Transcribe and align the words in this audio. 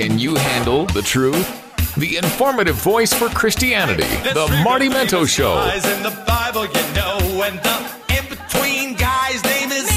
Can 0.00 0.18
you 0.18 0.34
handle 0.34 0.86
the 0.86 1.02
truth? 1.02 1.94
The 1.96 2.16
informative 2.16 2.76
voice 2.76 3.12
for 3.12 3.28
Christianity, 3.28 4.08
The 4.32 4.62
Marty 4.64 4.88
Minto 4.88 5.26
Show. 5.26 5.60
In 5.74 6.02
the 6.02 6.24
Bible, 6.26 6.64
you 6.64 6.94
know, 6.94 7.18
and 7.44 7.58
the 7.58 8.16
in-between 8.16 8.96
guy's 8.96 9.44
name 9.44 9.70
is 9.70 9.90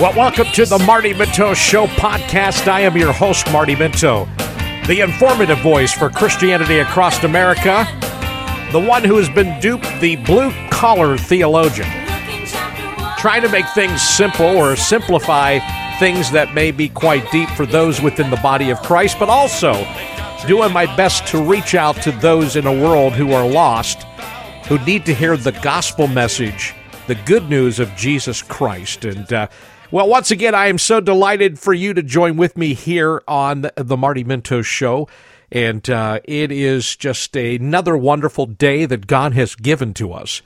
Well, 0.00 0.14
welcome 0.14 0.46
to 0.52 0.64
the 0.64 0.78
Marty 0.86 1.12
Minto 1.12 1.54
Show 1.54 1.88
podcast. 1.88 2.68
I 2.68 2.82
am 2.82 2.96
your 2.96 3.12
host, 3.12 3.50
Marty 3.50 3.74
Minto, 3.74 4.28
the 4.86 5.00
informative 5.00 5.58
voice 5.62 5.92
for 5.92 6.08
Christianity 6.08 6.78
across 6.78 7.24
America, 7.24 7.84
the 8.70 8.78
one 8.78 9.02
who 9.02 9.16
has 9.16 9.28
been 9.28 9.58
duped, 9.58 9.88
the 10.00 10.14
blue 10.14 10.52
collar 10.70 11.18
theologian, 11.18 11.90
trying 13.18 13.42
to 13.42 13.48
make 13.48 13.66
things 13.70 14.00
simple 14.00 14.46
or 14.46 14.76
simplify 14.76 15.58
things 15.98 16.30
that 16.30 16.54
may 16.54 16.70
be 16.70 16.88
quite 16.88 17.30
deep 17.32 17.48
for 17.50 17.64
those 17.64 18.02
within 18.02 18.28
the 18.30 18.36
body 18.36 18.70
of 18.70 18.82
Christ, 18.82 19.18
but 19.18 19.30
also 19.30 19.72
doing 20.46 20.72
my 20.72 20.84
best 20.96 21.26
to 21.28 21.42
reach 21.42 21.74
out 21.74 21.96
to 22.02 22.12
those 22.12 22.54
in 22.56 22.66
a 22.66 22.72
world 22.72 23.14
who 23.14 23.32
are 23.32 23.48
lost, 23.48 24.02
who 24.68 24.78
need 24.84 25.06
to 25.06 25.14
hear 25.14 25.36
the 25.36 25.52
gospel 25.52 26.06
message, 26.06 26.74
the 27.06 27.14
good 27.14 27.48
news 27.48 27.78
of 27.78 27.94
Jesus 27.96 28.42
Christ. 28.42 29.04
And, 29.04 29.32
uh, 29.32 29.48
well, 29.90 30.08
once 30.08 30.30
again, 30.30 30.54
I 30.54 30.66
am 30.66 30.78
so 30.78 31.00
delighted 31.00 31.58
for 31.58 31.72
you 31.72 31.94
to 31.94 32.02
join 32.02 32.36
with 32.36 32.56
me 32.56 32.74
here 32.74 33.22
on 33.26 33.70
the 33.76 33.96
Marty 33.96 34.24
Minto 34.24 34.62
Show. 34.62 35.08
And 35.50 35.88
uh, 35.88 36.20
it 36.24 36.52
is 36.52 36.96
just 36.96 37.34
another 37.36 37.96
wonderful 37.96 38.46
day 38.46 38.84
that 38.84 39.06
God 39.06 39.32
has 39.34 39.54
given 39.54 39.94
to 39.94 40.12
us. 40.12 40.42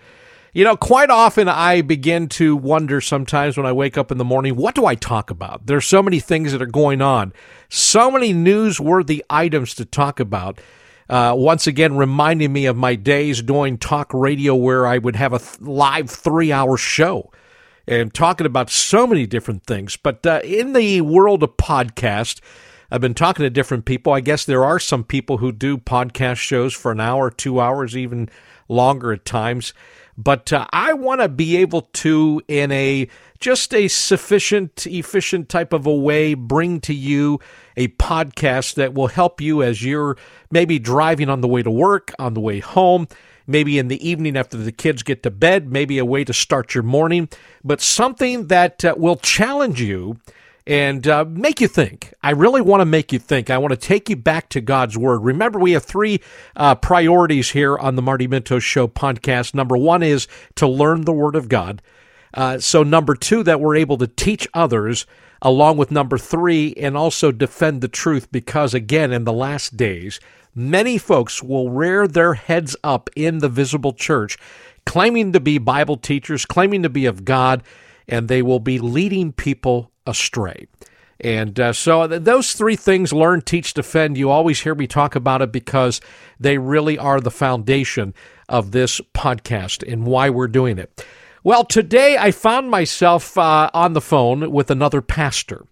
You 0.53 0.65
know, 0.65 0.77
quite 0.77 1.11
often 1.11 1.49
I 1.49 1.81
begin 1.81 2.29
to 2.31 2.57
wonder 2.57 3.01
sometimes 3.01 3.57
when 3.57 3.67
I 3.67 3.73
wake 3.73 3.97
up 3.97 4.11
in 4.11 4.19
the 4.19 4.25
morning, 4.25 4.57
what 4.57 4.75
do 4.75 4.85
I 4.85 4.97
talk 4.97 5.31
about? 5.31 5.67
There's 5.67 5.87
so 5.87 6.03
many 6.03 6.19
things 6.19 6.51
that 6.51 6.61
are 6.61 6.67
going 6.67 7.01
on, 7.01 7.33
so 7.69 8.11
many 8.11 8.35
newsworthy 8.35 9.21
items 9.31 9.75
to 9.77 9.85
talk 9.85 10.19
about. 10.19 10.61
Uh, 11.09 11.35
once 11.37 11.69
again, 11.69 11.97
reminding 11.97 12.53
me 12.53 12.67
of 12.67 12.77
my 12.77 12.97
days 12.97 13.43
doing 13.43 13.79
talk 13.79 14.13
radio 14.13 14.57
where 14.57 14.89
I 14.89 14.99
would 14.99 15.15
have 15.15 15.33
a 15.33 15.39
th- 15.39 15.61
live 15.61 16.11
three 16.11 16.51
hour 16.51 16.77
show 16.77 17.31
and 17.87 18.13
talking 18.13 18.47
about 18.47 18.71
so 18.71 19.07
many 19.07 19.27
different 19.27 19.65
things. 19.67 19.97
But 19.97 20.27
uh, 20.27 20.41
in 20.43 20.73
the 20.73 21.01
world 21.03 21.45
of 21.45 21.57
podcast, 21.59 22.41
I've 22.91 23.01
been 23.01 23.15
talking 23.15 23.45
to 23.45 23.51
different 23.51 23.85
people. 23.85 24.13
I 24.13 24.21
guess 24.21 24.45
there 24.45 24.65
are 24.65 24.81
some 24.81 25.05
people 25.05 25.39
who 25.39 25.53
do 25.53 25.79
podcast 25.79 26.39
shows 26.39 26.75
for 26.75 26.91
an 26.91 27.01
hour, 27.01 27.31
two 27.31 27.61
hours, 27.61 27.97
even 27.97 28.29
longer 28.69 29.13
at 29.13 29.25
times. 29.25 29.73
But 30.23 30.53
uh, 30.53 30.67
I 30.71 30.93
want 30.93 31.23
to 31.23 31.29
be 31.29 31.57
able 31.57 31.83
to, 31.83 32.43
in 32.47 32.71
a 32.73 33.09
just 33.39 33.73
a 33.73 33.89
sufficient, 33.89 34.87
efficient 34.87 35.49
type 35.49 35.73
of 35.73 35.87
a 35.87 35.95
way, 35.95 36.35
bring 36.35 36.81
to 36.81 36.95
you 36.95 37.41
a 37.75 37.89
podcast 37.89 38.75
that 38.75 38.93
will 38.93 39.07
help 39.07 39.41
you 39.41 39.63
as 39.63 39.83
you're 39.83 40.19
maybe 40.51 40.79
driving 40.79 41.31
on 41.31 41.41
the 41.41 41.49
way 41.49 41.63
to 41.63 41.71
work, 41.71 42.13
on 42.19 42.35
the 42.35 42.41
way 42.41 42.59
home, 42.61 43.09
maybe 43.47 43.79
in 43.79 43.89
the 43.89 44.07
evening 44.07 44.37
after 44.37 44.59
the 44.59 44.73
kids 44.73 45.03
get 45.03 45.23
to 45.23 45.31
bed, 45.31 45.73
maybe 45.73 45.97
a 45.97 46.05
way 46.05 46.23
to 46.23 46.35
start 46.35 46.75
your 46.75 46.85
morning, 46.85 47.27
but 47.65 47.81
something 47.81 48.49
that 48.49 48.85
uh, 48.85 48.95
will 48.99 49.17
challenge 49.17 49.81
you 49.81 50.21
and 50.67 51.07
uh, 51.09 51.25
make 51.25 51.61
you 51.61 51.69
think. 51.69 52.13
I 52.23 52.31
really 52.31 52.61
want 52.61 52.81
to 52.81 52.87
make 52.87 53.13
you 53.13 53.19
think. 53.19 53.51
I 53.51 53.59
want 53.59 53.73
to 53.73 53.77
take 53.77 54.09
you 54.09 54.17
back 54.17 54.49
to 54.51 54.61
God's 54.61 54.97
Word. 54.97 55.21
Remember, 55.21 55.59
we 55.59 55.73
have 55.73 55.85
three 55.85 56.21
uh, 56.57 56.75
priorities 56.75 57.51
here 57.51 57.79
on 57.79 57.97
the 57.97 58.03
Marty 58.03 58.27
Minto 58.27 58.59
Show 58.59 58.87
podcast. 58.89 59.55
Number 59.55 59.77
one 59.77 60.03
is 60.03 60.29
to 60.57 60.67
learn 60.67 61.03
the 61.03 61.13
Word 61.13 61.35
of 61.35 61.49
God. 61.49 61.83
Uh, 62.33 62.59
so, 62.59 62.83
number 62.83 63.15
two, 63.15 63.43
that 63.43 63.61
we're 63.61 63.77
able 63.77 63.99
to 63.99 64.07
teach 64.07 64.47
others, 64.55 65.07
along 65.43 65.77
with 65.79 65.91
number 65.91 66.19
three, 66.19 66.75
and 66.77 66.97
also 66.97 67.33
defend 67.33 67.81
the 67.81 67.89
truth, 67.89 68.31
because 68.31 68.75
again, 68.75 69.13
in 69.13 69.25
the 69.25 69.33
last 69.33 69.77
days, 69.77 70.21
many 70.55 70.99
folks 70.99 71.43
will 71.43 71.71
rear 71.71 72.07
their 72.07 72.35
heads 72.35 72.77
up 72.85 73.11
in 73.17 73.39
the 73.39 73.49
visible 73.49 73.93
church, 73.93 74.39
claiming 74.87 75.33
to 75.33 75.41
be 75.41 75.59
Bible 75.59 75.97
teachers, 75.97 76.45
claiming 76.45 76.83
to 76.83 76.89
be 76.89 77.07
of 77.07 77.25
God, 77.25 77.65
and 78.07 78.29
they 78.29 78.43
will 78.43 78.61
be 78.61 78.79
leading 78.79 79.33
people 79.33 79.90
astray. 80.07 80.67
And 81.21 81.61
uh, 81.61 81.73
so 81.75 82.07
those 82.07 82.55
three 82.55 82.77
things 82.77 83.13
learn, 83.13 83.43
teach, 83.43 83.75
defend 83.75 84.17
you 84.17 84.31
always 84.31 84.61
hear 84.61 84.75
me 84.75 84.87
talk 84.87 85.15
about 85.15 85.43
it 85.43 85.53
because 85.53 86.01
they 86.39 86.57
really 86.57 86.97
are 86.99 87.21
the 87.21 87.31
foundation 87.31 88.15
of 88.49 88.73
this 88.73 89.01
podcast 89.15 89.87
and 89.91 90.07
why 90.07 90.31
we're 90.31 90.49
doing 90.49 90.79
it. 90.79 91.05
Well, 91.45 91.65
today 91.65 92.17
I 92.19 92.31
found 92.31 92.71
myself 92.71 93.37
uh, 93.37 93.71
on 93.75 93.93
the 93.93 94.01
phone 94.01 94.51
with 94.51 94.71
another 94.71 95.03
pastor. 95.03 95.67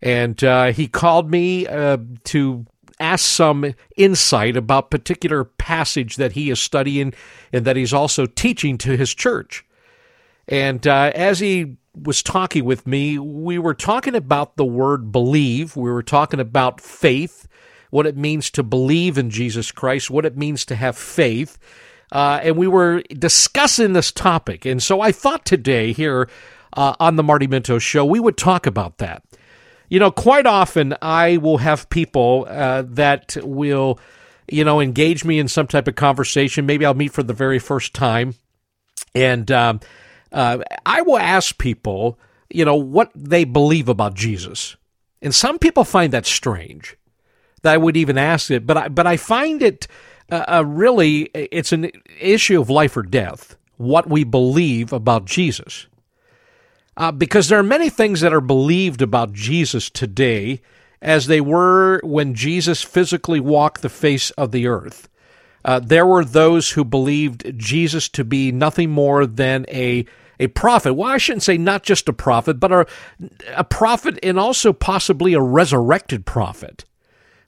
And 0.00 0.42
uh, 0.44 0.72
he 0.72 0.86
called 0.86 1.30
me 1.30 1.66
uh, 1.66 1.98
to 2.24 2.66
ask 3.00 3.24
some 3.24 3.74
insight 3.96 4.56
about 4.56 4.90
particular 4.90 5.44
passage 5.44 6.16
that 6.16 6.32
he 6.32 6.50
is 6.50 6.60
studying 6.60 7.14
and 7.52 7.64
that 7.64 7.76
he's 7.76 7.92
also 7.92 8.26
teaching 8.26 8.78
to 8.78 8.96
his 8.96 9.14
church. 9.14 9.64
And 10.46 10.86
uh, 10.86 11.12
as 11.14 11.38
he 11.38 11.76
was 12.02 12.22
talking 12.22 12.64
with 12.64 12.86
me, 12.86 13.18
we 13.18 13.58
were 13.58 13.74
talking 13.74 14.14
about 14.14 14.56
the 14.56 14.64
word 14.64 15.12
believe. 15.12 15.76
We 15.76 15.90
were 15.90 16.02
talking 16.02 16.40
about 16.40 16.80
faith, 16.80 17.48
what 17.90 18.06
it 18.06 18.16
means 18.16 18.50
to 18.52 18.62
believe 18.62 19.18
in 19.18 19.30
Jesus 19.30 19.72
Christ, 19.72 20.10
what 20.10 20.24
it 20.24 20.36
means 20.36 20.64
to 20.66 20.76
have 20.76 20.96
faith. 20.96 21.58
Uh, 22.10 22.40
and 22.42 22.56
we 22.56 22.66
were 22.66 23.02
discussing 23.10 23.92
this 23.92 24.12
topic. 24.12 24.64
And 24.64 24.82
so 24.82 25.00
I 25.00 25.12
thought 25.12 25.44
today 25.44 25.92
here 25.92 26.28
uh, 26.74 26.94
on 27.00 27.16
the 27.16 27.22
Marty 27.22 27.46
Minto 27.46 27.78
show, 27.78 28.04
we 28.04 28.20
would 28.20 28.36
talk 28.36 28.66
about 28.66 28.98
that. 28.98 29.22
You 29.88 29.98
know, 29.98 30.10
quite 30.10 30.46
often 30.46 30.94
I 31.00 31.38
will 31.38 31.58
have 31.58 31.88
people 31.90 32.46
uh, 32.48 32.82
that 32.88 33.36
will, 33.42 33.98
you 34.50 34.64
know, 34.64 34.80
engage 34.80 35.24
me 35.24 35.38
in 35.38 35.48
some 35.48 35.66
type 35.66 35.88
of 35.88 35.94
conversation. 35.94 36.66
Maybe 36.66 36.84
I'll 36.84 36.94
meet 36.94 37.12
for 37.12 37.22
the 37.22 37.32
very 37.32 37.58
first 37.58 37.94
time. 37.94 38.34
And 39.14 39.50
um, 39.50 39.80
uh, 40.32 40.58
I 40.84 41.02
will 41.02 41.18
ask 41.18 41.58
people, 41.58 42.18
you 42.50 42.64
know, 42.64 42.76
what 42.76 43.10
they 43.14 43.44
believe 43.44 43.88
about 43.88 44.14
Jesus. 44.14 44.76
And 45.20 45.34
some 45.34 45.58
people 45.58 45.84
find 45.84 46.12
that 46.12 46.26
strange 46.26 46.96
that 47.62 47.74
I 47.74 47.76
would 47.76 47.96
even 47.96 48.18
ask 48.18 48.50
it, 48.50 48.66
but 48.66 48.76
I, 48.76 48.88
but 48.88 49.06
I 49.06 49.16
find 49.16 49.62
it 49.62 49.88
uh, 50.30 50.44
uh, 50.48 50.64
really, 50.64 51.22
it's 51.34 51.72
an 51.72 51.90
issue 52.20 52.60
of 52.60 52.70
life 52.70 52.96
or 52.96 53.02
death, 53.02 53.56
what 53.76 54.08
we 54.08 54.24
believe 54.24 54.92
about 54.92 55.24
Jesus. 55.24 55.86
Uh, 56.96 57.12
because 57.12 57.48
there 57.48 57.58
are 57.58 57.64
many 57.64 57.88
things 57.88 58.20
that 58.20 58.32
are 58.32 58.40
believed 58.40 59.02
about 59.02 59.32
Jesus 59.32 59.88
today 59.88 60.60
as 61.00 61.26
they 61.26 61.40
were 61.40 62.00
when 62.02 62.34
Jesus 62.34 62.82
physically 62.82 63.40
walked 63.40 63.82
the 63.82 63.88
face 63.88 64.30
of 64.32 64.50
the 64.50 64.66
earth. 64.66 65.08
Uh, 65.68 65.78
there 65.78 66.06
were 66.06 66.24
those 66.24 66.70
who 66.70 66.82
believed 66.82 67.58
Jesus 67.58 68.08
to 68.08 68.24
be 68.24 68.50
nothing 68.50 68.88
more 68.88 69.26
than 69.26 69.66
a 69.68 70.06
a 70.40 70.46
prophet. 70.46 70.94
Well, 70.94 71.10
I 71.10 71.18
shouldn't 71.18 71.42
say 71.42 71.58
not 71.58 71.82
just 71.82 72.08
a 72.08 72.12
prophet, 72.14 72.58
but 72.58 72.72
a, 72.72 72.86
a 73.54 73.64
prophet 73.64 74.18
and 74.22 74.38
also 74.38 74.72
possibly 74.72 75.34
a 75.34 75.42
resurrected 75.42 76.24
prophet. 76.24 76.86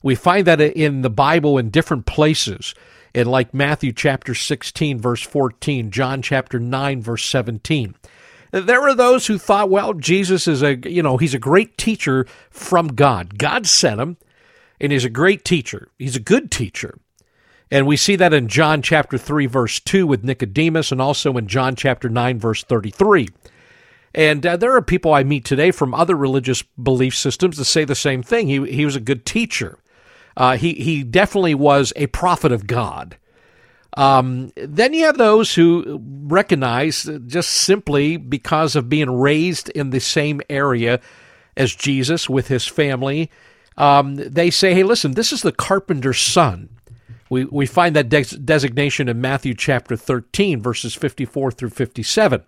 We 0.03 0.13
find 0.13 0.45
that 0.45 0.61
in 0.61 1.01
the 1.01 1.09
Bible 1.09 1.57
in 1.57 1.71
different 1.71 2.05
places, 2.05 2.75
in 3.15 3.25
like 3.25 3.55
Matthew 3.55 3.91
chapter 3.91 4.35
16, 4.35 4.99
verse 4.99 5.23
14, 5.23 5.89
John 5.89 6.21
chapter 6.21 6.59
9, 6.59 7.01
verse 7.01 7.25
17. 7.25 7.95
There 8.51 8.81
were 8.81 8.93
those 8.93 9.25
who 9.25 9.39
thought, 9.39 9.71
well, 9.71 9.93
Jesus 9.95 10.47
is 10.47 10.61
a, 10.61 10.77
you 10.87 11.01
know, 11.01 11.17
he's 11.17 11.33
a 11.33 11.39
great 11.39 11.75
teacher 11.75 12.27
from 12.51 12.89
God. 12.89 13.39
God 13.39 13.65
sent 13.65 13.99
him, 13.99 14.17
and 14.79 14.91
he's 14.91 15.05
a 15.05 15.09
great 15.09 15.43
teacher. 15.43 15.87
He's 15.97 16.15
a 16.15 16.19
good 16.19 16.51
teacher. 16.51 16.99
And 17.71 17.87
we 17.87 17.95
see 17.95 18.17
that 18.17 18.33
in 18.33 18.49
John 18.49 18.81
chapter 18.81 19.17
3, 19.17 19.45
verse 19.45 19.79
2 19.79 20.05
with 20.05 20.25
Nicodemus, 20.25 20.91
and 20.91 21.01
also 21.01 21.37
in 21.37 21.47
John 21.47 21.75
chapter 21.75 22.09
9, 22.09 22.37
verse 22.37 22.63
33. 22.63 23.29
And 24.13 24.45
uh, 24.45 24.57
there 24.57 24.75
are 24.75 24.81
people 24.81 25.13
I 25.13 25.23
meet 25.23 25.45
today 25.45 25.71
from 25.71 25.93
other 25.93 26.15
religious 26.15 26.61
belief 26.61 27.15
systems 27.15 27.57
that 27.57 27.65
say 27.65 27.85
the 27.85 27.95
same 27.95 28.21
thing. 28.21 28.47
He, 28.47 28.65
he 28.71 28.83
was 28.83 28.97
a 28.97 29.01
good 29.01 29.25
teacher. 29.25 29.79
Uh, 30.35 30.57
he, 30.57 30.73
he 30.73 31.03
definitely 31.03 31.55
was 31.55 31.93
a 31.95 32.07
prophet 32.07 32.51
of 32.51 32.67
God. 32.67 33.17
Um, 33.97 34.51
then 34.55 34.93
you 34.93 35.05
have 35.05 35.17
those 35.17 35.55
who 35.55 36.01
recognize 36.23 37.09
just 37.25 37.51
simply 37.51 38.17
because 38.17 38.75
of 38.75 38.89
being 38.89 39.09
raised 39.09 39.69
in 39.69 39.89
the 39.89 39.99
same 39.99 40.41
area 40.49 40.99
as 41.57 41.75
Jesus 41.75 42.29
with 42.29 42.47
his 42.47 42.67
family, 42.67 43.29
um, 43.77 44.15
they 44.15 44.49
say, 44.49 44.73
hey, 44.73 44.83
listen, 44.83 45.13
this 45.13 45.33
is 45.33 45.41
the 45.41 45.51
carpenter's 45.51 46.19
son. 46.19 46.69
We, 47.31 47.45
we 47.45 47.65
find 47.65 47.95
that 47.95 48.09
de- 48.09 48.25
designation 48.25 49.07
in 49.07 49.21
Matthew 49.21 49.53
chapter 49.53 49.95
13, 49.95 50.61
verses 50.61 50.93
54 50.93 51.51
through 51.51 51.69
57. 51.69 52.43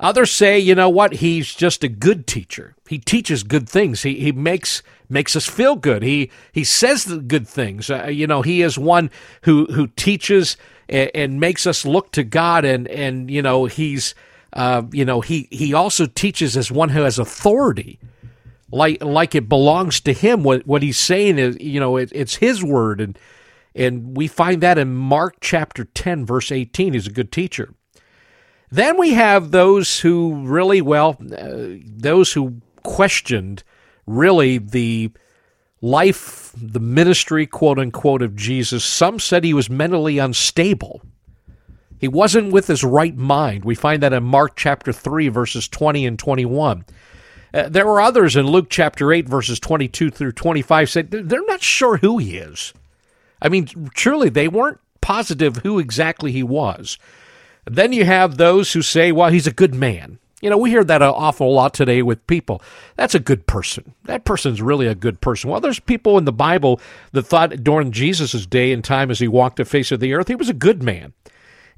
Others 0.00 0.30
say, 0.30 0.58
you 0.58 0.74
know 0.74 0.88
what, 0.88 1.16
he's 1.16 1.54
just 1.54 1.84
a 1.84 1.88
good 1.88 2.26
teacher. 2.26 2.74
He 2.88 2.98
teaches 2.98 3.42
good 3.42 3.68
things. 3.68 4.02
He, 4.02 4.14
he 4.18 4.32
makes 4.32 4.82
makes 5.10 5.36
us 5.36 5.46
feel 5.46 5.76
good. 5.76 6.02
He 6.02 6.30
he 6.52 6.64
says 6.64 7.04
the 7.04 7.18
good 7.18 7.46
things. 7.46 7.90
Uh, 7.90 8.06
you 8.06 8.26
know, 8.26 8.40
he 8.40 8.62
is 8.62 8.78
one 8.78 9.10
who 9.42 9.66
who 9.66 9.88
teaches 9.88 10.56
and, 10.88 11.10
and, 11.14 11.38
makes 11.38 11.66
us 11.66 11.84
look 11.84 12.12
to 12.12 12.24
God. 12.24 12.64
And 12.64 12.88
and 12.88 13.30
you 13.30 13.42
know, 13.42 13.66
he's 13.66 14.14
uh, 14.54 14.84
you 14.90 15.04
know 15.04 15.20
he 15.20 15.48
he 15.50 15.74
also 15.74 16.06
teaches 16.06 16.56
as 16.56 16.72
one 16.72 16.88
who 16.88 17.02
has 17.02 17.18
authority. 17.18 18.00
like 18.72 19.04
like 19.04 19.34
it 19.34 19.50
belongs 19.50 20.00
to 20.00 20.14
him. 20.14 20.44
What 20.44 20.66
what 20.66 20.82
he's 20.82 20.98
saying 20.98 21.38
is, 21.38 21.60
you 21.60 21.78
know, 21.78 21.98
it, 21.98 22.10
it's 22.14 22.36
his 22.36 22.64
word, 22.64 23.02
and 23.02 23.18
and 23.74 24.16
we 24.16 24.28
find 24.28 24.62
that 24.62 24.78
in 24.78 24.94
Mark 24.94 25.36
chapter 25.40 25.84
ten, 25.84 26.26
verse 26.26 26.52
eighteen. 26.52 26.92
He's 26.92 27.06
a 27.06 27.12
good 27.12 27.32
teacher. 27.32 27.74
Then 28.70 28.98
we 28.98 29.12
have 29.12 29.50
those 29.50 30.00
who 30.00 30.46
really, 30.46 30.80
well, 30.80 31.18
uh, 31.20 31.76
those 31.84 32.32
who 32.32 32.62
questioned 32.82 33.62
really 34.06 34.58
the 34.58 35.10
life, 35.82 36.52
the 36.56 36.80
ministry, 36.80 37.46
quote 37.46 37.78
unquote, 37.78 38.22
of 38.22 38.34
Jesus. 38.34 38.84
Some 38.84 39.18
said 39.18 39.44
he 39.44 39.52
was 39.52 39.68
mentally 39.68 40.18
unstable. 40.18 41.02
He 41.98 42.08
wasn't 42.08 42.52
with 42.52 42.66
his 42.66 42.82
right 42.82 43.16
mind. 43.16 43.64
We 43.64 43.74
find 43.74 44.02
that 44.02 44.12
in 44.12 44.24
Mark 44.24 44.56
chapter 44.56 44.92
3, 44.92 45.28
verses 45.28 45.68
20 45.68 46.06
and 46.06 46.18
21. 46.18 46.84
Uh, 47.54 47.68
there 47.68 47.86
were 47.86 48.00
others 48.00 48.34
in 48.34 48.46
Luke 48.46 48.68
chapter 48.70 49.12
8, 49.12 49.28
verses 49.28 49.60
22 49.60 50.10
through 50.10 50.32
25, 50.32 50.90
said 50.90 51.10
they're 51.10 51.46
not 51.46 51.62
sure 51.62 51.98
who 51.98 52.18
he 52.18 52.38
is. 52.38 52.72
I 53.42 53.48
mean, 53.48 53.66
truly, 53.94 54.30
they 54.30 54.48
weren't 54.48 54.78
positive 55.00 55.56
who 55.56 55.78
exactly 55.80 56.32
he 56.32 56.44
was. 56.44 56.96
Then 57.66 57.92
you 57.92 58.04
have 58.04 58.36
those 58.36 58.72
who 58.72 58.80
say, 58.80 59.12
well, 59.12 59.30
he's 59.30 59.48
a 59.48 59.52
good 59.52 59.74
man. 59.74 60.18
You 60.40 60.50
know, 60.50 60.58
we 60.58 60.70
hear 60.70 60.82
that 60.82 61.02
an 61.02 61.08
awful 61.08 61.52
lot 61.52 61.74
today 61.74 62.02
with 62.02 62.26
people. 62.26 62.62
That's 62.96 63.14
a 63.14 63.20
good 63.20 63.46
person. 63.46 63.94
That 64.04 64.24
person's 64.24 64.62
really 64.62 64.86
a 64.86 64.94
good 64.94 65.20
person. 65.20 65.50
Well, 65.50 65.60
there's 65.60 65.78
people 65.78 66.18
in 66.18 66.24
the 66.24 66.32
Bible 66.32 66.80
that 67.12 67.22
thought 67.22 67.62
during 67.62 67.92
Jesus' 67.92 68.46
day 68.46 68.72
and 68.72 68.82
time 68.82 69.10
as 69.10 69.20
he 69.20 69.28
walked 69.28 69.56
the 69.56 69.64
face 69.64 69.92
of 69.92 70.00
the 70.00 70.14
earth, 70.14 70.28
he 70.28 70.34
was 70.34 70.48
a 70.48 70.54
good 70.54 70.82
man. 70.82 71.12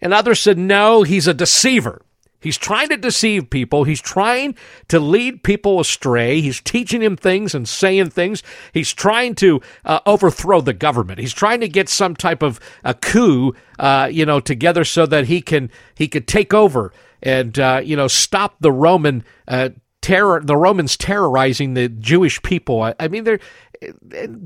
And 0.01 0.15
others 0.15 0.41
said, 0.41 0.59
no, 0.59 1.03
he's 1.03 1.27
a 1.27 1.35
deceiver. 1.35 2.03
He's 2.45 2.59
trying 2.59 2.91
to 2.91 2.99
deceive 2.99 3.49
people. 3.49 3.85
He's 3.85 4.03
trying 4.03 4.55
to 4.89 5.01
lead 5.01 5.43
people 5.43 5.81
astray. 5.81 6.43
He's 6.43 6.61
teaching 6.61 7.03
him 7.03 7.17
things 7.17 7.55
and 7.55 7.67
saying 7.67 8.11
things. 8.11 8.43
He's 8.75 8.93
trying 8.93 9.35
to 9.37 9.63
uh, 9.87 10.01
overthrow 10.05 10.61
the 10.61 10.75
government. 10.75 11.21
He's 11.21 11.33
trying 11.33 11.61
to 11.61 11.69
get 11.69 11.89
some 11.89 12.15
type 12.15 12.43
of 12.43 12.61
a 12.85 12.93
coup, 12.93 13.55
uh, 13.79 14.11
you 14.13 14.27
know, 14.27 14.41
together 14.41 14.85
so 14.85 15.07
that 15.07 15.27
he 15.27 15.41
can 15.41 15.71
he 15.95 16.07
could 16.07 16.29
take 16.29 16.53
over 16.53 16.93
and 17.23 17.59
uh, 17.59 17.81
you 17.83 17.97
know 17.97 18.09
stop 18.09 18.57
the 18.61 18.71
Roman 18.71 19.25
uh, 19.49 19.71
terror, 20.03 20.43
the 20.45 20.57
Romans 20.57 20.99
terrorizing 20.99 21.73
the 21.73 21.89
Jewish 21.89 22.43
people. 22.43 22.83
I, 22.83 22.95
I 23.01 23.09
mean, 23.09 23.39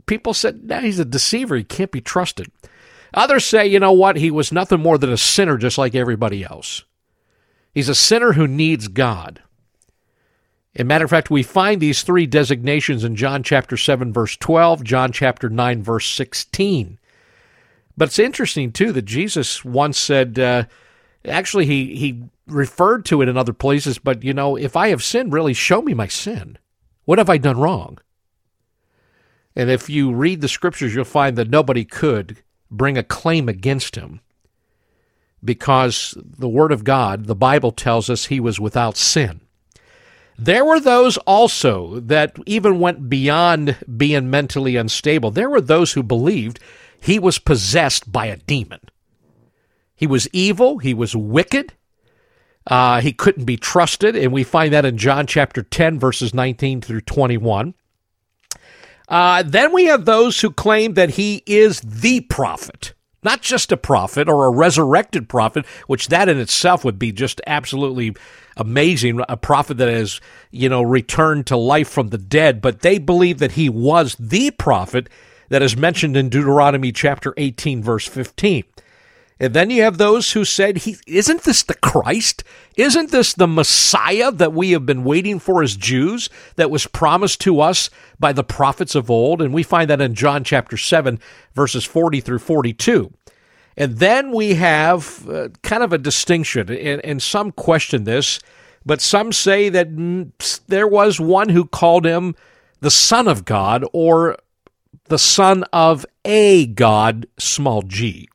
people 0.07 0.35
said, 0.35 0.63
"Now 0.63 0.81
he's 0.81 1.01
a 1.01 1.05
deceiver. 1.05 1.57
He 1.57 1.65
can't 1.65 1.91
be 1.91 2.01
trusted." 2.01 2.53
Others 3.15 3.47
say, 3.47 3.67
you 3.67 3.81
know 3.81 3.93
what? 3.93 4.17
He 4.17 4.31
was 4.31 4.53
nothing 4.53 4.81
more 4.81 4.99
than 4.99 5.11
a 5.11 5.17
sinner, 5.17 5.57
just 5.57 5.79
like 5.79 5.95
everybody 5.95 6.45
else. 6.45 6.85
He's 7.75 7.89
a 7.89 7.95
sinner 7.95 8.33
who 8.33 8.47
needs 8.47 8.89
God. 8.89 9.43
As 10.75 10.85
matter 10.85 11.05
of 11.05 11.11
fact, 11.11 11.31
we 11.31 11.43
find 11.43 11.81
these 11.81 12.03
three 12.03 12.27
designations 12.27 13.03
in 13.03 13.17
John 13.17 13.43
chapter 13.43 13.77
7, 13.77 14.13
verse 14.13 14.37
12, 14.37 14.85
John 14.85 15.13
chapter 15.13 15.49
9, 15.49 15.83
verse 15.83 16.07
16. 16.09 16.99
But 17.97 18.09
it's 18.09 18.19
interesting, 18.19 18.71
too, 18.71 18.93
that 18.93 19.05
Jesus 19.05 19.65
once 19.65 19.99
said, 19.99 20.39
uh, 20.39 20.65
actually, 21.25 21.67
he, 21.67 21.97
he 21.97 22.23
referred 22.47 23.05
to 23.07 23.23
it 23.23 23.29
in 23.29 23.37
other 23.37 23.53
places, 23.53 23.99
but, 23.99 24.23
you 24.23 24.33
know, 24.33 24.57
if 24.57 24.77
I 24.77 24.89
have 24.89 25.03
sinned, 25.03 25.33
really 25.33 25.53
show 25.53 25.83
me 25.83 25.95
my 25.95 26.07
sin. 26.07 26.59
What 27.07 27.19
have 27.19 27.31
I 27.31 27.39
done 27.39 27.59
wrong? 27.59 27.99
And 29.57 29.69
if 29.69 29.91
you 29.91 30.13
read 30.13 30.41
the 30.41 30.49
scriptures, 30.49 30.95
you'll 30.95 31.05
find 31.05 31.37
that 31.37 31.51
nobody 31.51 31.85
could 31.85 32.39
bring 32.71 32.97
a 32.97 33.03
claim 33.03 33.49
against 33.49 33.97
him 33.97 34.21
because 35.45 36.17
the 36.19 36.49
Word 36.49 36.73
of 36.73 36.85
God, 36.85 37.27
the 37.27 37.35
Bible 37.35 37.73
tells 37.73 38.11
us 38.11 38.27
he 38.27 38.41
was 38.41 38.59
without 38.59 38.97
sin. 38.97 39.41
There 40.39 40.65
were 40.65 40.81
those 40.81 41.17
also 41.19 41.99
that 42.01 42.37
even 42.47 42.79
went 42.79 43.09
beyond 43.09 43.77
being 43.97 44.31
mentally 44.31 44.77
unstable. 44.77 45.33
There 45.33 45.51
were 45.51 45.61
those 45.61 45.93
who 45.93 46.03
believed 46.03 46.61
he 47.01 47.19
was 47.19 47.39
possessed 47.39 48.11
by 48.11 48.27
a 48.27 48.37
demon. 48.37 48.81
He 49.97 50.07
was 50.07 50.29
evil, 50.33 50.79
he 50.79 50.95
was 50.95 51.17
wicked, 51.17 51.73
uh, 52.69 53.01
he 53.01 53.13
couldn't 53.13 53.47
be 53.47 53.57
trusted, 53.57 54.15
and 54.15 54.33
we 54.33 54.45
find 54.45 54.73
that 54.73 54.85
in 54.85 54.97
John 54.97 55.27
chapter 55.27 55.63
10, 55.63 55.99
verses 55.99 56.33
19 56.33 56.83
through 56.83 57.01
21. 57.01 57.75
Uh, 59.09 59.43
then 59.45 59.73
we 59.73 59.87
have 59.87 60.05
those 60.05 60.41
who 60.41 60.51
claim 60.51 60.95
that 60.95 61.11
he 61.11 61.43
is 61.47 61.81
the 61.81 62.21
prophet 62.23 62.95
not 63.23 63.43
just 63.43 63.73
a 63.73 63.77
prophet 63.77 64.29
or 64.29 64.47
a 64.47 64.51
resurrected 64.51 65.29
prophet, 65.29 65.67
which 65.87 66.09
that 66.09 66.29
in 66.29 66.39
itself 66.39 66.85
would 66.85 66.99
be 66.99 67.13
just 67.13 67.41
absolutely 67.47 68.15
amazing, 68.57 69.21
a 69.29 69.37
prophet 69.37 69.77
that 69.79 69.89
has, 69.89 70.21
you 70.51 70.69
know, 70.69 70.83
returned 70.83 71.47
to 71.47 71.57
life 71.57 71.89
from 71.89 72.09
the 72.09 72.19
dead, 72.19 72.61
but 72.61 72.81
they 72.81 72.99
believe 72.99 73.39
that 73.39 73.53
he 73.53 73.69
was 73.69 74.17
the 74.19 74.51
prophet 74.53 75.09
that 75.49 75.63
is 75.63 75.77
mentioned 75.77 76.17
in 76.17 76.29
Deuteronomy 76.29 76.93
chapter 76.93 77.35
18 77.37 77.83
verse 77.83 78.07
15. 78.07 78.65
And 79.41 79.55
then 79.55 79.71
you 79.71 79.83
have 79.83 79.99
those 79.99 80.33
who 80.33 80.45
said, 80.45 80.79
he, 80.79 80.97
Isn't 81.07 81.43
this 81.43 81.63
the 81.63 81.75
Christ? 81.75 82.43
Isn't 82.77 83.11
this 83.11 83.35
the 83.35 83.47
Messiah 83.47 84.33
that 84.33 84.53
we 84.53 84.73
have 84.73 84.85
been 84.85 85.05
waiting 85.05 85.39
for 85.39 85.63
as 85.63 85.77
Jews 85.77 86.29
that 86.57 86.71
was 86.71 86.87
promised 86.87 87.41
to 87.43 87.61
us 87.61 87.89
by 88.19 88.33
the 88.33 88.45
prophets 88.45 88.95
of 88.95 89.11
old? 89.11 89.41
And 89.41 89.55
we 89.55 89.63
find 89.63 89.89
that 89.91 90.01
in 90.01 90.15
John 90.15 90.43
chapter 90.43 90.77
7, 90.77 91.21
verses 91.55 91.85
40 91.85 92.21
through 92.21 92.41
42. 92.41 93.13
And 93.77 93.99
then 93.99 94.33
we 94.33 94.55
have 94.55 95.29
uh, 95.29 95.51
kind 95.63 95.85
of 95.85 95.93
a 95.93 95.99
distinction, 95.99 96.69
and, 96.69 97.05
and 97.05 97.23
some 97.23 97.53
question 97.53 98.03
this, 98.03 98.41
but 98.85 99.01
some 99.01 99.31
say 99.31 99.69
that 99.69 99.95
mm, 99.95 100.33
there 100.67 100.89
was 100.89 101.21
one 101.21 101.51
who 101.51 101.65
called 101.65 102.05
him 102.05 102.35
the 102.81 102.91
Son 102.91 103.29
of 103.29 103.45
God 103.45 103.85
or 103.93 104.37
the 105.05 105.19
Son 105.19 105.63
of 105.73 106.05
a 106.25 106.67
God, 106.67 107.29
small 107.39 107.83
g 107.83 108.29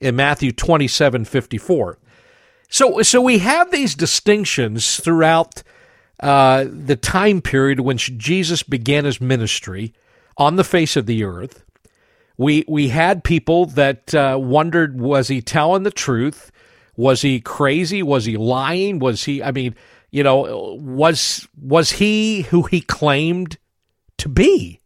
in 0.00 0.16
Matthew 0.16 0.52
27 0.52 1.24
54. 1.24 1.98
So, 2.68 3.02
so 3.02 3.20
we 3.20 3.38
have 3.38 3.70
these 3.70 3.94
distinctions 3.94 4.98
throughout 5.00 5.62
uh, 6.20 6.64
the 6.68 6.96
time 6.96 7.40
period 7.40 7.80
when 7.80 7.98
Jesus 7.98 8.62
began 8.62 9.04
his 9.04 9.20
ministry 9.20 9.94
on 10.36 10.56
the 10.56 10.64
face 10.64 10.96
of 10.96 11.06
the 11.06 11.24
earth. 11.24 11.64
We, 12.38 12.64
we 12.68 12.88
had 12.88 13.24
people 13.24 13.66
that 13.66 14.14
uh, 14.14 14.38
wondered 14.40 15.00
was 15.00 15.28
he 15.28 15.40
telling 15.40 15.84
the 15.84 15.90
truth? 15.90 16.50
Was 16.96 17.22
he 17.22 17.40
crazy? 17.40 18.02
Was 18.02 18.24
he 18.24 18.36
lying? 18.36 18.98
Was 18.98 19.24
he, 19.24 19.42
I 19.42 19.52
mean, 19.52 19.74
you 20.10 20.22
know, 20.22 20.76
was, 20.80 21.46
was 21.60 21.92
he 21.92 22.42
who 22.42 22.64
he 22.64 22.80
claimed 22.80 23.58
to 24.18 24.28
be? 24.28 24.80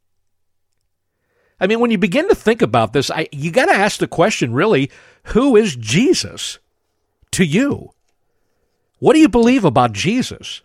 I 1.60 1.66
mean, 1.66 1.80
when 1.80 1.90
you 1.90 1.98
begin 1.98 2.28
to 2.28 2.34
think 2.34 2.62
about 2.62 2.92
this, 2.92 3.10
I, 3.10 3.28
you 3.32 3.50
got 3.50 3.66
to 3.66 3.74
ask 3.74 3.98
the 3.98 4.08
question 4.08 4.52
really 4.52 4.90
who 5.24 5.56
is 5.56 5.76
Jesus 5.76 6.58
to 7.32 7.44
you? 7.44 7.92
What 8.98 9.14
do 9.14 9.20
you 9.20 9.28
believe 9.28 9.64
about 9.64 9.92
Jesus? 9.92 10.62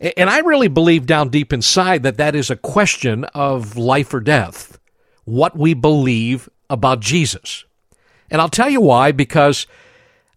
And 0.00 0.30
I 0.30 0.38
really 0.40 0.68
believe 0.68 1.06
down 1.06 1.28
deep 1.28 1.52
inside 1.52 2.02
that 2.04 2.18
that 2.18 2.34
is 2.34 2.50
a 2.50 2.56
question 2.56 3.24
of 3.34 3.76
life 3.76 4.14
or 4.14 4.20
death, 4.20 4.78
what 5.24 5.56
we 5.56 5.74
believe 5.74 6.48
about 6.70 7.00
Jesus. 7.00 7.64
And 8.30 8.40
I'll 8.40 8.48
tell 8.48 8.70
you 8.70 8.80
why, 8.80 9.10
because 9.10 9.66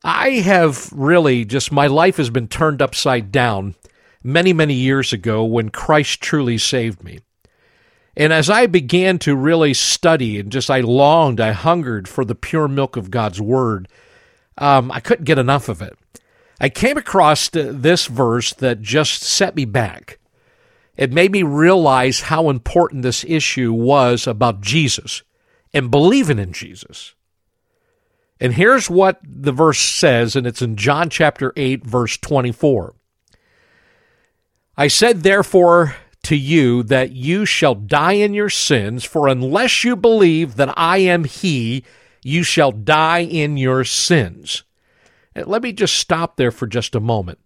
I 0.03 0.29
have 0.31 0.91
really 0.91 1.45
just, 1.45 1.71
my 1.71 1.87
life 1.87 2.17
has 2.17 2.29
been 2.29 2.47
turned 2.47 2.81
upside 2.81 3.31
down 3.31 3.75
many, 4.23 4.51
many 4.51 4.73
years 4.73 5.13
ago 5.13 5.43
when 5.43 5.69
Christ 5.69 6.21
truly 6.21 6.57
saved 6.57 7.03
me. 7.03 7.19
And 8.15 8.33
as 8.33 8.49
I 8.49 8.67
began 8.67 9.19
to 9.19 9.35
really 9.35 9.73
study 9.73 10.39
and 10.39 10.51
just 10.51 10.69
I 10.69 10.81
longed, 10.81 11.39
I 11.39 11.51
hungered 11.51 12.07
for 12.07 12.25
the 12.25 12.35
pure 12.35 12.67
milk 12.67 12.97
of 12.97 13.11
God's 13.11 13.41
Word, 13.41 13.87
um, 14.57 14.91
I 14.91 14.99
couldn't 14.99 15.25
get 15.25 15.39
enough 15.39 15.69
of 15.69 15.81
it. 15.81 15.97
I 16.59 16.69
came 16.69 16.97
across 16.97 17.49
this 17.49 18.05
verse 18.05 18.53
that 18.53 18.81
just 18.81 19.23
set 19.23 19.55
me 19.55 19.65
back. 19.65 20.19
It 20.97 21.11
made 21.11 21.31
me 21.31 21.41
realize 21.41 22.21
how 22.21 22.49
important 22.49 23.01
this 23.01 23.23
issue 23.27 23.73
was 23.73 24.27
about 24.27 24.61
Jesus 24.61 25.23
and 25.73 25.89
believing 25.89 26.37
in 26.37 26.53
Jesus. 26.53 27.15
And 28.39 28.53
here's 28.53 28.89
what 28.89 29.19
the 29.23 29.51
verse 29.51 29.79
says, 29.79 30.35
and 30.35 30.45
it's 30.45 30.61
in 30.61 30.75
John 30.75 31.09
chapter 31.09 31.53
8, 31.55 31.85
verse 31.85 32.17
24. 32.17 32.93
I 34.75 34.87
said, 34.87 35.23
therefore, 35.23 35.95
to 36.23 36.35
you 36.35 36.83
that 36.83 37.11
you 37.11 37.45
shall 37.45 37.75
die 37.75 38.13
in 38.13 38.33
your 38.33 38.49
sins, 38.49 39.03
for 39.03 39.27
unless 39.27 39.83
you 39.83 39.95
believe 39.95 40.55
that 40.55 40.73
I 40.77 40.97
am 40.99 41.23
He, 41.23 41.83
you 42.23 42.43
shall 42.43 42.71
die 42.71 43.23
in 43.23 43.57
your 43.57 43.83
sins. 43.83 44.63
Let 45.35 45.63
me 45.63 45.71
just 45.71 45.95
stop 45.95 46.35
there 46.35 46.51
for 46.51 46.67
just 46.67 46.95
a 46.95 46.99
moment. 46.99 47.39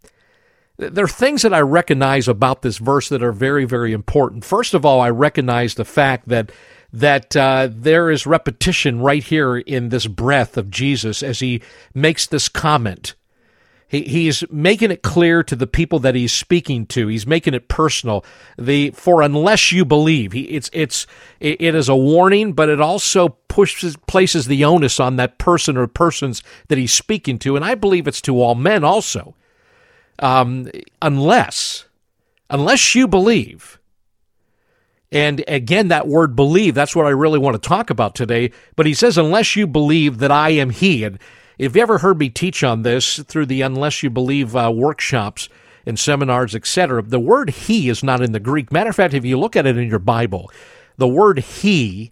There 0.77 1.05
are 1.05 1.07
things 1.07 1.43
that 1.43 1.53
I 1.53 1.61
recognize 1.61 2.27
about 2.27 2.61
this 2.61 2.79
verse 2.79 3.07
that 3.09 3.23
are 3.23 3.31
very, 3.31 3.63
very 3.63 3.93
important. 3.93 4.43
First 4.43 4.73
of 4.73 4.85
all, 4.85 4.99
I 4.99 5.09
recognize 5.09 5.75
the 5.75 5.85
fact 5.85 6.27
that 6.27 6.51
that 6.91 7.35
uh, 7.35 7.67
there 7.69 8.09
is 8.09 8.25
repetition 8.25 9.01
right 9.01 9.23
here 9.23 9.57
in 9.57 9.89
this 9.89 10.07
breath 10.07 10.55
of 10.55 10.71
Jesus 10.71 11.21
as 11.21 11.39
he 11.39 11.61
makes 11.93 12.25
this 12.25 12.47
comment. 12.47 13.15
He, 13.95 14.03
he's 14.03 14.43
making 14.51 14.91
it 14.91 15.01
clear 15.01 15.41
to 15.43 15.55
the 15.55 15.67
people 15.67 15.99
that 15.99 16.15
he's 16.15 16.33
speaking 16.33 16.85
to. 16.87 17.07
He's 17.07 17.25
making 17.25 17.53
it 17.53 17.67
personal. 17.69 18.25
The 18.57 18.91
for 18.91 19.21
unless 19.21 19.71
you 19.71 19.85
believe, 19.85 20.33
he, 20.33 20.41
it's 20.43 20.69
it's 20.73 21.07
it, 21.39 21.61
it 21.61 21.75
is 21.75 21.87
a 21.87 21.95
warning, 21.95 22.53
but 22.53 22.67
it 22.67 22.81
also 22.81 23.29
pushes 23.47 23.95
places 24.07 24.47
the 24.47 24.65
onus 24.65 24.99
on 24.99 25.15
that 25.15 25.37
person 25.37 25.77
or 25.77 25.87
persons 25.87 26.43
that 26.67 26.77
he's 26.77 26.93
speaking 26.93 27.39
to, 27.39 27.55
and 27.55 27.63
I 27.63 27.75
believe 27.75 28.07
it's 28.07 28.21
to 28.21 28.41
all 28.41 28.55
men 28.55 28.83
also. 28.83 29.35
Um, 30.19 30.69
unless 31.01 31.85
unless 32.49 32.95
you 32.95 33.07
believe. 33.07 33.79
And 35.11 35.43
again, 35.47 35.87
that 35.89 36.07
word 36.07 36.35
believe, 36.35 36.75
that's 36.75 36.95
what 36.95 37.05
I 37.05 37.11
really 37.11 37.39
want 37.39 37.61
to 37.61 37.67
talk 37.67 37.89
about 37.89 38.15
today. 38.15 38.51
But 38.75 38.85
he 38.85 38.93
says, 38.93 39.17
unless 39.17 39.55
you 39.55 39.65
believe 39.65 40.17
that 40.17 40.31
I 40.31 40.49
am 40.49 40.71
he. 40.71 41.05
And 41.05 41.19
if 41.57 41.75
you 41.75 41.81
ever 41.81 41.99
heard 41.99 42.19
me 42.19 42.29
teach 42.29 42.63
on 42.63 42.81
this 42.81 43.19
through 43.19 43.45
the 43.47 43.61
Unless 43.61 44.03
You 44.03 44.09
Believe 44.09 44.55
uh, 44.55 44.71
workshops 44.73 45.49
and 45.85 45.99
seminars, 45.99 46.55
etc., 46.55 47.01
the 47.01 47.19
word 47.19 47.51
he 47.51 47.89
is 47.89 48.03
not 48.03 48.21
in 48.21 48.31
the 48.31 48.39
Greek. 48.39 48.71
Matter 48.71 48.89
of 48.89 48.95
fact, 48.95 49.13
if 49.13 49.25
you 49.25 49.39
look 49.39 49.55
at 49.55 49.67
it 49.67 49.77
in 49.77 49.87
your 49.87 49.99
Bible, 49.99 50.51
the 50.97 51.07
word 51.07 51.39
he 51.39 52.11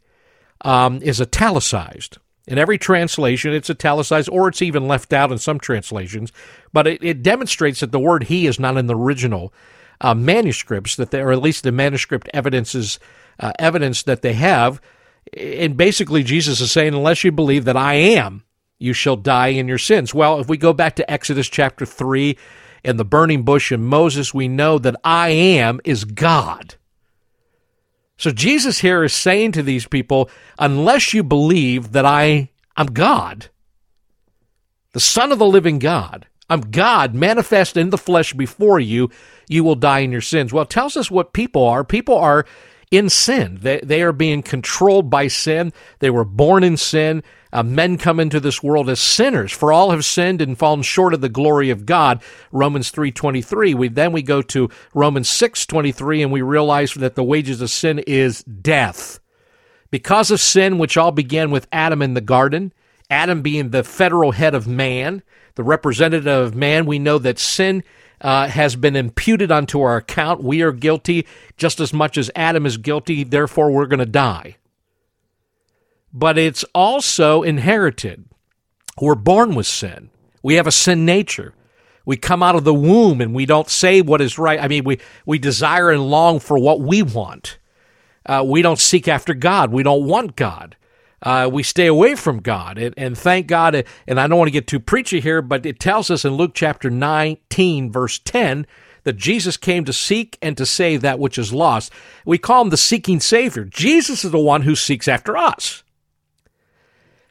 um, 0.62 1.02
is 1.02 1.20
italicized. 1.20 2.18
In 2.46 2.58
every 2.58 2.78
translation, 2.78 3.54
it's 3.54 3.70
italicized 3.70 4.30
or 4.30 4.50
it's 4.50 4.62
even 4.62 4.88
left 4.88 5.14
out 5.14 5.32
in 5.32 5.38
some 5.38 5.60
translations, 5.60 6.32
but 6.74 6.88
it, 6.88 7.04
it 7.04 7.24
demonstrates 7.24 7.80
that 7.80 7.92
the 7.92 8.00
word 8.00 8.24
he 8.24 8.48
is 8.48 8.60
not 8.60 8.78
in 8.78 8.88
the 8.88 8.98
original 8.98 9.54
uh, 10.02 10.14
manuscripts, 10.14 10.96
that 10.98 11.12
they, 11.12 11.22
or 11.22 11.32
at 11.32 11.42
least 11.42 11.64
the 11.64 11.72
manuscript 11.72 12.30
evidences 12.34 13.00
uh, 13.40 13.54
evidence 13.60 14.04
that 14.04 14.22
they 14.22 14.34
have. 14.34 14.82
And 15.36 15.78
basically, 15.78 16.24
Jesus 16.24 16.60
is 16.60 16.72
saying, 16.72 16.94
unless 16.94 17.24
you 17.24 17.32
believe 17.32 17.66
that 17.66 17.78
I 17.78 17.94
am, 17.94 18.44
you 18.84 18.92
shall 18.92 19.16
die 19.16 19.48
in 19.48 19.68
your 19.68 19.78
sins. 19.78 20.14
Well, 20.14 20.42
if 20.42 20.50
we 20.50 20.58
go 20.58 20.74
back 20.74 20.98
to 20.98 21.10
Exodus 21.10 21.48
chapter 21.48 21.86
3 21.86 22.38
and 22.84 23.00
the 23.00 23.06
burning 23.06 23.44
bush 23.44 23.72
and 23.72 23.86
Moses, 23.86 24.34
we 24.34 24.50
know 24.50 24.78
that 24.78 24.98
I 25.06 25.30
am 25.30 25.80
is 25.86 26.04
God. 26.04 26.76
So 28.18 28.32
Jesus 28.32 28.80
here 28.80 29.06
is 29.06 29.14
saying 29.14 29.54
to 29.54 29.64
these 29.64 29.88
people, 29.88 30.30
unless 30.60 31.14
you 31.14 31.24
believe 31.24 31.94
that 31.94 32.06
I 32.06 32.50
am 32.76 32.88
God, 32.88 33.48
the 34.92 35.00
Son 35.00 35.32
of 35.32 35.40
the 35.40 35.46
living 35.46 35.80
God, 35.80 36.28
I'm 36.50 36.60
God 36.60 37.16
manifest 37.16 37.78
in 37.78 37.90
the 37.90 37.98
flesh 37.98 38.34
before 38.34 38.82
you, 38.82 39.10
you 39.48 39.64
will 39.64 39.76
die 39.76 40.00
in 40.00 40.12
your 40.12 40.20
sins. 40.20 40.52
Well, 40.52 40.64
it 40.64 40.70
tells 40.70 40.98
us 40.98 41.10
what 41.10 41.32
people 41.32 41.66
are. 41.66 41.86
People 41.86 42.18
are 42.18 42.46
in 42.94 43.10
sin. 43.10 43.58
They, 43.60 43.80
they 43.82 44.04
are 44.04 44.14
being 44.14 44.44
controlled 44.44 45.10
by 45.10 45.28
sin. 45.28 45.74
They 45.98 46.12
were 46.12 46.24
born 46.24 46.64
in 46.64 46.78
sin. 46.78 47.24
Uh, 47.52 47.64
men 47.64 47.98
come 47.98 48.20
into 48.20 48.40
this 48.40 48.62
world 48.62 48.88
as 48.88 49.00
sinners. 49.00 49.52
For 49.52 49.74
all 49.74 49.90
have 49.90 50.06
sinned 50.06 50.44
and 50.44 50.56
fallen 50.56 50.84
short 50.84 51.16
of 51.16 51.22
the 51.22 51.28
glory 51.28 51.72
of 51.72 51.88
god. 51.88 52.22
Romans 52.52 52.92
3.23 52.92 53.74
we 53.74 53.88
then 53.88 54.12
we 54.12 54.22
go 54.22 54.44
to 54.44 54.70
romans 54.94 55.28
6.23 55.30 56.22
and 56.22 56.32
we 56.32 56.44
realize 56.44 56.94
that 56.94 57.16
the 57.16 57.24
wages 57.24 57.62
of 57.62 57.72
sin 57.72 57.98
is 58.06 58.44
death. 58.44 59.20
Because 59.90 60.30
of 60.30 60.40
sin 60.40 60.78
which 60.78 60.96
all 60.96 61.12
began 61.12 61.50
with 61.50 61.68
adam 61.72 62.04
in 62.04 62.14
the 62.14 62.22
garden 62.22 62.74
adam 63.10 63.42
being 63.42 63.72
the 63.72 63.84
federal 63.84 64.34
head 64.34 64.54
of 64.54 64.68
man 64.68 65.24
the 65.56 65.64
representative 65.64 66.28
of 66.28 66.54
man 66.54 66.86
we 66.86 67.00
know 67.00 67.18
that 67.18 67.40
sin 67.40 67.84
uh, 68.24 68.48
has 68.48 68.76
been 68.76 68.96
imputed 68.96 69.52
onto 69.52 69.82
our 69.82 69.98
account. 69.98 70.42
We 70.42 70.62
are 70.64 70.72
guilty 70.72 71.28
just 71.58 71.80
as 71.80 71.94
much 71.94 72.18
as 72.18 72.32
Adam 72.36 72.66
is 72.66 72.78
guilty, 72.78 73.24
therefore, 73.24 73.70
we're 73.70 73.86
going 73.86 74.00
to 74.00 74.06
die 74.06 74.58
but 76.14 76.38
it's 76.38 76.64
also 76.76 77.42
inherited. 77.42 78.26
We're 79.02 79.16
born 79.16 79.56
with 79.56 79.66
sin. 79.66 80.12
We 80.44 80.56
have 80.56 80.68
a 80.68 80.72
sin 80.72 81.06
nature. 81.06 81.54
We 82.06 82.18
come 82.18 82.44
out 82.44 82.56
of 82.56 82.64
the 82.64 82.74
womb 82.74 83.20
and 83.20 83.34
we 83.34 83.46
don't 83.46 83.70
say 83.70 84.02
what 84.02 84.22
is 84.22 84.38
right. 84.38 84.60
I 84.60 84.68
mean, 84.68 84.84
we, 84.84 85.00
we 85.26 85.40
desire 85.40 85.90
and 85.90 86.10
long 86.10 86.40
for 86.40 86.60
what 86.60 86.80
we 86.80 87.02
want. 87.02 87.58
Uh, 88.26 88.44
we 88.46 88.62
don't 88.62 88.80
seek 88.80 89.08
after 89.08 89.34
God. 89.34 89.72
We 89.72 89.84
don't 89.84 90.06
want 90.06 90.36
God. 90.36 90.76
Uh, 91.24 91.50
we 91.52 91.64
stay 91.64 91.88
away 91.88 92.16
from 92.16 92.42
God. 92.42 92.78
And, 92.78 92.94
and 92.98 93.18
thank 93.18 93.48
God, 93.48 93.86
and 94.06 94.20
I 94.20 94.28
don't 94.28 94.38
want 94.38 94.48
to 94.48 94.54
get 94.54 94.68
too 94.68 94.80
preachy 94.80 95.22
here, 95.22 95.42
but 95.42 95.66
it 95.66 95.80
tells 95.80 96.12
us 96.12 96.26
in 96.26 96.34
Luke 96.34 96.52
chapter 96.54 96.90
19, 96.90 97.92
verse 97.92 98.20
10, 98.20 98.68
that 99.04 99.18
Jesus 99.18 99.56
came 99.58 99.86
to 99.86 99.94
seek 99.94 100.38
and 100.42 100.58
to 100.58 100.66
save 100.66 101.02
that 101.02 101.20
which 101.20 101.38
is 101.38 101.54
lost. 101.54 101.92
We 102.26 102.38
call 102.38 102.64
him 102.64 102.70
the 102.70 102.78
seeking 102.78 103.22
Savior. 103.22 103.64
Jesus 103.64 104.26
is 104.26 104.32
the 104.32 104.40
one 104.40 104.64
who 104.64 104.76
seeks 104.76 105.08
after 105.08 105.38
us. 105.38 105.84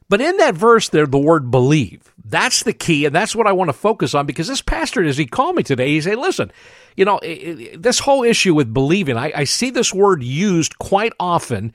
But 0.08 0.20
in 0.20 0.36
that 0.38 0.54
verse 0.54 0.88
there, 0.90 1.06
the 1.06 1.18
word 1.18 1.50
believe, 1.50 2.12
that's 2.22 2.62
the 2.62 2.74
key. 2.74 3.06
And 3.06 3.14
that's 3.14 3.34
what 3.34 3.46
I 3.46 3.52
want 3.52 3.68
to 3.68 3.74
focus 3.74 4.14
on 4.14 4.26
because 4.26 4.48
this 4.48 4.60
pastor, 4.60 5.02
as 5.02 5.16
he 5.16 5.26
called 5.26 5.56
me 5.56 5.62
today, 5.62 5.88
he 5.88 6.00
said, 6.00 6.18
listen, 6.18 6.52
you 6.96 7.04
know, 7.06 7.18
this 7.22 7.98
whole 7.98 8.22
issue 8.22 8.54
with 8.54 8.74
believing, 8.74 9.16
I, 9.16 9.32
I 9.34 9.44
see 9.44 9.70
this 9.70 9.94
word 9.94 10.22
used 10.22 10.78
quite 10.78 11.12
often 11.18 11.72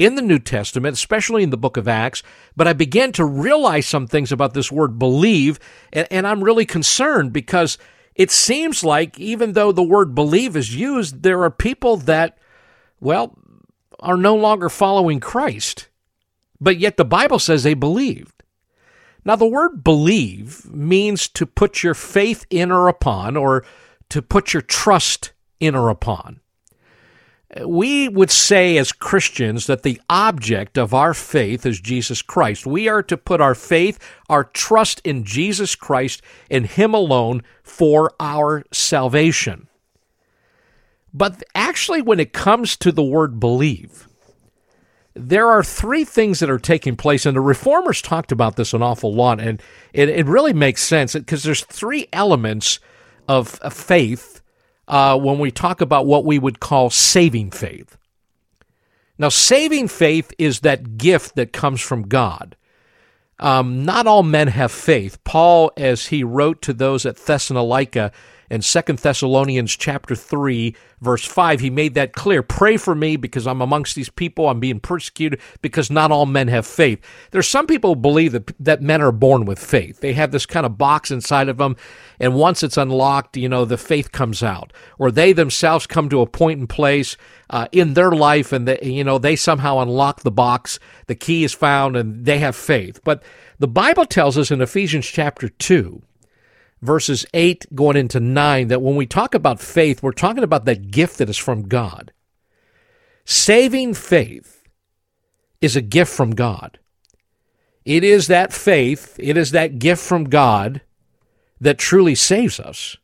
in 0.00 0.14
the 0.14 0.22
New 0.22 0.38
Testament, 0.38 0.94
especially 0.94 1.42
in 1.42 1.50
the 1.50 1.56
book 1.56 1.76
of 1.76 1.86
Acts, 1.86 2.22
but 2.56 2.66
I 2.66 2.72
began 2.72 3.12
to 3.12 3.24
realize 3.24 3.86
some 3.86 4.06
things 4.06 4.32
about 4.32 4.54
this 4.54 4.72
word 4.72 4.98
believe, 4.98 5.60
and, 5.92 6.08
and, 6.10 6.26
I'm 6.26 6.42
really 6.42 6.66
concerned 6.66 7.32
because 7.32 7.78
it 8.14 8.30
seems 8.30 8.82
like 8.82 9.18
even 9.18 9.52
though 9.52 9.72
the 9.72 9.82
word 9.82 10.14
believe 10.14 10.56
is 10.56 10.74
used, 10.74 11.22
there 11.22 11.42
are 11.42 11.50
people 11.50 11.96
that, 11.98 12.38
well, 13.00 13.36
are 14.00 14.16
no 14.16 14.34
longer 14.34 14.68
following 14.68 15.20
Christ 15.20 15.88
but 16.60 16.78
yet 16.78 16.96
the 16.96 17.04
Bible 17.04 17.38
says 17.38 17.62
they 17.62 17.74
believed. 17.74 18.42
Now, 19.24 19.36
the 19.36 19.46
word 19.46 19.82
believe 19.82 20.70
means 20.70 21.28
to 21.28 21.46
put 21.46 21.82
your 21.82 21.94
faith 21.94 22.46
in 22.50 22.70
or 22.70 22.88
upon, 22.88 23.36
or 23.36 23.64
to 24.10 24.22
put 24.22 24.52
your 24.52 24.62
trust 24.62 25.32
in 25.58 25.74
or 25.74 25.88
upon. 25.88 26.39
We 27.64 28.08
would 28.08 28.30
say 28.30 28.78
as 28.78 28.92
Christians 28.92 29.66
that 29.66 29.82
the 29.82 30.00
object 30.08 30.78
of 30.78 30.94
our 30.94 31.12
faith 31.14 31.66
is 31.66 31.80
Jesus 31.80 32.22
Christ. 32.22 32.64
We 32.64 32.88
are 32.88 33.02
to 33.02 33.16
put 33.16 33.40
our 33.40 33.56
faith, 33.56 33.98
our 34.28 34.44
trust 34.44 35.00
in 35.04 35.24
Jesus 35.24 35.74
Christ 35.74 36.22
and 36.48 36.66
Him 36.66 36.94
alone 36.94 37.42
for 37.64 38.12
our 38.20 38.64
salvation. 38.70 39.66
But 41.12 41.42
actually, 41.54 42.02
when 42.02 42.20
it 42.20 42.32
comes 42.32 42.76
to 42.76 42.92
the 42.92 43.02
word 43.02 43.40
believe, 43.40 44.06
there 45.14 45.48
are 45.48 45.64
three 45.64 46.04
things 46.04 46.38
that 46.38 46.50
are 46.50 46.58
taking 46.58 46.94
place, 46.94 47.26
and 47.26 47.36
the 47.36 47.40
reformers 47.40 48.00
talked 48.00 48.30
about 48.30 48.54
this 48.54 48.72
an 48.72 48.82
awful 48.82 49.12
lot, 49.12 49.40
and 49.40 49.60
it, 49.92 50.08
it 50.08 50.26
really 50.26 50.52
makes 50.52 50.84
sense 50.84 51.14
because 51.14 51.42
there's 51.42 51.64
three 51.64 52.08
elements 52.12 52.78
of 53.26 53.48
faith 53.72 54.39
uh, 54.90 55.16
when 55.16 55.38
we 55.38 55.52
talk 55.52 55.80
about 55.80 56.04
what 56.04 56.24
we 56.24 56.38
would 56.38 56.58
call 56.58 56.90
saving 56.90 57.52
faith. 57.52 57.96
Now, 59.18 59.28
saving 59.28 59.86
faith 59.88 60.32
is 60.36 60.60
that 60.60 60.98
gift 60.98 61.36
that 61.36 61.52
comes 61.52 61.80
from 61.80 62.08
God. 62.08 62.56
Um, 63.38 63.84
not 63.84 64.06
all 64.06 64.24
men 64.24 64.48
have 64.48 64.72
faith. 64.72 65.22
Paul, 65.22 65.70
as 65.76 66.08
he 66.08 66.24
wrote 66.24 66.60
to 66.62 66.72
those 66.72 67.06
at 67.06 67.16
Thessalonica, 67.16 68.10
in 68.50 68.60
Second 68.60 68.98
Thessalonians 68.98 69.74
chapter 69.76 70.14
3 70.14 70.76
verse 71.00 71.24
5 71.24 71.60
he 71.60 71.70
made 71.70 71.94
that 71.94 72.12
clear. 72.12 72.42
Pray 72.42 72.76
for 72.76 72.94
me 72.94 73.16
because 73.16 73.46
I'm 73.46 73.62
amongst 73.62 73.96
these 73.96 74.10
people. 74.10 74.50
I'm 74.50 74.60
being 74.60 74.80
persecuted 74.80 75.40
because 75.62 75.90
not 75.90 76.10
all 76.10 76.26
men 76.26 76.48
have 76.48 76.66
faith. 76.66 77.00
There's 77.30 77.48
some 77.48 77.66
people 77.66 77.94
who 77.94 78.00
believe 78.00 78.32
that 78.32 78.52
that 78.60 78.82
men 78.82 79.00
are 79.00 79.12
born 79.12 79.46
with 79.46 79.58
faith. 79.58 80.00
They 80.00 80.12
have 80.12 80.30
this 80.30 80.44
kind 80.44 80.66
of 80.66 80.76
box 80.76 81.10
inside 81.10 81.48
of 81.48 81.56
them 81.56 81.76
and 82.18 82.34
once 82.34 82.62
it's 82.62 82.76
unlocked 82.76 83.38
you 83.38 83.48
know 83.48 83.64
the 83.64 83.78
faith 83.78 84.12
comes 84.12 84.42
out. 84.42 84.74
Or 84.98 85.10
they 85.10 85.32
themselves 85.32 85.86
come 85.86 86.10
to 86.10 86.20
a 86.20 86.26
point 86.26 86.50
point 86.50 86.60
in 86.60 86.66
place 86.66 87.16
uh, 87.50 87.68
in 87.70 87.94
their 87.94 88.10
life 88.10 88.52
and 88.52 88.66
they, 88.66 88.78
you 88.82 89.04
know 89.04 89.18
they 89.18 89.36
somehow 89.36 89.78
unlock 89.78 90.22
the 90.22 90.30
box. 90.30 90.78
The 91.06 91.14
key 91.14 91.44
is 91.44 91.52
found 91.52 91.96
and 91.96 92.24
they 92.24 92.38
have 92.38 92.56
faith. 92.56 93.00
But 93.04 93.22
the 93.58 93.68
Bible 93.68 94.04
tells 94.04 94.36
us 94.36 94.50
in 94.50 94.60
Ephesians 94.60 95.06
chapter 95.06 95.48
2 95.48 96.02
verses 96.82 97.26
8 97.34 97.74
going 97.74 97.96
into 97.96 98.20
9 98.20 98.68
that 98.68 98.82
when 98.82 98.96
we 98.96 99.06
talk 99.06 99.34
about 99.34 99.60
faith, 99.60 100.02
we're 100.02 100.12
talking 100.12 100.42
about 100.42 100.64
that 100.64 100.90
gift 100.90 101.18
that 101.18 101.28
is 101.28 101.36
from 101.36 101.68
God. 101.68 102.12
Saving 103.24 103.94
faith 103.94 104.64
is 105.60 105.76
a 105.76 105.82
gift 105.82 106.12
from 106.12 106.30
God. 106.30 106.78
It 107.84 108.04
is 108.04 108.26
that 108.28 108.52
faith, 108.52 109.16
it 109.18 109.36
is 109.36 109.52
that 109.52 109.78
gift 109.78 110.02
from 110.02 110.24
God 110.24 110.80
that 111.60 111.78
truly 111.78 112.14
saves 112.14 112.58
us. 112.58 112.96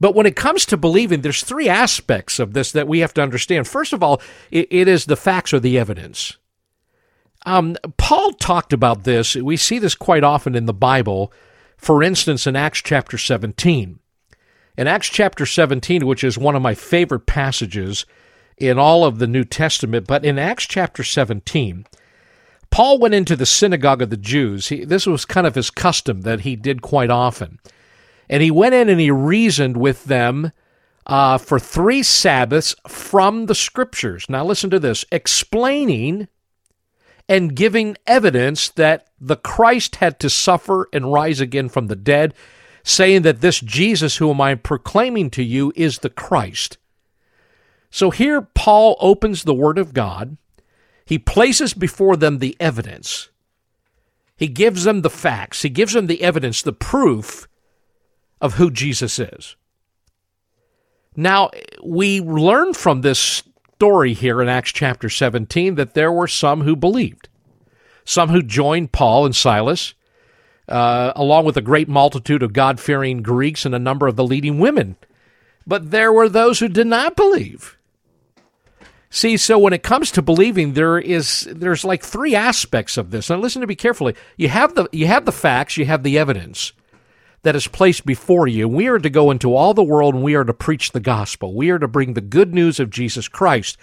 But 0.00 0.14
when 0.14 0.26
it 0.26 0.36
comes 0.36 0.66
to 0.66 0.76
believing, 0.76 1.20
there's 1.20 1.42
three 1.42 1.68
aspects 1.68 2.38
of 2.38 2.52
this 2.52 2.72
that 2.72 2.88
we 2.88 2.98
have 2.98 3.14
to 3.14 3.22
understand. 3.22 3.68
First 3.68 3.92
of 3.92 4.02
all, 4.02 4.20
it, 4.50 4.68
it 4.70 4.88
is 4.88 5.06
the 5.06 5.16
facts 5.16 5.52
or 5.52 5.60
the 5.60 5.78
evidence. 5.78 6.36
Um, 7.46 7.76
Paul 7.96 8.32
talked 8.32 8.72
about 8.72 9.04
this. 9.04 9.36
We 9.36 9.56
see 9.56 9.78
this 9.78 9.94
quite 9.94 10.24
often 10.24 10.54
in 10.54 10.66
the 10.66 10.74
Bible 10.74 11.32
for 11.84 12.02
instance, 12.02 12.46
in 12.46 12.56
Acts 12.56 12.80
chapter 12.82 13.18
17. 13.18 13.98
In 14.76 14.86
Acts 14.86 15.08
chapter 15.08 15.44
17, 15.44 16.06
which 16.06 16.24
is 16.24 16.38
one 16.38 16.56
of 16.56 16.62
my 16.62 16.74
favorite 16.74 17.26
passages 17.26 18.06
in 18.56 18.78
all 18.78 19.04
of 19.04 19.18
the 19.18 19.26
New 19.26 19.44
Testament, 19.44 20.06
but 20.06 20.24
in 20.24 20.38
Acts 20.38 20.64
chapter 20.64 21.04
17, 21.04 21.86
Paul 22.70 22.98
went 22.98 23.14
into 23.14 23.36
the 23.36 23.46
synagogue 23.46 24.02
of 24.02 24.10
the 24.10 24.16
Jews. 24.16 24.68
He, 24.68 24.84
this 24.84 25.06
was 25.06 25.24
kind 25.24 25.46
of 25.46 25.54
his 25.54 25.70
custom 25.70 26.22
that 26.22 26.40
he 26.40 26.56
did 26.56 26.82
quite 26.82 27.10
often. 27.10 27.60
And 28.28 28.42
he 28.42 28.50
went 28.50 28.74
in 28.74 28.88
and 28.88 28.98
he 28.98 29.10
reasoned 29.10 29.76
with 29.76 30.04
them 30.04 30.52
uh, 31.06 31.38
for 31.38 31.58
three 31.58 32.02
Sabbaths 32.02 32.74
from 32.88 33.46
the 33.46 33.54
scriptures. 33.54 34.26
Now, 34.28 34.44
listen 34.44 34.70
to 34.70 34.80
this 34.80 35.04
explaining 35.12 36.28
and 37.28 37.56
giving 37.56 37.96
evidence 38.06 38.68
that 38.70 39.08
the 39.20 39.36
Christ 39.36 39.96
had 39.96 40.20
to 40.20 40.30
suffer 40.30 40.88
and 40.92 41.12
rise 41.12 41.40
again 41.40 41.68
from 41.68 41.86
the 41.86 41.96
dead, 41.96 42.34
saying 42.82 43.22
that 43.22 43.40
this 43.40 43.60
Jesus, 43.60 44.18
whom 44.18 44.40
I'm 44.40 44.58
proclaiming 44.58 45.30
to 45.30 45.42
you, 45.42 45.72
is 45.74 45.98
the 45.98 46.10
Christ. 46.10 46.76
So 47.90 48.10
here, 48.10 48.42
Paul 48.42 48.96
opens 49.00 49.44
the 49.44 49.54
Word 49.54 49.78
of 49.78 49.94
God. 49.94 50.36
He 51.06 51.18
places 51.18 51.74
before 51.74 52.16
them 52.16 52.38
the 52.38 52.56
evidence. 52.60 53.30
He 54.36 54.48
gives 54.48 54.84
them 54.84 55.02
the 55.02 55.10
facts. 55.10 55.62
He 55.62 55.70
gives 55.70 55.92
them 55.92 56.06
the 56.06 56.22
evidence, 56.22 56.60
the 56.60 56.72
proof 56.72 57.46
of 58.40 58.54
who 58.54 58.70
Jesus 58.70 59.18
is. 59.18 59.56
Now, 61.16 61.50
we 61.82 62.20
learn 62.20 62.74
from 62.74 63.02
this 63.02 63.42
story 63.74 64.14
here 64.14 64.40
in 64.40 64.48
Acts 64.48 64.70
chapter 64.70 65.08
17 65.08 65.74
that 65.74 65.94
there 65.94 66.12
were 66.12 66.28
some 66.28 66.62
who 66.62 66.76
believed, 66.76 67.28
some 68.04 68.28
who 68.28 68.40
joined 68.40 68.92
Paul 68.92 69.26
and 69.26 69.34
Silas, 69.34 69.94
uh, 70.68 71.12
along 71.16 71.44
with 71.44 71.56
a 71.56 71.62
great 71.62 71.88
multitude 71.88 72.42
of 72.42 72.52
God 72.52 72.78
fearing 72.78 73.20
Greeks 73.20 73.66
and 73.66 73.74
a 73.74 73.80
number 73.80 74.06
of 74.06 74.14
the 74.14 74.24
leading 74.24 74.60
women. 74.60 74.96
But 75.66 75.90
there 75.90 76.12
were 76.12 76.28
those 76.28 76.60
who 76.60 76.68
did 76.68 76.86
not 76.86 77.16
believe. 77.16 77.76
See, 79.10 79.36
so 79.36 79.58
when 79.58 79.72
it 79.72 79.82
comes 79.82 80.10
to 80.12 80.22
believing, 80.22 80.72
there 80.72 80.98
is 80.98 81.48
there's 81.50 81.84
like 81.84 82.02
three 82.02 82.34
aspects 82.34 82.96
of 82.96 83.10
this. 83.10 83.28
Now 83.28 83.36
listen 83.36 83.60
to 83.60 83.66
me 83.66 83.74
carefully. 83.74 84.14
You 84.36 84.48
have 84.48 84.74
the 84.74 84.88
you 84.92 85.06
have 85.06 85.24
the 85.24 85.32
facts, 85.32 85.76
you 85.76 85.84
have 85.84 86.02
the 86.02 86.18
evidence 86.18 86.72
that 87.44 87.54
is 87.54 87.68
placed 87.68 88.04
before 88.04 88.48
you. 88.48 88.66
We 88.66 88.88
are 88.88 88.98
to 88.98 89.10
go 89.10 89.30
into 89.30 89.54
all 89.54 89.74
the 89.74 89.82
world 89.82 90.14
and 90.14 90.24
we 90.24 90.34
are 90.34 90.44
to 90.44 90.54
preach 90.54 90.90
the 90.90 91.00
gospel. 91.00 91.54
We 91.54 91.70
are 91.70 91.78
to 91.78 91.86
bring 91.86 92.14
the 92.14 92.20
good 92.20 92.52
news 92.52 92.80
of 92.80 92.90
Jesus 92.90 93.28
Christ. 93.28 93.76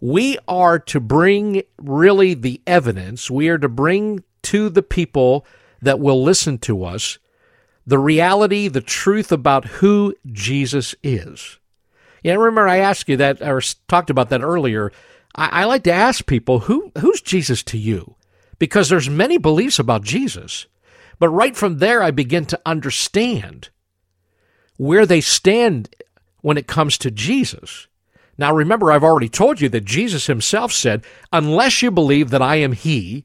We 0.00 0.36
are 0.46 0.78
to 0.80 1.00
bring 1.00 1.62
really 1.78 2.34
the 2.34 2.60
evidence. 2.66 3.30
We 3.30 3.48
are 3.48 3.58
to 3.58 3.68
bring 3.68 4.22
to 4.42 4.68
the 4.68 4.82
people 4.82 5.46
that 5.80 6.00
will 6.00 6.22
listen 6.22 6.58
to 6.58 6.84
us 6.84 7.18
the 7.86 7.98
reality, 7.98 8.68
the 8.68 8.82
truth 8.82 9.32
about 9.32 9.64
who 9.64 10.14
Jesus 10.26 10.94
is. 11.02 11.58
Yeah, 12.22 12.34
remember 12.34 12.68
I 12.68 12.78
asked 12.78 13.08
you 13.08 13.16
that 13.16 13.40
or 13.40 13.62
talked 13.88 14.10
about 14.10 14.28
that 14.28 14.42
earlier. 14.42 14.92
I, 15.34 15.62
I 15.62 15.64
like 15.64 15.84
to 15.84 15.92
ask 15.92 16.26
people 16.26 16.60
who 16.60 16.92
who's 16.98 17.22
Jesus 17.22 17.62
to 17.64 17.78
you? 17.78 18.16
Because 18.58 18.88
there's 18.88 19.08
many 19.08 19.38
beliefs 19.38 19.78
about 19.78 20.02
Jesus. 20.02 20.66
But 21.18 21.30
right 21.30 21.56
from 21.56 21.78
there, 21.78 22.02
I 22.02 22.10
begin 22.10 22.44
to 22.46 22.60
understand 22.64 23.70
where 24.76 25.06
they 25.06 25.20
stand 25.20 25.94
when 26.40 26.56
it 26.56 26.66
comes 26.66 26.96
to 26.98 27.10
Jesus. 27.10 27.88
Now, 28.36 28.54
remember, 28.54 28.92
I've 28.92 29.04
already 29.04 29.28
told 29.28 29.60
you 29.60 29.68
that 29.70 29.84
Jesus 29.84 30.26
himself 30.26 30.72
said, 30.72 31.04
Unless 31.32 31.82
you 31.82 31.90
believe 31.90 32.30
that 32.30 32.42
I 32.42 32.56
am 32.56 32.72
He, 32.72 33.24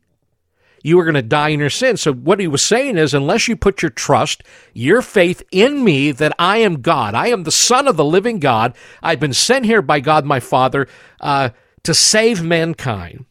you 0.84 1.00
are 1.00 1.06
going 1.06 1.16
to 1.16 1.22
die 1.22 1.50
in 1.50 1.60
your 1.60 1.70
sin. 1.70 1.98
So, 1.98 2.14
what 2.14 2.40
he 2.40 2.48
was 2.48 2.62
saying 2.62 2.98
is, 2.98 3.14
unless 3.14 3.48
you 3.48 3.56
put 3.56 3.82
your 3.82 3.90
trust, 3.92 4.44
your 4.74 5.02
faith 5.02 5.42
in 5.52 5.84
me 5.84 6.12
that 6.12 6.36
I 6.38 6.58
am 6.58 6.82
God, 6.82 7.16
I 7.16 7.28
am 7.28 7.44
the 7.44 7.52
Son 7.52 7.88
of 7.88 7.96
the 7.96 8.04
living 8.06 8.40
God, 8.40 8.76
I've 9.02 9.20
been 9.20 9.34
sent 9.34 9.66
here 9.66 9.82
by 9.82 10.02
God 10.02 10.26
my 10.26 10.40
Father 10.42 10.88
uh, 11.22 11.50
to 11.84 11.94
save 11.94 12.44
mankind. 12.44 13.26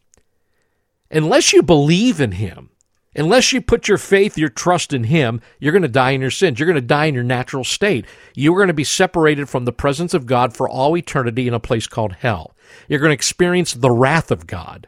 Unless 1.11 1.53
you 1.53 1.61
believe 1.61 2.19
in 2.19 2.31
Him, 2.31 2.71
Unless 3.15 3.53
you 3.53 3.61
put 3.61 3.87
your 3.87 3.97
faith, 3.97 4.37
your 4.37 4.49
trust 4.49 4.91
in 4.91 5.05
Him, 5.05 5.39
you're 5.59 5.71
going 5.71 5.83
to 5.83 5.87
die 5.87 6.11
in 6.11 6.21
your 6.21 6.31
sins. 6.31 6.59
You're 6.59 6.67
going 6.67 6.75
to 6.75 6.81
die 6.81 7.05
in 7.05 7.13
your 7.13 7.23
natural 7.23 7.63
state. 7.63 8.05
You're 8.35 8.55
going 8.55 8.67
to 8.67 8.73
be 8.73 8.83
separated 8.83 9.49
from 9.49 9.65
the 9.65 9.71
presence 9.71 10.13
of 10.13 10.25
God 10.25 10.55
for 10.55 10.67
all 10.67 10.97
eternity 10.97 11.47
in 11.47 11.53
a 11.53 11.59
place 11.59 11.87
called 11.87 12.13
hell. 12.13 12.55
You're 12.87 12.99
going 12.99 13.11
to 13.11 13.15
experience 13.15 13.73
the 13.73 13.91
wrath 13.91 14.31
of 14.31 14.47
God. 14.47 14.87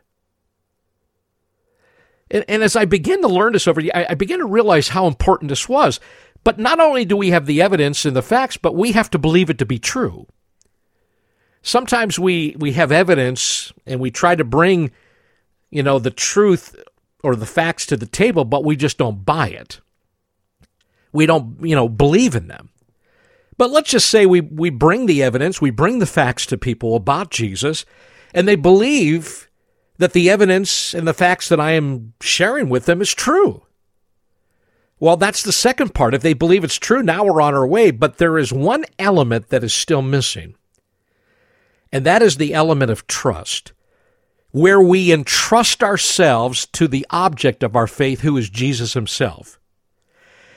And, 2.31 2.43
and 2.47 2.63
as 2.63 2.75
I 2.75 2.85
begin 2.85 3.21
to 3.21 3.27
learn 3.27 3.53
this 3.53 3.67
over, 3.67 3.81
I, 3.93 4.07
I 4.09 4.13
begin 4.15 4.39
to 4.39 4.47
realize 4.47 4.89
how 4.89 5.05
important 5.05 5.49
this 5.49 5.69
was. 5.69 5.99
But 6.43 6.59
not 6.59 6.79
only 6.79 7.05
do 7.05 7.17
we 7.17 7.29
have 7.29 7.45
the 7.45 7.61
evidence 7.61 8.05
and 8.05 8.15
the 8.15 8.21
facts, 8.21 8.57
but 8.57 8.75
we 8.75 8.91
have 8.93 9.09
to 9.11 9.19
believe 9.19 9.49
it 9.49 9.57
to 9.59 9.65
be 9.65 9.79
true. 9.79 10.27
Sometimes 11.61 12.19
we, 12.19 12.55
we 12.59 12.73
have 12.73 12.91
evidence 12.91 13.73
and 13.87 13.99
we 13.99 14.11
try 14.11 14.35
to 14.35 14.43
bring, 14.43 14.91
you 15.71 15.81
know, 15.81 15.97
the 15.97 16.11
truth 16.11 16.75
or 17.25 17.35
the 17.35 17.45
facts 17.47 17.87
to 17.87 17.97
the 17.97 18.05
table, 18.05 18.45
but 18.45 18.63
we 18.63 18.75
just 18.75 18.99
don't 18.99 19.25
buy 19.25 19.49
it. 19.49 19.81
We 21.11 21.25
don't, 21.25 21.57
you 21.61 21.75
know, 21.75 21.89
believe 21.89 22.35
in 22.35 22.47
them. 22.47 22.69
But 23.57 23.71
let's 23.71 23.89
just 23.89 24.09
say 24.09 24.25
we, 24.25 24.41
we 24.41 24.69
bring 24.69 25.07
the 25.07 25.23
evidence, 25.23 25.59
we 25.59 25.71
bring 25.71 25.97
the 25.99 26.05
facts 26.05 26.45
to 26.47 26.57
people 26.57 26.95
about 26.95 27.31
Jesus, 27.31 27.83
and 28.33 28.47
they 28.47 28.55
believe 28.55 29.49
that 29.97 30.13
the 30.13 30.29
evidence 30.29 30.93
and 30.93 31.07
the 31.07 31.13
facts 31.13 31.49
that 31.49 31.59
I 31.59 31.71
am 31.71 32.13
sharing 32.21 32.69
with 32.69 32.85
them 32.85 33.01
is 33.01 33.13
true. 33.13 33.63
Well, 34.99 35.17
that's 35.17 35.41
the 35.41 35.51
second 35.51 35.95
part. 35.95 36.13
If 36.13 36.21
they 36.21 36.33
believe 36.33 36.63
it's 36.63 36.75
true, 36.75 37.01
now 37.01 37.23
we're 37.23 37.41
on 37.41 37.55
our 37.55 37.65
way. 37.65 37.91
But 37.91 38.17
there 38.17 38.37
is 38.37 38.53
one 38.53 38.85
element 38.99 39.49
that 39.49 39.63
is 39.63 39.73
still 39.73 40.01
missing, 40.01 40.55
and 41.91 42.05
that 42.05 42.21
is 42.21 42.37
the 42.37 42.53
element 42.53 42.91
of 42.91 43.07
trust 43.07 43.73
where 44.55 44.79
we 44.79 45.11
entrust 45.11 45.83
ourselves 45.83 46.65
to 46.67 46.87
the 46.87 47.05
object 47.09 47.61
of 47.61 47.75
our 47.75 47.87
faith, 47.87 48.21
who 48.21 48.37
is 48.37 48.49
Jesus 48.49 48.93
himself. 48.93 49.59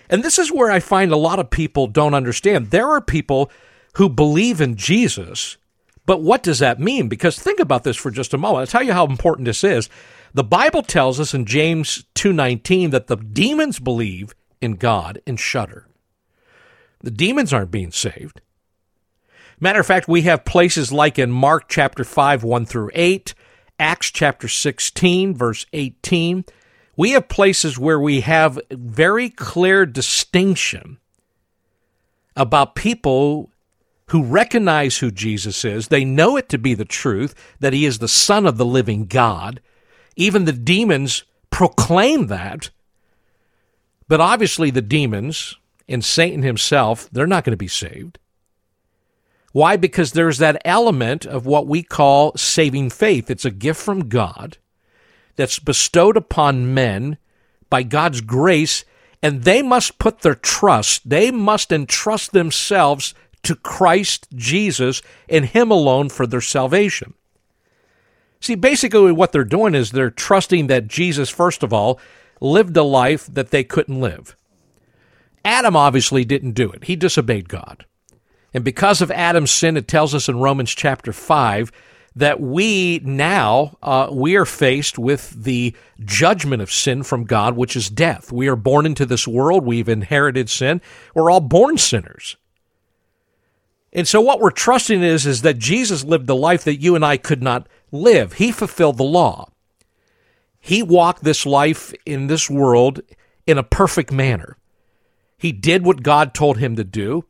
And 0.09 0.23
this 0.23 0.39
is 0.39 0.53
where 0.53 0.71
I 0.71 0.79
find 0.79 1.11
a 1.11 1.17
lot 1.17 1.41
of 1.41 1.51
people 1.51 1.89
don't 1.89 2.15
understand. 2.15 2.71
There 2.71 2.89
are 2.91 3.01
people 3.01 3.51
who 3.95 4.09
believe 4.09 4.61
in 4.61 4.77
Jesus, 4.77 5.57
but 6.07 6.23
what 6.23 6.45
does 6.45 6.61
that 6.61 6.79
mean? 6.79 7.09
Because 7.09 7.41
think 7.41 7.59
about 7.59 7.83
this 7.83 7.97
for 7.97 8.13
just 8.13 8.33
a 8.33 8.39
moment. 8.39 8.61
I'll 8.61 8.67
tell 8.69 8.85
you 8.85 8.93
how 8.93 9.05
important 9.05 9.47
this 9.47 9.65
is. 9.65 9.91
The 10.33 10.45
Bible 10.45 10.83
tells 10.83 11.19
us 11.19 11.35
in 11.35 11.45
James 11.45 12.05
2:19 12.15 12.91
that 12.91 13.09
the 13.09 13.17
demons 13.17 13.81
believe 13.81 14.33
in 14.61 14.77
God 14.77 15.21
and 15.27 15.41
shudder. 15.41 15.89
The 17.01 17.11
demons 17.11 17.53
aren't 17.53 17.73
being 17.73 17.91
saved. 17.91 18.43
Matter 19.59 19.81
of 19.81 19.87
fact, 19.87 20.07
we 20.07 20.23
have 20.23 20.45
places 20.45 20.93
like 20.93 21.19
in 21.19 21.33
Mark 21.33 21.65
chapter 21.69 22.05
5, 22.05 22.45
1 22.45 22.65
through 22.65 22.93
8, 22.95 23.35
Acts 23.79 24.11
chapter 24.11 24.49
16, 24.49 25.35
verse 25.35 25.67
18, 25.73 26.45
we 26.97 27.12
have 27.12 27.29
places 27.29 27.79
where 27.79 28.01
we 28.01 28.23
have 28.23 28.59
very 28.71 29.31
clear 29.31 29.87
distinction 29.87 30.99
about 32.35 32.75
people 32.75 33.51
who 34.09 34.23
recognize 34.23 34.99
who 34.99 35.11
Jesus 35.11 35.64
is. 35.64 35.88
They 35.88 36.05
know 36.05 36.37
it 36.37 36.49
to 36.49 36.59
be 36.59 36.75
the 36.75 36.85
truth, 36.85 37.35
that 37.61 37.73
he 37.73 37.85
is 37.85 37.99
the 37.99 38.09
Son 38.09 38.47
of 38.47 38.57
the 38.57 38.64
living 38.64 39.07
God. 39.07 39.61
Even 40.17 40.45
the 40.45 40.53
demons 40.53 41.25
proclaim 41.51 42.27
that. 42.29 42.71
But 44.09 44.21
obviously, 44.21 44.71
the 44.71 44.83
demons 44.83 45.57
and 45.88 46.05
Satan 46.05 46.43
himself, 46.43 47.09
they're 47.12 47.27
not 47.27 47.45
going 47.45 47.53
to 47.53 47.57
be 47.57 47.69
saved. 47.69 48.19
Why? 49.59 49.77
Because 49.77 50.12
there's 50.12 50.38
that 50.38 50.62
element 50.64 51.27
of 51.27 51.44
what 51.44 51.66
we 51.66 51.83
call 51.83 52.33
saving 52.37 52.90
faith. 52.90 53.29
It's 53.29 53.44
a 53.44 53.51
gift 53.51 53.81
from 53.81 54.09
God 54.09 54.57
that's 55.35 55.59
bestowed 55.59 56.16
upon 56.16 56.73
men 56.75 57.18
by 57.68 57.83
God's 57.83 58.21
grace, 58.21 58.85
and 59.21 59.42
they 59.42 59.61
must 59.61 59.99
put 59.99 60.21
their 60.21 60.37
trust, 60.37 61.11
they 61.11 61.33
must 61.33 61.73
entrust 61.73 62.31
themselves 62.31 63.14
to 63.42 63.57
Christ 63.57 64.29
Jesus 64.33 65.03
and 65.29 65.47
Him 65.47 65.73
alone 65.73 66.09
for 66.09 66.25
their 66.25 66.40
salvation. 66.40 67.14
See, 68.38 68.55
basically, 68.55 69.11
what 69.11 69.33
they're 69.33 69.42
doing 69.42 69.75
is 69.75 69.90
they're 69.90 70.09
trusting 70.09 70.68
that 70.68 70.87
Jesus, 70.87 71.31
first 71.31 71.64
of 71.64 71.73
all, 71.73 71.99
lived 72.40 72.77
a 72.77 72.85
life 72.85 73.27
that 73.27 73.51
they 73.51 73.64
couldn't 73.64 74.01
live. 74.01 74.37
Adam 75.44 75.75
obviously 75.75 76.25
didn't 76.25 76.53
do 76.53 76.71
it, 76.71 76.85
he 76.85 76.94
disobeyed 76.94 77.49
God. 77.49 77.87
And 78.59 78.64
because 78.64 79.01
of 79.01 79.12
Adam's 79.12 79.53
sin, 79.53 79.77
it 79.77 79.87
tells 79.87 80.16
us 80.16 80.29
in 80.29 80.40
Romans 80.40 80.75
chapter 80.75 81.12
5 81.12 81.71
that 82.16 82.40
we 82.40 83.01
now 83.05 83.77
uh, 83.81 84.09
we 84.11 84.35
are 84.35 84.44
faced 84.44 84.99
with 84.99 85.44
the 85.44 85.77
judgment 86.01 86.61
of 86.61 86.73
sin 86.73 87.05
from 87.05 87.23
God, 87.23 87.55
which 87.55 87.77
is 87.77 87.88
death. 87.88 88.33
We 88.33 88.49
are 88.49 88.57
born 88.57 88.85
into 88.85 89.07
this 89.07 89.29
world. 89.29 89.64
We've 89.64 89.88
inherited 89.88 90.51
sin. 90.51 90.81
We're 91.14 91.31
all 91.31 91.38
born 91.38 91.79
sinners. 91.79 92.37
And 93.92 94.09
so 94.09 94.21
what 94.21 94.40
we're 94.40 94.51
trusting 94.51 95.05
is, 95.05 95.25
is 95.25 95.42
that 95.42 95.59
Jesus 95.59 96.03
lived 96.03 96.27
the 96.27 96.35
life 96.35 96.64
that 96.64 96.81
you 96.81 96.97
and 96.97 97.05
I 97.05 97.16
could 97.16 97.44
not 97.44 97.68
live. 97.92 98.33
He 98.33 98.51
fulfilled 98.51 98.97
the 98.97 99.05
law. 99.05 99.53
He 100.59 100.83
walked 100.83 101.23
this 101.23 101.47
life 101.47 101.94
in 102.05 102.27
this 102.27 102.51
world 102.51 103.03
in 103.47 103.57
a 103.57 103.62
perfect 103.62 104.11
manner. 104.11 104.57
He 105.38 105.53
did 105.53 105.85
what 105.85 106.03
God 106.03 106.35
told 106.35 106.59
him 106.59 106.75
to 106.75 106.83
do 106.83 107.25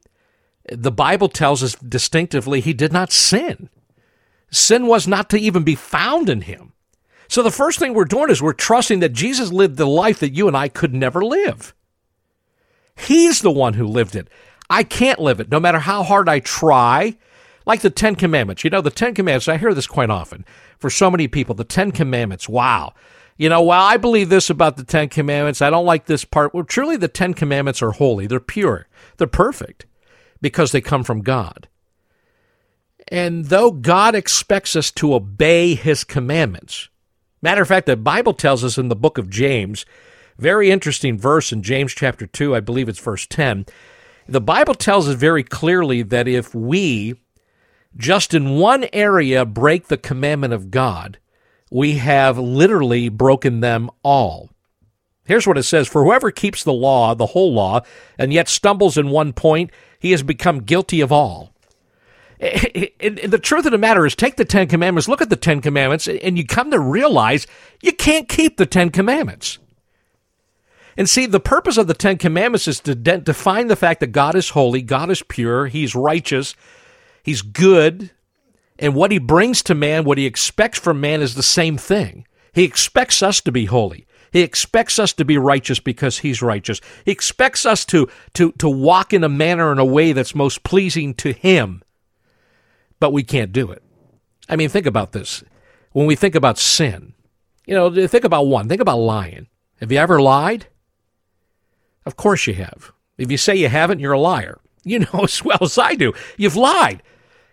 the 0.72 0.92
Bible 0.92 1.28
tells 1.28 1.62
us 1.62 1.74
distinctively 1.76 2.60
he 2.60 2.72
did 2.72 2.92
not 2.92 3.12
sin. 3.12 3.68
Sin 4.50 4.86
was 4.86 5.06
not 5.06 5.28
to 5.30 5.38
even 5.38 5.62
be 5.62 5.74
found 5.74 6.28
in 6.28 6.42
him. 6.42 6.72
So 7.28 7.42
the 7.42 7.50
first 7.50 7.78
thing 7.78 7.92
we're 7.92 8.06
doing 8.06 8.30
is 8.30 8.40
we're 8.40 8.54
trusting 8.54 9.00
that 9.00 9.12
Jesus 9.12 9.52
lived 9.52 9.76
the 9.76 9.86
life 9.86 10.18
that 10.20 10.32
you 10.32 10.48
and 10.48 10.56
I 10.56 10.68
could 10.68 10.94
never 10.94 11.22
live. 11.22 11.74
He's 12.96 13.42
the 13.42 13.50
one 13.50 13.74
who 13.74 13.86
lived 13.86 14.16
it. 14.16 14.28
I 14.70 14.82
can't 14.82 15.20
live 15.20 15.38
it, 15.40 15.50
no 15.50 15.60
matter 15.60 15.78
how 15.78 16.02
hard 16.02 16.28
I 16.28 16.40
try. 16.40 17.16
Like 17.66 17.80
the 17.82 17.90
Ten 17.90 18.14
Commandments. 18.14 18.64
You 18.64 18.70
know, 18.70 18.80
the 18.80 18.90
Ten 18.90 19.14
Commandments, 19.14 19.46
I 19.46 19.58
hear 19.58 19.74
this 19.74 19.86
quite 19.86 20.08
often 20.08 20.46
for 20.78 20.88
so 20.88 21.10
many 21.10 21.28
people. 21.28 21.54
The 21.54 21.64
Ten 21.64 21.92
Commandments, 21.92 22.48
wow. 22.48 22.94
You 23.36 23.50
know, 23.50 23.62
well, 23.62 23.82
I 23.82 23.98
believe 23.98 24.30
this 24.30 24.48
about 24.48 24.78
the 24.78 24.84
Ten 24.84 25.10
Commandments. 25.10 25.60
I 25.60 25.68
don't 25.68 25.84
like 25.84 26.06
this 26.06 26.24
part. 26.24 26.54
Well, 26.54 26.64
truly, 26.64 26.96
the 26.96 27.08
Ten 27.08 27.34
Commandments 27.34 27.82
are 27.82 27.92
holy. 27.92 28.26
They're 28.26 28.40
pure. 28.40 28.88
They're 29.18 29.26
perfect 29.26 29.84
because 30.40 30.72
they 30.72 30.80
come 30.80 31.04
from 31.04 31.22
God. 31.22 31.68
And 33.08 33.46
though 33.46 33.70
God 33.70 34.14
expects 34.14 34.76
us 34.76 34.90
to 34.92 35.14
obey 35.14 35.74
his 35.74 36.04
commandments, 36.04 36.88
matter 37.40 37.62
of 37.62 37.68
fact, 37.68 37.86
the 37.86 37.96
Bible 37.96 38.34
tells 38.34 38.62
us 38.62 38.76
in 38.76 38.88
the 38.88 38.96
book 38.96 39.18
of 39.18 39.30
James, 39.30 39.86
very 40.38 40.70
interesting 40.70 41.18
verse 41.18 41.52
in 41.52 41.62
James 41.62 41.94
chapter 41.94 42.26
2, 42.26 42.54
I 42.54 42.60
believe 42.60 42.88
it's 42.88 42.98
verse 42.98 43.26
10. 43.26 43.66
The 44.28 44.40
Bible 44.40 44.74
tells 44.74 45.08
us 45.08 45.14
very 45.14 45.42
clearly 45.42 46.02
that 46.02 46.28
if 46.28 46.54
we 46.54 47.14
just 47.96 48.34
in 48.34 48.56
one 48.56 48.86
area 48.92 49.44
break 49.44 49.88
the 49.88 49.96
commandment 49.96 50.52
of 50.52 50.70
God, 50.70 51.18
we 51.70 51.94
have 51.98 52.38
literally 52.38 53.08
broken 53.08 53.60
them 53.60 53.90
all. 54.02 54.50
Here's 55.24 55.46
what 55.46 55.58
it 55.58 55.64
says 55.64 55.88
For 55.88 56.04
whoever 56.04 56.30
keeps 56.30 56.64
the 56.64 56.72
law, 56.72 57.14
the 57.14 57.26
whole 57.26 57.52
law, 57.52 57.80
and 58.18 58.32
yet 58.32 58.48
stumbles 58.48 58.96
in 58.96 59.10
one 59.10 59.32
point, 59.32 59.70
he 59.98 60.10
has 60.12 60.22
become 60.22 60.60
guilty 60.60 61.00
of 61.00 61.12
all. 61.12 61.52
And 62.40 63.32
the 63.32 63.40
truth 63.42 63.66
of 63.66 63.72
the 63.72 63.78
matter 63.78 64.06
is, 64.06 64.14
take 64.14 64.36
the 64.36 64.44
Ten 64.44 64.68
Commandments, 64.68 65.08
look 65.08 65.20
at 65.20 65.30
the 65.30 65.36
Ten 65.36 65.60
Commandments, 65.60 66.06
and 66.06 66.38
you 66.38 66.46
come 66.46 66.70
to 66.70 66.78
realize 66.78 67.46
you 67.82 67.92
can't 67.92 68.28
keep 68.28 68.56
the 68.56 68.66
Ten 68.66 68.90
Commandments. 68.90 69.58
And 70.96 71.08
see, 71.08 71.26
the 71.26 71.40
purpose 71.40 71.76
of 71.76 71.86
the 71.86 71.94
Ten 71.94 72.16
Commandments 72.16 72.66
is 72.66 72.80
to 72.80 72.94
de- 72.94 73.18
define 73.18 73.68
the 73.68 73.76
fact 73.76 74.00
that 74.00 74.12
God 74.12 74.34
is 74.34 74.50
holy, 74.50 74.82
God 74.82 75.10
is 75.10 75.22
pure, 75.22 75.66
He's 75.66 75.94
righteous, 75.94 76.56
He's 77.22 77.42
good, 77.42 78.10
and 78.80 78.96
what 78.96 79.12
He 79.12 79.18
brings 79.18 79.62
to 79.64 79.76
man, 79.76 80.04
what 80.04 80.18
He 80.18 80.26
expects 80.26 80.78
from 80.78 81.00
man, 81.00 81.22
is 81.22 81.36
the 81.36 81.42
same 81.42 81.76
thing. 81.76 82.26
He 82.52 82.64
expects 82.64 83.22
us 83.22 83.40
to 83.42 83.52
be 83.52 83.66
holy. 83.66 84.07
He 84.32 84.40
expects 84.40 84.98
us 84.98 85.12
to 85.14 85.24
be 85.24 85.38
righteous 85.38 85.80
because 85.80 86.18
he's 86.18 86.42
righteous. 86.42 86.80
He 87.04 87.12
expects 87.12 87.64
us 87.64 87.84
to, 87.86 88.08
to, 88.34 88.52
to 88.52 88.68
walk 88.68 89.12
in 89.12 89.24
a 89.24 89.28
manner 89.28 89.70
and 89.70 89.80
a 89.80 89.84
way 89.84 90.12
that's 90.12 90.34
most 90.34 90.62
pleasing 90.62 91.14
to 91.14 91.32
him. 91.32 91.82
But 93.00 93.12
we 93.12 93.22
can't 93.22 93.52
do 93.52 93.70
it. 93.70 93.82
I 94.48 94.56
mean, 94.56 94.68
think 94.68 94.86
about 94.86 95.12
this. 95.12 95.44
When 95.92 96.06
we 96.06 96.16
think 96.16 96.34
about 96.34 96.58
sin, 96.58 97.14
you 97.66 97.74
know, 97.74 98.06
think 98.06 98.24
about 98.24 98.46
one. 98.46 98.68
Think 98.68 98.80
about 98.80 98.98
lying. 98.98 99.46
Have 99.80 99.92
you 99.92 99.98
ever 99.98 100.20
lied? 100.20 100.66
Of 102.06 102.16
course 102.16 102.46
you 102.46 102.54
have. 102.54 102.92
If 103.18 103.30
you 103.30 103.36
say 103.36 103.56
you 103.56 103.68
haven't, 103.68 104.00
you're 104.00 104.12
a 104.12 104.20
liar. 104.20 104.60
You 104.84 105.00
know 105.00 105.24
as 105.24 105.44
well 105.44 105.58
as 105.60 105.76
I 105.76 105.96
do. 105.96 106.14
You've 106.38 106.56
lied. 106.56 107.02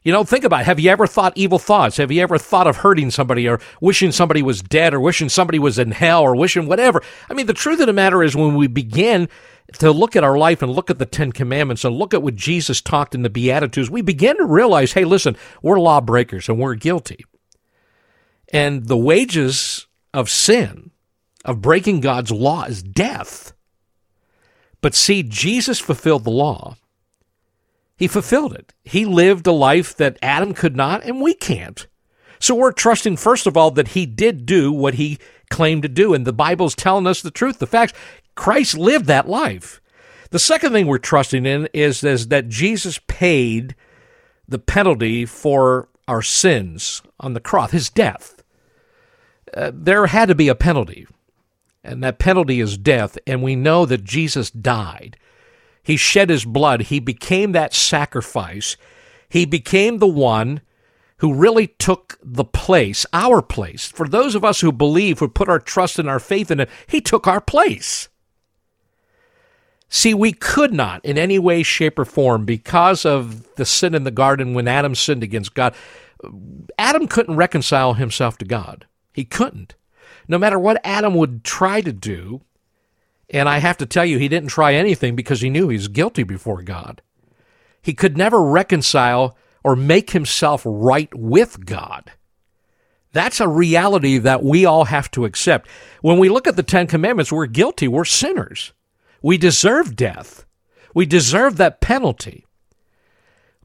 You 0.05 0.11
know, 0.11 0.23
think 0.23 0.43
about 0.43 0.61
it. 0.61 0.65
Have 0.67 0.79
you 0.79 0.91
ever 0.91 1.07
thought 1.07 1.33
evil 1.35 1.57
thoughts? 1.57 1.97
Have 1.97 2.11
you 2.11 2.21
ever 2.21 2.37
thought 2.37 2.67
of 2.67 2.77
hurting 2.77 3.09
somebody 3.09 3.49
or 3.49 3.59
wishing 3.81 4.11
somebody 4.11 4.43
was 4.43 4.61
dead 4.61 4.93
or 4.93 4.99
wishing 4.99 5.29
somebody 5.29 5.57
was 5.57 5.79
in 5.79 5.89
hell 5.89 6.21
or 6.21 6.35
wishing 6.35 6.67
whatever? 6.67 7.01
I 7.27 7.33
mean, 7.33 7.47
the 7.47 7.53
truth 7.53 7.79
of 7.79 7.87
the 7.87 7.93
matter 7.93 8.21
is 8.21 8.35
when 8.35 8.53
we 8.53 8.67
begin 8.67 9.27
to 9.79 9.91
look 9.91 10.15
at 10.15 10.23
our 10.23 10.37
life 10.37 10.61
and 10.61 10.71
look 10.71 10.91
at 10.91 10.99
the 10.99 11.07
Ten 11.07 11.31
Commandments 11.31 11.83
and 11.83 11.95
look 11.95 12.13
at 12.13 12.21
what 12.21 12.35
Jesus 12.35 12.81
talked 12.81 13.15
in 13.15 13.23
the 13.23 13.31
Beatitudes, 13.31 13.89
we 13.89 14.03
begin 14.03 14.37
to 14.37 14.45
realize, 14.45 14.93
hey, 14.93 15.05
listen, 15.05 15.35
we're 15.63 15.79
lawbreakers 15.79 16.47
and 16.49 16.59
we're 16.59 16.75
guilty. 16.75 17.25
And 18.53 18.85
the 18.85 18.95
wages 18.95 19.87
of 20.13 20.29
sin, 20.29 20.91
of 21.43 21.63
breaking 21.63 22.01
God's 22.01 22.29
law, 22.29 22.65
is 22.65 22.83
death. 22.83 23.53
But 24.81 24.93
see, 24.93 25.23
Jesus 25.23 25.79
fulfilled 25.79 26.25
the 26.25 26.29
law. 26.29 26.77
He 27.97 28.07
fulfilled 28.07 28.53
it. 28.53 28.73
He 28.83 29.05
lived 29.05 29.47
a 29.47 29.51
life 29.51 29.95
that 29.97 30.19
Adam 30.21 30.53
could 30.53 30.75
not 30.75 31.03
and 31.03 31.21
we 31.21 31.33
can't. 31.33 31.87
So 32.39 32.53
we're 32.53 32.73
trusting, 32.73 33.17
first 33.17 33.47
of 33.47 33.55
all, 33.55 33.71
that 33.71 33.89
he 33.89 34.05
did 34.05 34.45
do 34.45 34.71
what 34.71 34.95
he 34.95 35.17
claimed 35.49 35.83
to 35.83 35.89
do. 35.89 36.13
And 36.13 36.25
the 36.25 36.33
Bible's 36.33 36.75
telling 36.75 37.07
us 37.07 37.21
the 37.21 37.31
truth, 37.31 37.59
the 37.59 37.67
facts. 37.67 37.93
Christ 38.35 38.77
lived 38.77 39.05
that 39.05 39.29
life. 39.29 39.81
The 40.31 40.39
second 40.39 40.73
thing 40.73 40.87
we're 40.87 40.97
trusting 40.97 41.45
in 41.45 41.69
is, 41.73 42.03
is 42.03 42.27
that 42.27 42.49
Jesus 42.49 42.99
paid 43.07 43.75
the 44.47 44.59
penalty 44.59 45.25
for 45.25 45.87
our 46.07 46.21
sins 46.21 47.01
on 47.19 47.33
the 47.33 47.39
cross, 47.39 47.71
his 47.71 47.89
death. 47.89 48.43
Uh, 49.55 49.71
there 49.73 50.07
had 50.07 50.27
to 50.27 50.35
be 50.35 50.49
a 50.49 50.55
penalty, 50.55 51.07
and 51.83 52.03
that 52.03 52.19
penalty 52.19 52.59
is 52.59 52.77
death. 52.77 53.17
And 53.25 53.41
we 53.41 53.55
know 53.55 53.85
that 53.85 54.03
Jesus 54.03 54.51
died. 54.51 55.17
He 55.85 55.97
shed 55.97 56.31
his 56.31 56.45
blood. 56.45 56.83
He 56.83 56.99
became 56.99 57.51
that 57.51 57.73
sacrifice. 57.73 58.75
He 59.29 59.45
became 59.45 59.99
the 59.99 60.07
one 60.07 60.61
who 61.17 61.33
really 61.33 61.67
took 61.67 62.17
the 62.23 62.43
place, 62.43 63.05
our 63.13 63.41
place. 63.41 63.85
For 63.85 64.07
those 64.07 64.33
of 64.33 64.43
us 64.43 64.61
who 64.61 64.71
believe, 64.71 65.19
who 65.19 65.29
put 65.29 65.47
our 65.47 65.59
trust 65.59 65.99
and 65.99 66.09
our 66.09 66.19
faith 66.19 66.49
in 66.49 66.59
him, 66.59 66.67
he 66.87 66.99
took 67.01 67.27
our 67.27 67.39
place. 67.39 68.09
See, 69.87 70.15
we 70.15 70.33
could 70.33 70.73
not 70.73 71.05
in 71.05 71.19
any 71.19 71.37
way, 71.37 71.61
shape, 71.61 71.99
or 71.99 72.05
form, 72.05 72.45
because 72.45 73.05
of 73.05 73.55
the 73.55 73.65
sin 73.65 73.93
in 73.93 74.03
the 74.03 74.11
garden 74.11 74.55
when 74.55 74.67
Adam 74.67 74.95
sinned 74.95 75.21
against 75.23 75.53
God, 75.53 75.75
Adam 76.79 77.07
couldn't 77.07 77.35
reconcile 77.35 77.93
himself 77.93 78.39
to 78.39 78.45
God. 78.45 78.87
He 79.13 79.23
couldn't. 79.23 79.75
No 80.27 80.39
matter 80.39 80.57
what 80.57 80.81
Adam 80.83 81.13
would 81.13 81.43
try 81.43 81.81
to 81.81 81.93
do, 81.93 82.41
and 83.29 83.49
I 83.49 83.57
have 83.57 83.77
to 83.77 83.85
tell 83.85 84.05
you, 84.05 84.17
he 84.17 84.27
didn't 84.27 84.49
try 84.49 84.73
anything 84.73 85.15
because 85.15 85.41
he 85.41 85.49
knew 85.49 85.69
he 85.69 85.77
was 85.77 85.87
guilty 85.87 86.23
before 86.23 86.61
God. 86.61 87.01
He 87.81 87.93
could 87.93 88.17
never 88.17 88.43
reconcile 88.43 89.37
or 89.63 89.75
make 89.75 90.11
himself 90.11 90.61
right 90.65 91.13
with 91.13 91.65
God. 91.65 92.11
That's 93.11 93.39
a 93.39 93.47
reality 93.47 94.17
that 94.17 94.43
we 94.43 94.65
all 94.65 94.85
have 94.85 95.09
to 95.11 95.25
accept. 95.25 95.69
When 96.01 96.19
we 96.19 96.29
look 96.29 96.47
at 96.47 96.55
the 96.55 96.63
Ten 96.63 96.85
Commandments, 96.85 97.31
we're 97.31 97.45
guilty. 97.45 97.87
We're 97.87 98.05
sinners. 98.05 98.73
We 99.21 99.37
deserve 99.37 99.95
death. 99.95 100.45
We 100.93 101.05
deserve 101.05 101.57
that 101.57 101.81
penalty. 101.81 102.45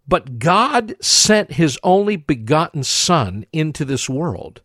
But 0.07 0.39
God 0.39 0.95
sent 1.01 1.53
his 1.53 1.79
only 1.83 2.17
begotten 2.17 2.83
Son 2.83 3.45
into 3.53 3.85
this 3.85 4.09
world 4.09 4.63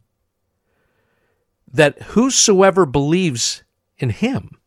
that 1.72 2.02
whosoever 2.02 2.86
believes 2.86 3.64
in 3.98 4.10
him 4.10 4.58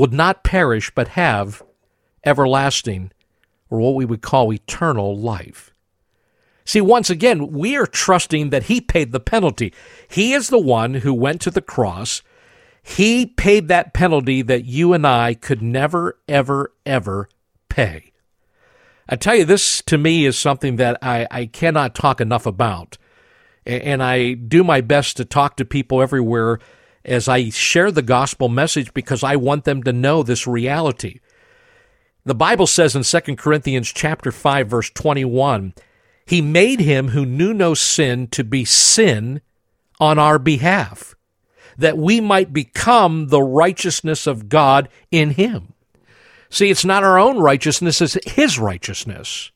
would 0.00 0.14
not 0.14 0.42
perish 0.42 0.90
but 0.94 1.08
have 1.08 1.62
everlasting, 2.24 3.12
or 3.68 3.80
what 3.80 3.94
we 3.94 4.06
would 4.06 4.22
call 4.22 4.50
eternal 4.50 5.14
life. 5.14 5.74
See, 6.64 6.80
once 6.80 7.10
again, 7.10 7.52
we 7.52 7.76
are 7.76 7.86
trusting 7.86 8.48
that 8.48 8.62
He 8.64 8.80
paid 8.80 9.12
the 9.12 9.20
penalty. 9.20 9.74
He 10.08 10.32
is 10.32 10.48
the 10.48 10.58
one 10.58 10.94
who 10.94 11.12
went 11.12 11.42
to 11.42 11.50
the 11.50 11.60
cross. 11.60 12.22
He 12.82 13.26
paid 13.26 13.68
that 13.68 13.92
penalty 13.92 14.40
that 14.40 14.64
you 14.64 14.94
and 14.94 15.06
I 15.06 15.34
could 15.34 15.60
never, 15.60 16.18
ever, 16.26 16.72
ever 16.86 17.28
pay. 17.68 18.12
I 19.06 19.16
tell 19.16 19.34
you, 19.34 19.44
this 19.44 19.82
to 19.82 19.98
me 19.98 20.24
is 20.24 20.38
something 20.38 20.76
that 20.76 20.96
I, 21.02 21.26
I 21.30 21.44
cannot 21.44 21.94
talk 21.94 22.22
enough 22.22 22.46
about. 22.46 22.96
And 23.66 24.02
I 24.02 24.32
do 24.32 24.64
my 24.64 24.80
best 24.80 25.18
to 25.18 25.26
talk 25.26 25.56
to 25.56 25.66
people 25.66 26.00
everywhere 26.00 26.58
as 27.04 27.28
I 27.28 27.50
share 27.50 27.90
the 27.90 28.02
gospel 28.02 28.48
message 28.48 28.92
because 28.94 29.22
I 29.22 29.36
want 29.36 29.64
them 29.64 29.82
to 29.84 29.92
know 29.92 30.22
this 30.22 30.46
reality. 30.46 31.20
The 32.24 32.34
Bible 32.34 32.66
says 32.66 32.94
in 32.94 33.02
2 33.02 33.36
Corinthians 33.36 33.90
chapter 33.92 34.30
5 34.30 34.68
verse 34.68 34.90
21, 34.90 35.74
he 36.26 36.40
made 36.40 36.80
him 36.80 37.08
who 37.08 37.26
knew 37.26 37.52
no 37.52 37.74
sin 37.74 38.28
to 38.28 38.44
be 38.44 38.64
sin 38.64 39.40
on 39.98 40.18
our 40.18 40.38
behalf, 40.38 41.14
that 41.76 41.98
we 41.98 42.20
might 42.20 42.52
become 42.52 43.28
the 43.28 43.42
righteousness 43.42 44.26
of 44.26 44.48
God 44.48 44.88
in 45.10 45.30
him. 45.30 45.74
See, 46.48 46.70
it's 46.70 46.84
not 46.84 47.04
our 47.04 47.18
own 47.18 47.38
righteousness, 47.38 48.00
it's 48.00 48.16
his 48.32 48.58
righteousness. 48.58 49.50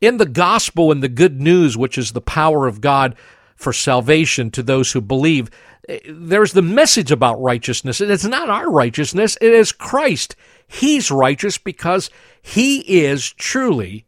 In 0.00 0.16
the 0.16 0.26
gospel 0.26 0.90
and 0.90 1.02
the 1.02 1.08
good 1.08 1.40
news, 1.40 1.76
which 1.76 1.96
is 1.96 2.12
the 2.12 2.20
power 2.20 2.66
of 2.66 2.80
God 2.80 3.16
for 3.56 3.72
salvation 3.72 4.50
to 4.52 4.62
those 4.62 4.92
who 4.92 5.00
believe, 5.00 5.50
Eh, 5.88 6.00
there's 6.08 6.52
the 6.52 6.62
message 6.62 7.10
about 7.10 7.40
righteousness, 7.40 8.00
and 8.00 8.10
it's 8.10 8.24
not 8.24 8.48
our 8.48 8.70
righteousness, 8.70 9.36
it 9.40 9.52
is 9.52 9.72
Christ. 9.72 10.36
He's 10.66 11.10
righteous 11.10 11.58
because 11.58 12.10
he 12.40 12.80
is 13.02 13.32
truly 13.32 14.06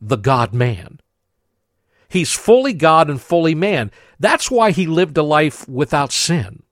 the 0.00 0.16
God 0.16 0.52
man. 0.52 1.00
He's 2.08 2.32
fully 2.32 2.72
God 2.72 3.10
and 3.10 3.20
fully 3.20 3.54
man. 3.54 3.90
That's 4.18 4.50
why 4.50 4.70
he 4.70 4.86
lived 4.86 5.18
a 5.18 5.22
life 5.22 5.68
without 5.68 6.12
sin. 6.12 6.62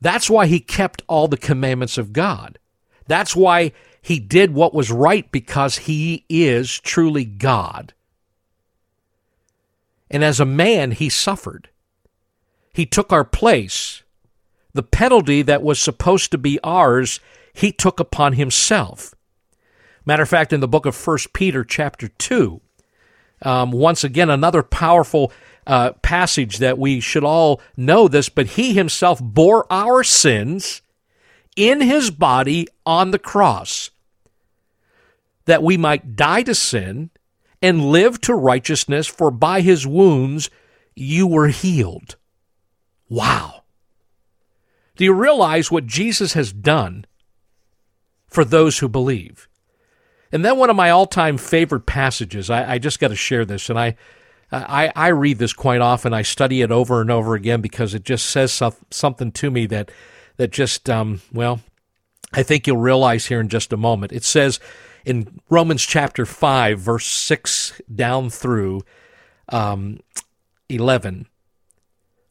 That's 0.00 0.28
why 0.28 0.46
he 0.46 0.58
kept 0.58 1.02
all 1.06 1.28
the 1.28 1.36
commandments 1.36 1.96
of 1.96 2.12
God. 2.12 2.58
That's 3.06 3.36
why 3.36 3.72
he 4.00 4.18
did 4.18 4.52
what 4.52 4.74
was 4.74 4.90
right 4.90 5.30
because 5.30 5.78
he 5.78 6.24
is 6.28 6.80
truly 6.80 7.24
God. 7.24 7.94
And 10.10 10.24
as 10.24 10.40
a 10.40 10.44
man, 10.44 10.90
he 10.90 11.08
suffered. 11.08 11.68
He 12.72 12.86
took 12.86 13.12
our 13.12 13.24
place. 13.24 14.02
The 14.72 14.82
penalty 14.82 15.42
that 15.42 15.62
was 15.62 15.78
supposed 15.78 16.30
to 16.30 16.38
be 16.38 16.58
ours, 16.64 17.20
he 17.52 17.72
took 17.72 18.00
upon 18.00 18.34
himself. 18.34 19.14
Matter 20.06 20.22
of 20.22 20.28
fact, 20.28 20.52
in 20.52 20.60
the 20.60 20.68
book 20.68 20.86
of 20.86 20.96
First 20.96 21.32
Peter, 21.32 21.62
chapter 21.64 22.08
2, 22.08 22.60
um, 23.42 23.70
once 23.72 24.04
again, 24.04 24.30
another 24.30 24.62
powerful 24.62 25.32
uh, 25.66 25.92
passage 26.02 26.58
that 26.58 26.78
we 26.78 27.00
should 27.00 27.24
all 27.24 27.60
know 27.76 28.08
this, 28.08 28.28
but 28.28 28.46
he 28.46 28.72
himself 28.72 29.20
bore 29.22 29.66
our 29.70 30.02
sins 30.02 30.80
in 31.54 31.80
his 31.80 32.10
body 32.10 32.66
on 32.86 33.10
the 33.10 33.18
cross, 33.18 33.90
that 35.44 35.62
we 35.62 35.76
might 35.76 36.16
die 36.16 36.42
to 36.42 36.54
sin 36.54 37.10
and 37.60 37.90
live 37.90 38.20
to 38.22 38.34
righteousness, 38.34 39.06
for 39.06 39.30
by 39.30 39.60
his 39.60 39.86
wounds 39.86 40.50
you 40.96 41.26
were 41.26 41.48
healed. 41.48 42.16
Wow. 43.12 43.64
Do 44.96 45.04
you 45.04 45.12
realize 45.12 45.70
what 45.70 45.86
Jesus 45.86 46.32
has 46.32 46.50
done 46.50 47.04
for 48.26 48.42
those 48.42 48.78
who 48.78 48.88
believe? 48.88 49.48
And 50.32 50.42
then 50.42 50.56
one 50.56 50.70
of 50.70 50.76
my 50.76 50.88
all-time 50.88 51.36
favorite 51.36 51.84
passages. 51.84 52.48
I, 52.48 52.72
I 52.72 52.78
just 52.78 53.00
got 53.00 53.08
to 53.08 53.14
share 53.14 53.44
this, 53.44 53.68
and 53.68 53.78
I, 53.78 53.96
I, 54.50 54.90
I 54.96 55.08
read 55.08 55.38
this 55.38 55.52
quite 55.52 55.82
often. 55.82 56.14
I 56.14 56.22
study 56.22 56.62
it 56.62 56.72
over 56.72 57.02
and 57.02 57.10
over 57.10 57.34
again 57.34 57.60
because 57.60 57.92
it 57.92 58.02
just 58.02 58.24
says 58.24 58.62
something 58.90 59.30
to 59.32 59.50
me 59.50 59.66
that, 59.66 59.90
that 60.38 60.50
just, 60.50 60.88
um, 60.88 61.20
well, 61.34 61.60
I 62.32 62.42
think 62.42 62.66
you'll 62.66 62.78
realize 62.78 63.26
here 63.26 63.40
in 63.40 63.50
just 63.50 63.74
a 63.74 63.76
moment. 63.76 64.12
It 64.12 64.24
says 64.24 64.58
in 65.04 65.38
Romans 65.50 65.82
chapter 65.82 66.24
five, 66.24 66.80
verse 66.80 67.06
six 67.06 67.78
down 67.94 68.30
through 68.30 68.80
um, 69.50 70.00
eleven. 70.70 71.26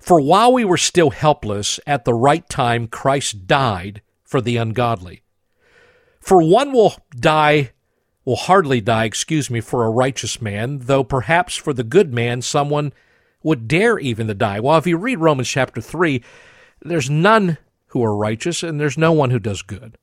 For 0.01 0.19
while 0.19 0.51
we 0.51 0.65
were 0.65 0.77
still 0.77 1.11
helpless, 1.11 1.79
at 1.85 2.05
the 2.05 2.13
right 2.13 2.47
time 2.49 2.87
Christ 2.87 3.47
died 3.47 4.01
for 4.23 4.41
the 4.41 4.57
ungodly. 4.57 5.21
For 6.19 6.41
one 6.41 6.71
will 6.71 6.95
die 7.15 7.71
will 8.25 8.35
hardly 8.35 8.81
die, 8.81 9.05
excuse 9.05 9.49
me, 9.49 9.61
for 9.61 9.83
a 9.83 9.89
righteous 9.89 10.41
man, 10.41 10.79
though 10.83 11.03
perhaps 11.03 11.55
for 11.55 11.73
the 11.73 11.83
good 11.83 12.13
man 12.13 12.41
someone 12.41 12.93
would 13.43 13.67
dare 13.67 13.97
even 13.97 14.27
to 14.27 14.33
die. 14.33 14.59
Well, 14.59 14.77
if 14.77 14.85
you 14.85 14.97
read 14.97 15.19
Romans 15.19 15.49
chapter 15.49 15.81
3, 15.81 16.23
there's 16.81 17.09
none 17.09 17.57
who 17.87 18.03
are 18.03 18.15
righteous, 18.15 18.63
and 18.63 18.79
there's 18.79 18.97
no 18.97 19.11
one 19.11 19.31
who 19.31 19.39
does 19.39 19.61
good. 19.61 19.97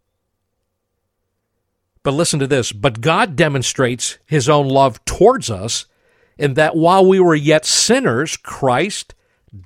But 2.02 2.14
listen 2.14 2.40
to 2.40 2.46
this. 2.46 2.72
But 2.72 3.00
God 3.00 3.36
demonstrates 3.36 4.18
his 4.26 4.48
own 4.48 4.68
love 4.68 5.04
towards 5.04 5.50
us 5.50 5.86
in 6.36 6.54
that 6.54 6.76
while 6.76 7.06
we 7.06 7.20
were 7.20 7.34
yet 7.34 7.64
sinners, 7.64 8.36
Christ 8.36 9.14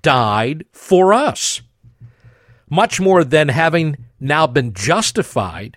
died 0.03 0.65
for 0.73 1.13
us. 1.13 1.63
Much 2.71 3.01
more 3.01 3.25
than 3.25 3.49
having 3.49 3.97
now 4.19 4.47
been 4.47 4.73
justified, 4.73 5.77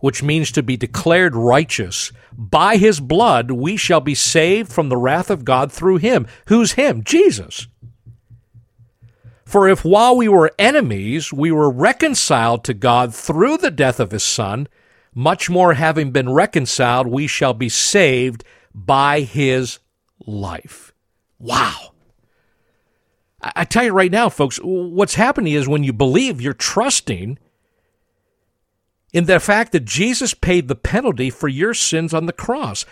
which 0.00 0.22
means 0.22 0.50
to 0.52 0.62
be 0.62 0.76
declared 0.76 1.36
righteous. 1.36 2.12
By 2.36 2.76
his 2.76 3.00
blood 3.00 3.50
we 3.50 3.76
shall 3.76 4.00
be 4.00 4.14
saved 4.14 4.72
from 4.72 4.88
the 4.88 4.96
wrath 4.96 5.30
of 5.30 5.44
God 5.44 5.70
through 5.70 5.98
him. 5.98 6.26
Who's 6.48 6.72
him? 6.72 7.04
Jesus. 7.04 7.68
For 9.44 9.68
if 9.68 9.84
while 9.84 10.16
we 10.16 10.26
were 10.28 10.50
enemies, 10.58 11.32
we 11.32 11.52
were 11.52 11.70
reconciled 11.70 12.64
to 12.64 12.74
God 12.74 13.14
through 13.14 13.58
the 13.58 13.70
death 13.70 14.00
of 14.00 14.10
his 14.10 14.24
Son, 14.24 14.66
much 15.14 15.48
more 15.48 15.74
having 15.74 16.10
been 16.10 16.32
reconciled, 16.32 17.06
we 17.06 17.28
shall 17.28 17.54
be 17.54 17.68
saved 17.68 18.42
by 18.74 19.20
his 19.20 19.78
life. 20.26 20.92
Wow. 21.38 21.93
I 23.54 23.64
tell 23.64 23.84
you 23.84 23.92
right 23.92 24.10
now, 24.10 24.30
folks, 24.30 24.58
what's 24.62 25.16
happening 25.16 25.52
is 25.52 25.68
when 25.68 25.84
you 25.84 25.92
believe, 25.92 26.40
you're 26.40 26.54
trusting 26.54 27.38
in 29.12 29.24
the 29.26 29.38
fact 29.38 29.72
that 29.72 29.84
Jesus 29.84 30.32
paid 30.32 30.68
the 30.68 30.74
penalty 30.74 31.28
for 31.28 31.48
your 31.48 31.74
sins 31.74 32.14
on 32.14 32.26
the 32.26 32.32
cross, 32.32 32.86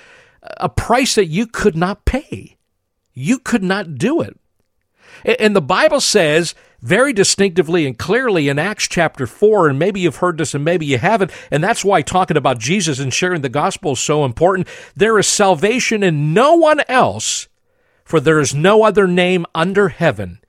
a 0.59 0.69
price 0.69 1.15
that 1.15 1.27
you 1.27 1.47
could 1.47 1.77
not 1.77 2.05
pay. 2.05 2.57
You 3.15 3.39
could 3.39 3.63
not 3.63 3.97
do 3.97 4.21
it. 4.21 4.39
And 5.25 5.57
the 5.57 5.63
Bible 5.63 6.01
says 6.01 6.55
very 6.81 7.13
distinctively 7.13 7.87
and 7.87 7.99
clearly 7.99 8.49
in 8.49 8.59
Acts 8.59 8.89
chapter 8.89 9.27
4, 9.27 9.69
and 9.69 9.79
maybe 9.79 10.01
you've 10.01 10.17
heard 10.17 10.39
this 10.39 10.55
and 10.55 10.65
maybe 10.65 10.85
you 10.85 10.99
haven't, 10.99 11.31
and 11.51 11.63
that's 11.63 11.85
why 11.85 12.03
talking 12.03 12.37
about 12.37 12.59
Jesus 12.59 12.99
and 12.99 13.13
sharing 13.13 13.43
the 13.43 13.49
gospel 13.49 13.93
is 13.93 14.01
so 14.01 14.25
important. 14.25 14.69
There 14.97 15.19
is 15.19 15.27
salvation 15.29 16.03
in 16.03 16.35
no 16.35 16.57
one 16.57 16.81
else, 16.89 17.49
for 18.05 18.21
there 18.21 18.41
is 18.41 18.55
no 18.55 18.83
other 18.83 19.07
name 19.07 19.47
under 19.55 19.89
heaven 19.89 20.41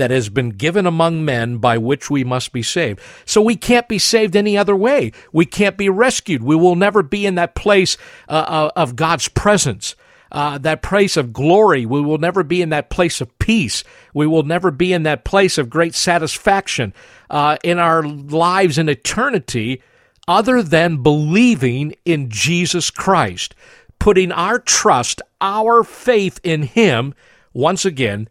that 0.00 0.10
has 0.10 0.28
been 0.28 0.50
given 0.50 0.86
among 0.86 1.24
men 1.24 1.58
by 1.58 1.78
which 1.78 2.10
we 2.10 2.24
must 2.24 2.52
be 2.52 2.62
saved. 2.62 3.00
So 3.24 3.40
we 3.40 3.54
can't 3.54 3.86
be 3.86 3.98
saved 3.98 4.34
any 4.34 4.56
other 4.56 4.74
way. 4.74 5.12
We 5.32 5.44
can't 5.44 5.76
be 5.76 5.88
rescued. 5.88 6.42
We 6.42 6.56
will 6.56 6.74
never 6.74 7.02
be 7.02 7.26
in 7.26 7.34
that 7.34 7.54
place 7.54 7.96
uh, 8.28 8.32
uh, 8.32 8.70
of 8.74 8.96
God's 8.96 9.28
presence. 9.28 9.94
Uh, 10.32 10.58
that 10.58 10.80
place 10.80 11.16
of 11.16 11.32
glory. 11.32 11.84
We 11.84 12.00
will 12.00 12.18
never 12.18 12.44
be 12.44 12.62
in 12.62 12.68
that 12.68 12.88
place 12.88 13.20
of 13.20 13.36
peace. 13.40 13.82
We 14.14 14.28
will 14.28 14.44
never 14.44 14.70
be 14.70 14.92
in 14.92 15.02
that 15.02 15.24
place 15.24 15.58
of 15.58 15.68
great 15.68 15.92
satisfaction 15.92 16.94
uh, 17.28 17.56
in 17.64 17.80
our 17.80 18.04
lives 18.04 18.78
in 18.78 18.88
eternity 18.88 19.82
other 20.28 20.62
than 20.62 21.02
believing 21.02 21.96
in 22.04 22.30
Jesus 22.30 22.92
Christ, 22.92 23.56
putting 23.98 24.30
our 24.30 24.60
trust, 24.60 25.20
our 25.40 25.82
faith 25.82 26.38
in 26.44 26.62
Him 26.62 27.12
once 27.52 27.84
again 27.84 28.28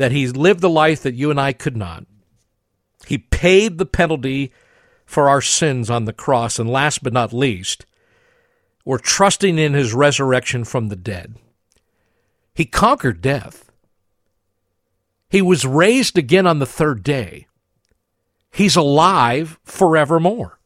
that 0.00 0.12
he 0.12 0.26
lived 0.28 0.62
the 0.62 0.70
life 0.70 1.02
that 1.02 1.12
you 1.12 1.30
and 1.30 1.38
I 1.38 1.52
could 1.52 1.76
not. 1.76 2.06
He 3.06 3.18
paid 3.18 3.76
the 3.76 3.84
penalty 3.84 4.50
for 5.04 5.28
our 5.28 5.42
sins 5.42 5.90
on 5.90 6.06
the 6.06 6.14
cross. 6.14 6.58
And 6.58 6.70
last 6.70 7.02
but 7.04 7.12
not 7.12 7.34
least, 7.34 7.84
we're 8.82 8.96
trusting 8.96 9.58
in 9.58 9.74
his 9.74 9.92
resurrection 9.92 10.64
from 10.64 10.88
the 10.88 10.96
dead. 10.96 11.36
He 12.54 12.64
conquered 12.64 13.20
death. 13.20 13.70
He 15.28 15.42
was 15.42 15.66
raised 15.66 16.16
again 16.16 16.46
on 16.46 16.60
the 16.60 16.66
third 16.66 17.02
day. 17.02 17.46
He's 18.50 18.76
alive 18.76 19.58
forevermore. 19.64 20.59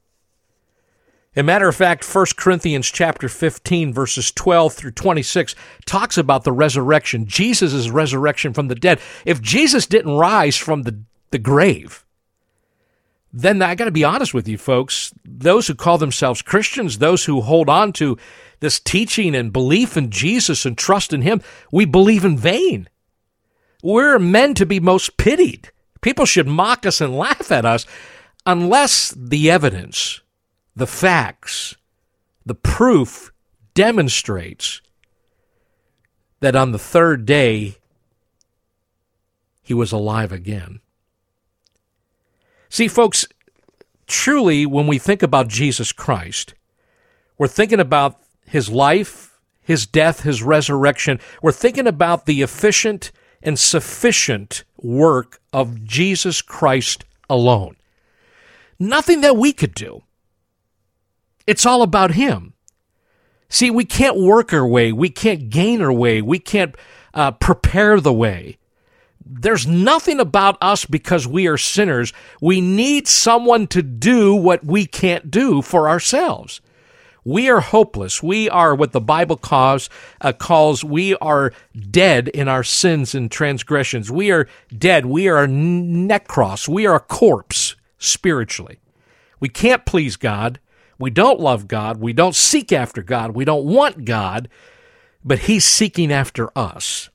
A 1.36 1.42
matter 1.42 1.68
of 1.68 1.74
fact, 1.74 2.04
1 2.04 2.26
Corinthians 2.36 2.90
chapter 2.90 3.28
15 3.28 3.92
verses 3.92 4.30
12 4.30 4.72
through 4.72 4.92
26 4.92 5.54
talks 5.84 6.16
about 6.16 6.44
the 6.44 6.52
resurrection, 6.52 7.26
Jesus' 7.26 7.88
resurrection 7.88 8.52
from 8.52 8.68
the 8.68 8.76
dead. 8.76 9.00
If 9.24 9.42
Jesus 9.42 9.86
didn't 9.86 10.16
rise 10.16 10.56
from 10.56 10.82
the, 10.82 11.00
the 11.30 11.38
grave, 11.38 12.04
then 13.32 13.60
I 13.62 13.74
got 13.74 13.86
to 13.86 13.90
be 13.90 14.04
honest 14.04 14.32
with 14.32 14.46
you 14.46 14.56
folks, 14.56 15.12
those 15.24 15.66
who 15.66 15.74
call 15.74 15.98
themselves 15.98 16.40
Christians, 16.40 16.98
those 16.98 17.24
who 17.24 17.40
hold 17.40 17.68
on 17.68 17.92
to 17.94 18.16
this 18.60 18.78
teaching 18.78 19.34
and 19.34 19.52
belief 19.52 19.96
in 19.96 20.10
Jesus 20.10 20.64
and 20.64 20.78
trust 20.78 21.12
in 21.12 21.22
him, 21.22 21.42
we 21.72 21.84
believe 21.84 22.24
in 22.24 22.38
vain. 22.38 22.88
We're 23.82 24.20
men 24.20 24.54
to 24.54 24.64
be 24.64 24.78
most 24.78 25.16
pitied. 25.16 25.70
People 26.00 26.26
should 26.26 26.46
mock 26.46 26.86
us 26.86 27.00
and 27.00 27.18
laugh 27.18 27.50
at 27.50 27.64
us 27.64 27.86
unless 28.46 29.12
the 29.16 29.50
evidence 29.50 30.20
the 30.76 30.86
facts, 30.86 31.76
the 32.44 32.54
proof 32.54 33.32
demonstrates 33.74 34.80
that 36.40 36.56
on 36.56 36.72
the 36.72 36.78
third 36.78 37.24
day 37.26 37.76
he 39.62 39.74
was 39.74 39.92
alive 39.92 40.32
again. 40.32 40.80
See, 42.68 42.88
folks, 42.88 43.26
truly, 44.06 44.66
when 44.66 44.86
we 44.86 44.98
think 44.98 45.22
about 45.22 45.48
Jesus 45.48 45.92
Christ, 45.92 46.54
we're 47.38 47.48
thinking 47.48 47.80
about 47.80 48.20
his 48.46 48.68
life, 48.68 49.40
his 49.62 49.86
death, 49.86 50.22
his 50.22 50.42
resurrection. 50.42 51.18
We're 51.40 51.52
thinking 51.52 51.86
about 51.86 52.26
the 52.26 52.42
efficient 52.42 53.10
and 53.42 53.58
sufficient 53.58 54.64
work 54.76 55.40
of 55.52 55.84
Jesus 55.84 56.42
Christ 56.42 57.04
alone. 57.30 57.76
Nothing 58.78 59.20
that 59.22 59.36
we 59.36 59.52
could 59.52 59.74
do. 59.74 60.02
It's 61.46 61.66
all 61.66 61.82
about 61.82 62.12
Him. 62.12 62.54
See, 63.48 63.70
we 63.70 63.84
can't 63.84 64.16
work 64.16 64.52
our 64.52 64.66
way. 64.66 64.92
We 64.92 65.10
can't 65.10 65.50
gain 65.50 65.82
our 65.82 65.92
way. 65.92 66.22
We 66.22 66.38
can't 66.38 66.74
uh, 67.12 67.32
prepare 67.32 68.00
the 68.00 68.12
way. 68.12 68.58
There's 69.24 69.66
nothing 69.66 70.20
about 70.20 70.58
us 70.60 70.84
because 70.84 71.26
we 71.26 71.46
are 71.46 71.56
sinners. 71.56 72.12
We 72.40 72.60
need 72.60 73.08
someone 73.08 73.66
to 73.68 73.82
do 73.82 74.34
what 74.34 74.64
we 74.64 74.86
can't 74.86 75.30
do 75.30 75.62
for 75.62 75.88
ourselves. 75.88 76.60
We 77.24 77.48
are 77.48 77.60
hopeless. 77.60 78.22
We 78.22 78.50
are 78.50 78.74
what 78.74 78.92
the 78.92 79.00
Bible 79.00 79.38
calls, 79.38 79.88
uh, 80.20 80.32
calls 80.32 80.84
we 80.84 81.14
are 81.16 81.52
dead 81.90 82.28
in 82.28 82.48
our 82.48 82.62
sins 82.62 83.14
and 83.14 83.30
transgressions. 83.30 84.10
We 84.10 84.30
are 84.30 84.46
dead. 84.76 85.06
We 85.06 85.28
are 85.28 85.44
a 85.44 85.48
necros. 85.48 86.68
We 86.68 86.86
are 86.86 86.96
a 86.96 87.00
corpse 87.00 87.76
spiritually. 87.98 88.78
We 89.40 89.48
can't 89.48 89.86
please 89.86 90.16
God. 90.16 90.60
We 91.04 91.10
don't 91.10 91.38
love 91.38 91.68
God. 91.68 91.98
We 91.98 92.14
don't 92.14 92.34
seek 92.34 92.72
after 92.72 93.02
God. 93.02 93.32
We 93.32 93.44
don't 93.44 93.66
want 93.66 94.06
God, 94.06 94.48
but 95.22 95.40
He's 95.40 95.62
seeking 95.62 96.10
after 96.10 96.50
us 96.56 97.10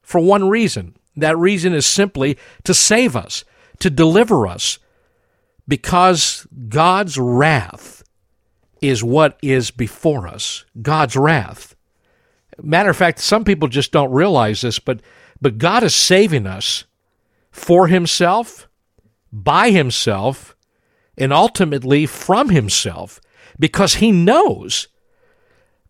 for 0.00 0.22
one 0.22 0.48
reason. 0.48 0.96
That 1.14 1.36
reason 1.36 1.74
is 1.74 1.84
simply 1.84 2.38
to 2.64 2.72
save 2.72 3.14
us, 3.14 3.44
to 3.80 3.90
deliver 3.90 4.46
us, 4.46 4.78
because 5.68 6.46
God's 6.70 7.18
wrath 7.18 8.02
is 8.80 9.04
what 9.04 9.38
is 9.42 9.70
before 9.70 10.26
us. 10.26 10.64
God's 10.80 11.14
wrath. 11.14 11.76
Matter 12.62 12.88
of 12.88 12.96
fact, 12.96 13.18
some 13.18 13.44
people 13.44 13.68
just 13.68 13.92
don't 13.92 14.12
realize 14.12 14.62
this, 14.62 14.78
but 14.78 15.02
but 15.42 15.58
God 15.58 15.82
is 15.82 15.94
saving 15.94 16.46
us 16.46 16.84
for 17.50 17.88
himself, 17.88 18.66
by 19.30 19.72
himself, 19.72 20.56
and 21.18 21.34
ultimately 21.34 22.06
from 22.06 22.48
himself 22.48 23.20
because 23.58 23.94
he 23.94 24.12
knows 24.12 24.88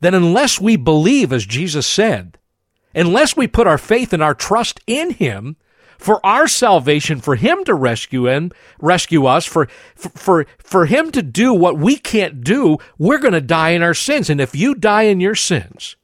that 0.00 0.14
unless 0.14 0.60
we 0.60 0.76
believe 0.76 1.32
as 1.32 1.46
Jesus 1.46 1.86
said, 1.86 2.38
unless 2.94 3.36
we 3.36 3.46
put 3.46 3.66
our 3.66 3.78
faith 3.78 4.12
and 4.12 4.22
our 4.22 4.34
trust 4.34 4.80
in 4.86 5.10
him, 5.10 5.56
for 5.98 6.24
our 6.24 6.46
salvation, 6.46 7.20
for 7.20 7.36
Him 7.36 7.64
to 7.64 7.74
rescue 7.74 8.28
and 8.28 8.54
rescue 8.80 9.26
us, 9.26 9.46
for, 9.46 9.66
for, 9.94 10.46
for 10.58 10.86
Him 10.86 11.10
to 11.12 11.22
do 11.22 11.52
what 11.52 11.78
we 11.78 11.96
can't 11.96 12.44
do, 12.44 12.78
we're 12.98 13.18
going 13.18 13.32
to 13.32 13.40
die 13.40 13.70
in 13.70 13.82
our 13.82 13.94
sins. 13.94 14.28
And 14.28 14.40
if 14.40 14.54
you 14.54 14.74
die 14.74 15.02
in 15.02 15.20
your 15.20 15.34
sins, 15.34 15.96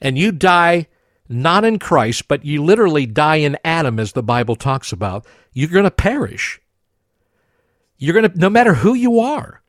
and 0.00 0.16
you 0.16 0.32
die 0.32 0.88
not 1.28 1.64
in 1.64 1.78
Christ, 1.78 2.28
but 2.28 2.44
you 2.44 2.62
literally 2.62 3.06
die 3.06 3.36
in 3.36 3.58
Adam, 3.64 4.00
as 4.00 4.12
the 4.12 4.22
Bible 4.22 4.56
talks 4.56 4.92
about, 4.92 5.26
you're 5.52 5.68
going 5.68 5.84
to 5.84 5.90
perish. 5.90 6.60
You're 7.98 8.14
going 8.14 8.30
to, 8.30 8.38
no 8.38 8.50
matter 8.50 8.74
who 8.74 8.94
you 8.94 9.20
are. 9.20 9.59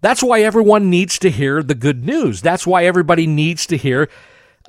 That's 0.00 0.22
why 0.22 0.40
everyone 0.40 0.90
needs 0.90 1.18
to 1.20 1.30
hear 1.30 1.62
the 1.62 1.74
good 1.74 2.04
news. 2.04 2.42
That's 2.42 2.66
why 2.66 2.84
everybody 2.84 3.26
needs 3.26 3.66
to 3.66 3.76
hear 3.76 4.08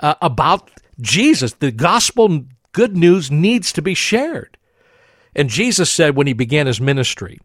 uh, 0.00 0.14
about 0.20 0.70
Jesus. 1.00 1.52
The 1.54 1.70
gospel 1.70 2.44
good 2.72 2.96
news 2.96 3.30
needs 3.30 3.72
to 3.72 3.82
be 3.82 3.94
shared. 3.94 4.56
And 5.34 5.48
Jesus 5.48 5.90
said 5.90 6.16
when 6.16 6.26
he 6.26 6.32
began 6.32 6.66
his 6.66 6.80
ministry, 6.80 7.40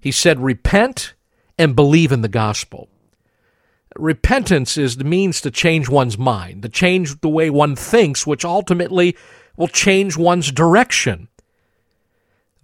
he 0.00 0.10
said, 0.10 0.40
Repent 0.40 1.14
and 1.58 1.76
believe 1.76 2.12
in 2.12 2.22
the 2.22 2.28
gospel. 2.28 2.88
Repentance 3.96 4.76
is 4.76 4.96
the 4.96 5.04
means 5.04 5.40
to 5.40 5.50
change 5.50 5.88
one's 5.88 6.18
mind, 6.18 6.62
to 6.62 6.68
change 6.68 7.20
the 7.20 7.28
way 7.28 7.48
one 7.48 7.76
thinks, 7.76 8.26
which 8.26 8.44
ultimately 8.44 9.16
will 9.56 9.68
change 9.68 10.16
one's 10.16 10.50
direction. 10.50 11.28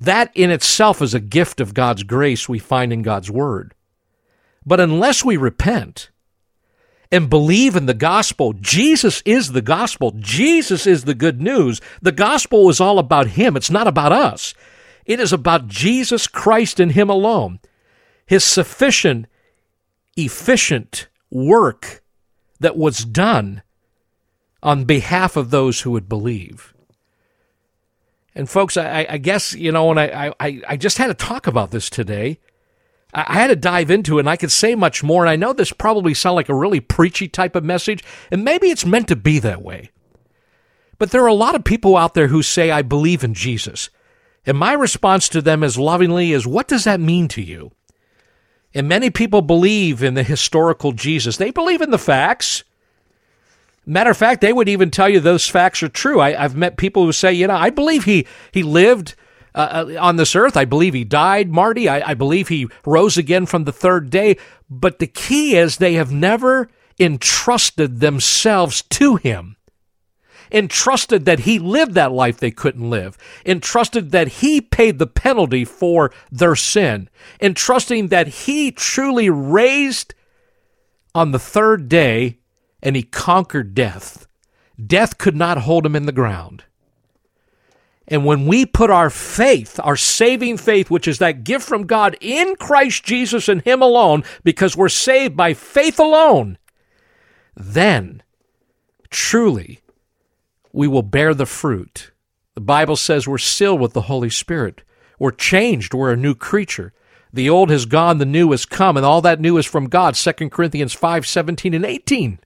That 0.00 0.32
in 0.34 0.50
itself 0.50 1.00
is 1.00 1.14
a 1.14 1.20
gift 1.20 1.60
of 1.60 1.74
God's 1.74 2.02
grace 2.02 2.48
we 2.48 2.58
find 2.58 2.92
in 2.92 3.02
God's 3.02 3.30
Word. 3.30 3.74
But 4.64 4.80
unless 4.80 5.24
we 5.24 5.36
repent, 5.36 6.10
and 7.10 7.28
believe 7.28 7.76
in 7.76 7.86
the 7.86 7.94
gospel. 7.94 8.52
Jesus 8.52 9.22
is 9.24 9.52
the 9.52 9.62
gospel. 9.62 10.12
Jesus 10.16 10.86
is 10.86 11.04
the 11.04 11.14
good 11.14 11.40
news. 11.40 11.80
The 12.00 12.12
gospel 12.12 12.68
is 12.68 12.80
all 12.80 12.98
about 12.98 13.28
Him. 13.28 13.56
It's 13.56 13.70
not 13.70 13.86
about 13.86 14.12
us. 14.12 14.54
It 15.04 15.18
is 15.18 15.32
about 15.32 15.66
Jesus 15.66 16.26
Christ 16.26 16.78
and 16.78 16.92
Him 16.92 17.10
alone. 17.10 17.58
His 18.26 18.44
sufficient, 18.44 19.26
efficient 20.16 21.08
work 21.30 22.02
that 22.60 22.76
was 22.76 23.04
done 23.04 23.62
on 24.62 24.84
behalf 24.84 25.36
of 25.36 25.50
those 25.50 25.80
who 25.80 25.90
would 25.90 26.08
believe. 26.08 26.74
And 28.36 28.48
folks, 28.48 28.76
I, 28.76 29.06
I 29.08 29.18
guess, 29.18 29.54
you 29.54 29.72
know, 29.72 29.90
and 29.90 29.98
I, 29.98 30.32
I, 30.38 30.62
I 30.68 30.76
just 30.76 30.98
had 30.98 31.08
to 31.08 31.14
talk 31.14 31.48
about 31.48 31.72
this 31.72 31.90
today 31.90 32.38
I 33.12 33.34
had 33.34 33.48
to 33.48 33.56
dive 33.56 33.90
into 33.90 34.18
it 34.18 34.20
and 34.20 34.30
I 34.30 34.36
could 34.36 34.52
say 34.52 34.74
much 34.74 35.02
more. 35.02 35.24
And 35.24 35.30
I 35.30 35.36
know 35.36 35.52
this 35.52 35.72
probably 35.72 36.14
sounds 36.14 36.36
like 36.36 36.48
a 36.48 36.54
really 36.54 36.80
preachy 36.80 37.28
type 37.28 37.56
of 37.56 37.64
message, 37.64 38.04
and 38.30 38.44
maybe 38.44 38.68
it's 38.68 38.86
meant 38.86 39.08
to 39.08 39.16
be 39.16 39.38
that 39.40 39.62
way. 39.62 39.90
But 40.98 41.10
there 41.10 41.24
are 41.24 41.28
a 41.28 41.34
lot 41.34 41.54
of 41.54 41.64
people 41.64 41.96
out 41.96 42.14
there 42.14 42.28
who 42.28 42.42
say, 42.42 42.70
I 42.70 42.82
believe 42.82 43.24
in 43.24 43.34
Jesus. 43.34 43.88
And 44.46 44.58
my 44.58 44.72
response 44.72 45.28
to 45.30 45.42
them 45.42 45.62
as 45.62 45.78
lovingly 45.78 46.32
is, 46.32 46.46
what 46.46 46.68
does 46.68 46.84
that 46.84 47.00
mean 47.00 47.26
to 47.28 47.42
you? 47.42 47.72
And 48.74 48.88
many 48.88 49.10
people 49.10 49.42
believe 49.42 50.02
in 50.02 50.14
the 50.14 50.22
historical 50.22 50.92
Jesus. 50.92 51.36
They 51.36 51.50
believe 51.50 51.80
in 51.80 51.90
the 51.90 51.98
facts. 51.98 52.64
Matter 53.84 54.10
of 54.10 54.16
fact, 54.16 54.40
they 54.40 54.52
would 54.52 54.68
even 54.68 54.90
tell 54.90 55.08
you 55.08 55.20
those 55.20 55.48
facts 55.48 55.82
are 55.82 55.88
true. 55.88 56.20
I, 56.20 56.32
have 56.32 56.54
met 56.54 56.76
people 56.76 57.04
who 57.04 57.12
say, 57.12 57.32
you 57.32 57.46
know, 57.46 57.56
I 57.56 57.70
believe 57.70 58.04
he, 58.04 58.26
he 58.52 58.62
lived 58.62 59.14
uh, 59.54 59.86
uh, 59.88 59.96
on 60.00 60.16
this 60.16 60.36
earth. 60.36 60.56
I 60.56 60.64
believe 60.64 60.94
he 60.94 61.04
died, 61.04 61.50
Marty. 61.50 61.88
I, 61.88 62.10
I 62.10 62.14
believe 62.14 62.48
he 62.48 62.68
rose 62.86 63.16
again 63.16 63.46
from 63.46 63.64
the 63.64 63.72
third 63.72 64.10
day. 64.10 64.36
But 64.68 64.98
the 64.98 65.06
key 65.06 65.56
is 65.56 65.76
they 65.76 65.94
have 65.94 66.12
never 66.12 66.70
entrusted 66.98 68.00
themselves 68.00 68.82
to 68.82 69.16
him 69.16 69.56
entrusted 70.52 71.24
that 71.24 71.40
he 71.40 71.58
lived 71.58 71.94
that 71.94 72.12
life 72.12 72.38
they 72.38 72.50
couldn't 72.50 72.90
live, 72.90 73.16
entrusted 73.46 74.10
that 74.10 74.28
he 74.28 74.60
paid 74.60 74.98
the 74.98 75.06
penalty 75.06 75.64
for 75.64 76.12
their 76.30 76.56
sin, 76.56 77.08
entrusting 77.40 78.08
that 78.08 78.28
he 78.28 78.70
truly 78.72 79.30
raised 79.30 80.14
on 81.14 81.32
the 81.32 81.38
third 81.38 81.88
day 81.88 82.38
and 82.82 82.96
he 82.96 83.02
conquered 83.02 83.74
death. 83.74 84.26
Death 84.84 85.18
could 85.18 85.36
not 85.36 85.58
hold 85.58 85.84
him 85.84 85.96
in 85.96 86.06
the 86.06 86.12
ground. 86.12 86.64
And 88.10 88.24
when 88.24 88.46
we 88.46 88.66
put 88.66 88.90
our 88.90 89.08
faith, 89.08 89.78
our 89.84 89.96
saving 89.96 90.56
faith, 90.56 90.90
which 90.90 91.06
is 91.06 91.18
that 91.18 91.44
gift 91.44 91.66
from 91.66 91.86
God 91.86 92.16
in 92.20 92.56
Christ 92.56 93.04
Jesus 93.04 93.48
and 93.48 93.62
Him 93.62 93.80
alone, 93.80 94.24
because 94.42 94.76
we're 94.76 94.88
saved 94.88 95.36
by 95.36 95.54
faith 95.54 96.00
alone, 96.00 96.58
then 97.54 98.24
truly 99.10 99.80
we 100.72 100.88
will 100.88 101.02
bear 101.02 101.34
the 101.34 101.46
fruit. 101.46 102.10
The 102.54 102.60
Bible 102.60 102.96
says 102.96 103.28
we're 103.28 103.38
sealed 103.38 103.80
with 103.80 103.92
the 103.92 104.02
Holy 104.02 104.30
Spirit. 104.30 104.82
We're 105.20 105.30
changed. 105.30 105.94
We're 105.94 106.12
a 106.12 106.16
new 106.16 106.34
creature. 106.34 106.92
The 107.32 107.48
old 107.48 107.70
has 107.70 107.86
gone, 107.86 108.18
the 108.18 108.26
new 108.26 108.50
has 108.50 108.66
come, 108.66 108.96
and 108.96 109.06
all 109.06 109.20
that 109.20 109.40
new 109.40 109.56
is 109.56 109.66
from 109.66 109.88
God. 109.88 110.16
2 110.16 110.50
Corinthians 110.50 110.94
5 110.94 111.24
17 111.24 111.74
and 111.74 111.84
18. 111.84 112.40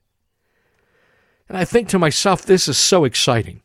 And 1.49 1.57
I 1.57 1.65
think 1.65 1.89
to 1.89 1.99
myself, 1.99 2.43
this 2.43 2.67
is 2.67 2.77
so 2.77 3.03
exciting. 3.03 3.61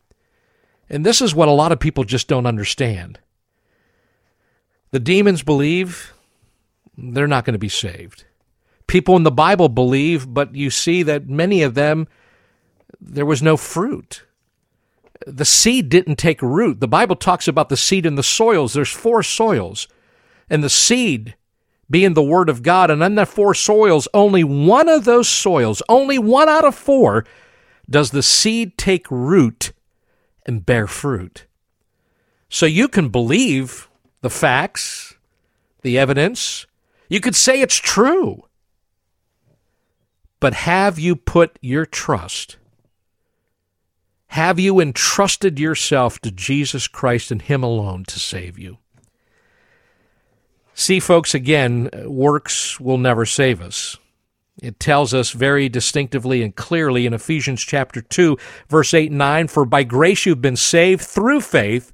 And 0.91 1.05
this 1.05 1.21
is 1.21 1.33
what 1.33 1.47
a 1.47 1.53
lot 1.53 1.71
of 1.71 1.79
people 1.79 2.03
just 2.03 2.27
don't 2.27 2.45
understand. 2.45 3.17
The 4.91 4.99
demons 4.99 5.41
believe 5.41 6.13
they're 6.97 7.27
not 7.27 7.45
going 7.45 7.53
to 7.53 7.59
be 7.59 7.69
saved. 7.69 8.25
People 8.87 9.15
in 9.15 9.23
the 9.23 9.31
Bible 9.31 9.69
believe, 9.69 10.31
but 10.31 10.53
you 10.53 10.69
see 10.69 11.01
that 11.03 11.29
many 11.29 11.63
of 11.63 11.75
them, 11.75 12.09
there 12.99 13.25
was 13.25 13.41
no 13.41 13.55
fruit. 13.55 14.25
The 15.25 15.45
seed 15.45 15.87
didn't 15.87 16.17
take 16.17 16.41
root. 16.41 16.81
The 16.81 16.89
Bible 16.89 17.15
talks 17.15 17.47
about 17.47 17.69
the 17.69 17.77
seed 17.77 18.05
in 18.05 18.15
the 18.15 18.21
soils. 18.21 18.73
There's 18.73 18.91
four 18.91 19.23
soils. 19.23 19.87
And 20.49 20.61
the 20.61 20.69
seed 20.69 21.35
being 21.89 22.15
the 22.15 22.23
Word 22.23 22.49
of 22.49 22.63
God. 22.63 22.91
And 22.91 23.01
in 23.01 23.15
the 23.15 23.25
four 23.25 23.53
soils, 23.53 24.09
only 24.13 24.43
one 24.43 24.89
of 24.89 25.05
those 25.05 25.29
soils, 25.29 25.81
only 25.87 26.19
one 26.19 26.49
out 26.49 26.65
of 26.65 26.75
four, 26.75 27.25
does 27.89 28.11
the 28.11 28.23
seed 28.23 28.77
take 28.77 29.09
root 29.09 29.71
and 30.45 30.65
bear 30.65 30.87
fruit. 30.87 31.45
So 32.49 32.65
you 32.65 32.87
can 32.87 33.09
believe 33.09 33.89
the 34.21 34.29
facts, 34.29 35.15
the 35.81 35.97
evidence. 35.97 36.65
You 37.09 37.19
could 37.19 37.35
say 37.35 37.61
it's 37.61 37.77
true. 37.77 38.43
But 40.39 40.53
have 40.53 40.97
you 40.97 41.15
put 41.15 41.57
your 41.61 41.85
trust? 41.85 42.57
Have 44.27 44.59
you 44.59 44.79
entrusted 44.79 45.59
yourself 45.59 46.19
to 46.19 46.31
Jesus 46.31 46.87
Christ 46.87 47.31
and 47.31 47.41
Him 47.41 47.63
alone 47.63 48.05
to 48.05 48.19
save 48.19 48.57
you? 48.57 48.77
See, 50.73 50.99
folks, 50.99 51.35
again, 51.35 51.89
works 52.05 52.79
will 52.79 52.97
never 52.97 53.25
save 53.25 53.61
us. 53.61 53.97
It 54.61 54.79
tells 54.79 55.13
us 55.13 55.31
very 55.31 55.69
distinctively 55.69 56.43
and 56.43 56.55
clearly 56.55 57.05
in 57.05 57.13
Ephesians 57.13 57.61
chapter 57.61 58.01
2, 58.01 58.37
verse 58.69 58.93
8 58.93 59.09
and 59.09 59.17
9 59.17 59.47
For 59.47 59.65
by 59.65 59.83
grace 59.83 60.25
you've 60.25 60.41
been 60.41 60.57
saved 60.57 61.01
through 61.01 61.41
faith, 61.41 61.93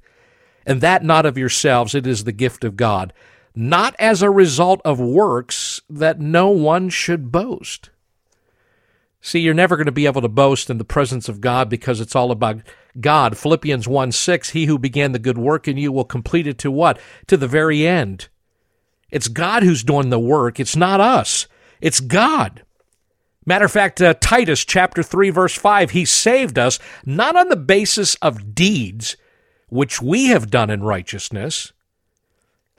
and 0.66 0.80
that 0.80 1.04
not 1.04 1.24
of 1.24 1.38
yourselves, 1.38 1.94
it 1.94 2.06
is 2.06 2.24
the 2.24 2.32
gift 2.32 2.64
of 2.64 2.76
God, 2.76 3.12
not 3.54 3.94
as 3.98 4.22
a 4.22 4.30
result 4.30 4.80
of 4.84 5.00
works 5.00 5.80
that 5.88 6.20
no 6.20 6.48
one 6.48 6.88
should 6.88 7.30
boast. 7.32 7.90
See, 9.20 9.40
you're 9.40 9.54
never 9.54 9.76
going 9.76 9.86
to 9.86 9.92
be 9.92 10.06
able 10.06 10.20
to 10.20 10.28
boast 10.28 10.70
in 10.70 10.78
the 10.78 10.84
presence 10.84 11.28
of 11.28 11.40
God 11.40 11.68
because 11.68 12.00
it's 12.00 12.14
all 12.14 12.30
about 12.30 12.62
God. 13.00 13.36
Philippians 13.36 13.88
1 13.88 14.12
6, 14.12 14.50
He 14.50 14.66
who 14.66 14.78
began 14.78 15.12
the 15.12 15.18
good 15.18 15.38
work 15.38 15.66
in 15.66 15.76
you 15.76 15.90
will 15.90 16.04
complete 16.04 16.46
it 16.46 16.58
to 16.58 16.70
what? 16.70 16.98
To 17.28 17.36
the 17.36 17.48
very 17.48 17.86
end. 17.86 18.28
It's 19.10 19.28
God 19.28 19.62
who's 19.62 19.82
doing 19.82 20.10
the 20.10 20.18
work, 20.18 20.60
it's 20.60 20.76
not 20.76 21.00
us. 21.00 21.46
It's 21.80 22.00
God. 22.00 22.62
Matter 23.46 23.64
of 23.64 23.72
fact, 23.72 24.02
uh, 24.02 24.14
Titus 24.20 24.64
chapter 24.64 25.02
3, 25.02 25.30
verse 25.30 25.54
5, 25.54 25.90
he 25.90 26.04
saved 26.04 26.58
us 26.58 26.78
not 27.06 27.34
on 27.34 27.48
the 27.48 27.56
basis 27.56 28.14
of 28.16 28.54
deeds 28.54 29.16
which 29.68 30.02
we 30.02 30.26
have 30.26 30.50
done 30.50 30.70
in 30.70 30.82
righteousness. 30.82 31.72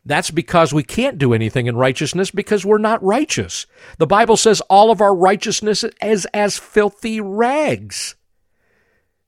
That's 0.06 0.32
because 0.32 0.74
we 0.74 0.84
can't 0.84 1.18
do 1.18 1.34
anything 1.34 1.68
in 1.68 1.76
righteousness 1.76 2.32
because 2.32 2.66
we're 2.66 2.78
not 2.78 3.04
righteous. 3.04 3.66
The 3.98 4.08
Bible 4.08 4.38
says 4.38 4.62
all 4.62 4.92
of 4.92 5.02
our 5.02 5.16
righteousness 5.16 5.84
is 6.02 6.26
as 6.34 6.58
filthy 6.58 7.20
rags. 7.22 8.16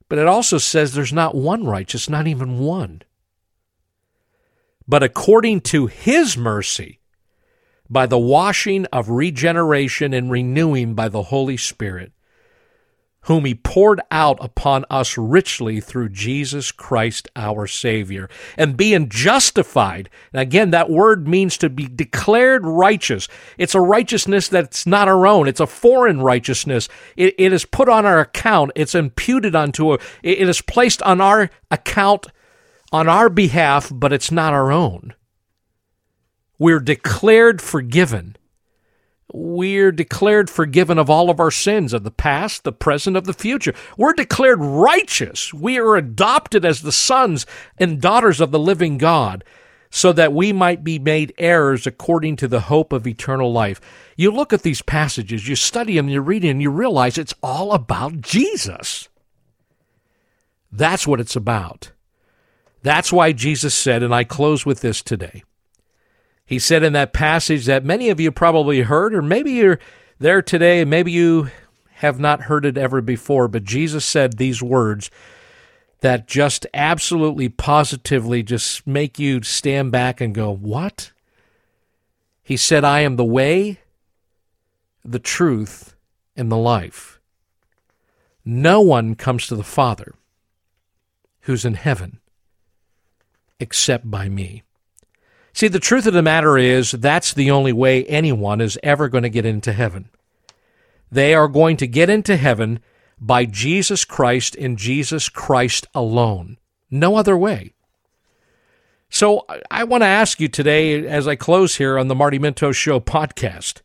But 0.10 0.18
it 0.18 0.28
also 0.28 0.58
says 0.58 0.94
there's 0.94 1.14
not 1.14 1.36
one 1.36 1.66
righteous, 1.66 2.10
not 2.10 2.28
even 2.28 2.60
one. 2.60 3.02
But 4.88 5.04
according 5.04 5.62
to 5.62 5.88
his 5.88 6.38
mercy, 6.38 7.01
by 7.92 8.06
the 8.06 8.18
washing 8.18 8.86
of 8.86 9.10
regeneration 9.10 10.14
and 10.14 10.32
renewing 10.32 10.96
by 10.96 11.10
the 11.10 11.24
Holy 11.24 11.58
Spirit, 11.58 12.14
whom 13.26 13.44
he 13.44 13.54
poured 13.54 14.00
out 14.10 14.38
upon 14.40 14.86
us 14.90 15.18
richly 15.18 15.82
through 15.82 16.08
Jesus 16.08 16.72
Christ 16.72 17.28
our 17.36 17.68
Savior. 17.68 18.30
And 18.58 18.78
being 18.78 19.10
justified, 19.10 20.10
and 20.32 20.42
again, 20.42 20.72
that 20.72 20.90
word 20.90 21.28
means 21.28 21.58
to 21.58 21.70
be 21.70 21.86
declared 21.86 22.66
righteous. 22.66 23.28
It's 23.58 23.76
a 23.76 23.82
righteousness 23.82 24.48
that's 24.48 24.88
not 24.88 25.10
our 25.10 25.28
own, 25.28 25.50
it's 25.50 25.60
a 25.60 25.68
foreign 25.68 26.22
righteousness. 26.22 26.88
it, 27.18 27.36
it 27.38 27.52
is 27.52 27.66
put 27.66 27.90
on 27.90 28.06
our 28.06 28.22
account, 28.22 28.72
it's 28.74 28.96
imputed 28.96 29.54
unto, 29.54 29.94
it 30.24 30.50
is 30.50 30.62
placed 30.62 31.02
on 31.04 31.20
our 31.20 31.50
account 31.70 32.28
on 32.94 33.10
our 33.10 33.30
behalf, 33.30 33.92
but 33.94 34.14
it's 34.14 34.32
not 34.32 34.54
our 34.54 34.72
own. 34.72 35.14
We're 36.62 36.80
declared 36.80 37.60
forgiven 37.60 38.36
we're 39.34 39.92
declared 39.92 40.48
forgiven 40.48 41.00
of 41.00 41.10
all 41.10 41.32
of 41.32 41.40
our 41.40 41.50
sins 41.50 41.92
of 41.92 42.04
the 42.04 42.12
past, 42.12 42.64
the 42.64 42.72
present, 42.72 43.16
of 43.16 43.24
the 43.24 43.34
future. 43.34 43.74
We're 43.98 44.14
declared 44.14 44.60
righteous. 44.62 45.54
We 45.54 45.80
are 45.80 45.96
adopted 45.96 46.66
as 46.66 46.82
the 46.82 46.92
sons 46.92 47.46
and 47.78 48.02
daughters 48.02 48.42
of 48.42 48.52
the 48.52 48.60
living 48.60 48.98
God 49.00 49.44
so 49.90 50.14
that 50.14 50.34
we 50.34 50.54
might 50.54 50.84
be 50.84 51.00
made 51.00 51.34
heirs 51.38 51.88
according 51.88 52.36
to 52.36 52.48
the 52.48 52.60
hope 52.60 52.94
of 52.94 53.08
eternal 53.08 53.52
life. 53.52 53.80
You 54.16 54.32
look 54.32 54.54
at 54.54 54.64
these 54.64 54.82
passages, 54.82 55.48
you 55.48 55.56
study 55.56 55.96
them, 55.96 56.10
you 56.10 56.22
read 56.22 56.44
them, 56.44 56.52
and 56.52 56.62
you 56.62 56.70
realize 56.70 57.18
it's 57.18 57.34
all 57.42 57.72
about 57.72 58.22
Jesus. 58.22 59.10
That's 60.72 61.08
what 61.08 61.22
it's 61.22 61.36
about. 61.36 61.92
That's 62.84 63.12
why 63.14 63.32
Jesus 63.32 63.74
said, 63.74 64.04
and 64.04 64.14
I 64.14 64.26
close 64.26 64.66
with 64.66 64.82
this 64.82 65.02
today 65.02 65.44
he 66.46 66.60
said 66.60 66.84
in 66.84 66.94
that 66.94 67.14
passage 67.14 67.66
that 67.66 67.86
many 67.86 68.10
of 68.10 68.20
you 68.20 68.32
probably 68.32 68.82
heard, 68.82 69.14
or 69.14 69.22
maybe 69.22 69.52
you're 69.52 69.80
there 70.20 70.42
today, 70.42 70.82
and 70.82 70.90
maybe 70.90 71.12
you 71.12 71.50
have 71.96 72.20
not 72.20 72.44
heard 72.44 72.66
it 72.66 72.78
ever 72.78 73.02
before, 73.02 73.48
but 73.48 73.64
Jesus 73.64 74.04
said 74.06 74.38
these 74.38 74.62
words 74.62 75.10
that 76.02 76.28
just 76.28 76.66
absolutely 76.74 77.48
positively 77.48 78.44
just 78.44 78.86
make 78.86 79.20
you 79.20 79.42
stand 79.44 79.92
back 79.92 80.20
and 80.20 80.36
go, 80.36 80.52
What? 80.52 81.12
He 82.44 82.58
said, 82.58 82.84
I 82.84 83.02
am 83.02 83.16
the 83.16 83.24
way, 83.24 83.80
the 85.06 85.20
truth, 85.20 85.96
and 86.36 86.52
the 86.52 86.58
life. 86.58 87.20
No 88.44 88.82
one 88.82 89.16
comes 89.16 89.48
to 89.48 89.56
the 89.56 89.64
Father 89.64 90.16
who's 91.42 91.66
in 91.66 91.76
heaven 91.76 92.20
except 93.60 94.10
by 94.10 94.28
me. 94.28 94.64
See, 95.54 95.68
the 95.68 95.80
truth 95.80 96.08
of 96.08 96.14
the 96.14 96.22
matter 96.22 96.58
is 96.58 96.92
that's 96.92 97.34
the 97.34 97.52
only 97.52 97.74
way 97.74 98.06
anyone 98.06 98.62
is 98.62 98.80
ever 98.84 99.10
going 99.10 99.24
to 99.24 99.30
get 99.30 99.46
into 99.46 99.74
heaven. 99.74 100.10
They 101.12 101.34
are 101.34 101.48
going 101.48 101.78
to 101.78 101.88
get 101.88 102.10
into 102.10 102.38
heaven 102.38 102.80
by 103.20 103.46
Jesus 103.46 104.06
Christ 104.06 104.56
and 104.56 104.78
Jesus 104.78 105.30
Christ 105.30 105.88
alone. 105.94 106.58
No 106.90 107.16
other 107.16 107.38
way. 107.38 107.74
So 109.10 109.46
I 109.70 109.84
want 109.84 110.04
to 110.04 110.08
ask 110.08 110.40
you 110.40 110.48
today, 110.48 111.06
as 111.06 111.28
I 111.28 111.36
close 111.36 111.76
here 111.76 112.00
on 112.00 112.08
the 112.08 112.16
Marty 112.16 112.40
Minto 112.40 112.72
Show 112.72 113.02
podcast. 113.02 113.82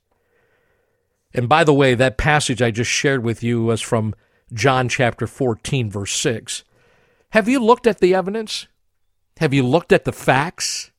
And 1.35 1.49
by 1.49 1.65
the 1.65 1.75
way, 1.75 1.95
that 1.95 2.17
passage 2.17 2.63
I 2.63 2.71
just 2.71 2.91
shared 2.91 3.25
with 3.25 3.43
you 3.43 3.65
was 3.65 3.83
from 3.83 4.15
John 4.53 4.89
chapter 4.89 5.27
14, 5.27 5.91
verse 5.91 6.13
6. 6.13 6.63
Have 7.31 7.49
you 7.49 7.59
looked 7.59 7.89
at 7.89 7.99
the 7.99 8.15
evidence? 8.15 8.69
Have 9.39 9.53
you 9.53 9.67
looked 9.67 9.93
at 9.93 10.05
the 10.05 10.13
facts? 10.13 10.93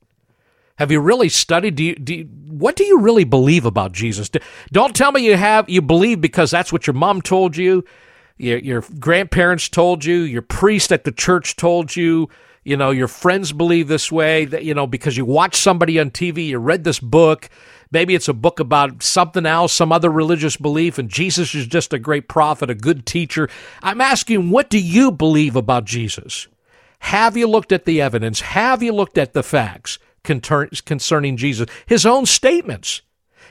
Have 0.78 0.92
you 0.92 1.00
really 1.00 1.30
studied? 1.30 1.76
Do 1.76 1.84
you, 1.84 1.96
do 1.96 2.16
you, 2.16 2.24
what 2.26 2.76
do 2.76 2.84
you 2.84 3.00
really 3.00 3.24
believe 3.24 3.66
about 3.66 3.94
Jesus? 3.94 4.30
Don't 4.72 4.96
tell 4.96 5.12
me 5.12 5.26
you 5.26 5.36
have 5.36 5.70
you 5.70 5.82
believe 5.82 6.22
because 6.22 6.52
that's 6.52 6.72
what 6.72 6.86
your 6.86 6.94
mom 6.94 7.22
told 7.22 7.58
you, 7.58 7.84
your, 8.38 8.60
your 8.60 8.84
grandparents 9.00 9.70
told 9.70 10.06
you, 10.06 10.18
your 10.18 10.44
priest 10.44 10.92
at 10.92 11.04
the 11.04 11.12
church 11.12 11.56
told 11.56 11.96
you. 11.96 12.30
You 12.64 12.76
know, 12.76 12.92
your 12.92 13.08
friends 13.08 13.54
believe 13.54 13.88
this 13.88 14.12
way. 14.12 14.46
That 14.46 14.66
you 14.66 14.74
know 14.74 14.86
because 14.86 15.18
you 15.18 15.26
watch 15.26 15.56
somebody 15.56 16.00
on 16.00 16.12
TV, 16.12 16.48
you 16.48 16.60
read 16.60 16.84
this 16.84 17.00
book. 17.00 17.50
Maybe 17.90 18.14
it's 18.14 18.28
a 18.28 18.34
book 18.34 18.60
about 18.60 19.02
something 19.02 19.46
else, 19.46 19.72
some 19.72 19.94
other 19.94 20.12
religious 20.12 20.58
belief, 20.58 20.98
and 20.98 21.10
Jesus 21.10 21.56
is 21.56 21.66
just 21.66 21.94
a 21.94 22.00
great 22.00 22.28
prophet, 22.28 22.70
a 22.70 22.76
good 22.76 23.06
teacher. 23.06 23.48
I'm 23.82 24.02
asking, 24.02 24.50
what 24.50 24.70
do 24.70 24.78
you 24.78 25.10
believe 25.10 25.56
about 25.56 25.86
Jesus? 25.86 26.50
Have 27.00 27.38
you 27.38 27.48
looked 27.48 27.72
at 27.72 27.86
the 27.86 28.02
evidence? 28.02 28.42
Have 28.42 28.84
you 28.84 28.92
looked 28.92 29.18
at 29.18 29.32
the 29.32 29.44
facts? 29.44 30.00
Concerning 30.28 31.38
Jesus, 31.38 31.70
his 31.86 32.06
own 32.06 32.26
statements. 32.26 33.02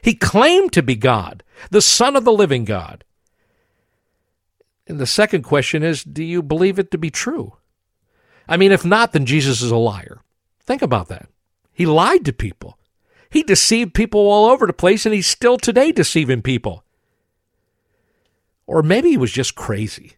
He 0.02 0.14
claimed 0.14 0.72
to 0.72 0.82
be 0.82 0.94
God, 0.94 1.42
the 1.70 1.80
Son 1.80 2.16
of 2.16 2.24
the 2.24 2.32
living 2.32 2.64
God. 2.64 3.04
And 4.86 4.98
the 4.98 5.06
second 5.06 5.42
question 5.42 5.82
is 5.82 6.04
do 6.04 6.22
you 6.22 6.42
believe 6.42 6.78
it 6.78 6.90
to 6.92 6.98
be 6.98 7.10
true? 7.10 7.54
I 8.48 8.56
mean, 8.56 8.70
if 8.70 8.84
not, 8.84 9.12
then 9.12 9.26
Jesus 9.26 9.62
is 9.62 9.70
a 9.70 9.76
liar. 9.76 10.20
Think 10.60 10.82
about 10.82 11.08
that. 11.08 11.28
He 11.72 11.86
lied 11.86 12.24
to 12.26 12.32
people. 12.32 12.78
He 13.28 13.42
deceived 13.42 13.94
people 13.94 14.20
all 14.20 14.46
over 14.46 14.66
the 14.66 14.72
place, 14.72 15.04
and 15.04 15.14
he's 15.14 15.26
still 15.26 15.58
today 15.58 15.92
deceiving 15.92 16.42
people. 16.42 16.84
Or 18.66 18.82
maybe 18.82 19.10
he 19.10 19.16
was 19.16 19.32
just 19.32 19.54
crazy. 19.54 20.12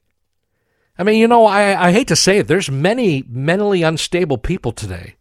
I 0.98 1.04
mean, 1.04 1.18
you 1.18 1.28
know, 1.28 1.46
I, 1.46 1.88
I 1.88 1.92
hate 1.92 2.08
to 2.08 2.16
say 2.16 2.38
it, 2.38 2.48
there's 2.48 2.70
many 2.70 3.24
mentally 3.28 3.82
unstable 3.82 4.38
people 4.38 4.72
today. 4.72 5.14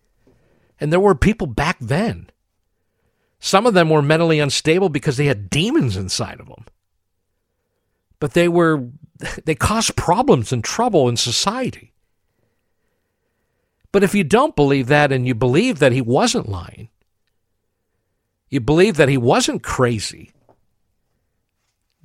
And 0.79 0.91
there 0.91 0.99
were 0.99 1.15
people 1.15 1.47
back 1.47 1.77
then. 1.79 2.29
Some 3.39 3.65
of 3.65 3.73
them 3.73 3.89
were 3.89 4.01
mentally 4.01 4.39
unstable 4.39 4.89
because 4.89 5.17
they 5.17 5.25
had 5.25 5.49
demons 5.49 5.95
inside 5.95 6.39
of 6.39 6.47
them. 6.47 6.65
But 8.19 8.33
they 8.33 8.47
were 8.47 8.89
they 9.45 9.55
caused 9.55 9.95
problems 9.95 10.51
and 10.51 10.63
trouble 10.63 11.09
in 11.09 11.17
society. 11.17 11.93
But 13.91 14.03
if 14.03 14.13
you 14.13 14.23
don't 14.23 14.55
believe 14.55 14.87
that 14.87 15.11
and 15.11 15.27
you 15.27 15.33
believe 15.33 15.79
that 15.79 15.91
he 15.91 16.01
wasn't 16.01 16.49
lying, 16.49 16.89
you 18.49 18.59
believe 18.59 18.97
that 18.97 19.09
he 19.09 19.17
wasn't 19.17 19.63
crazy, 19.63 20.31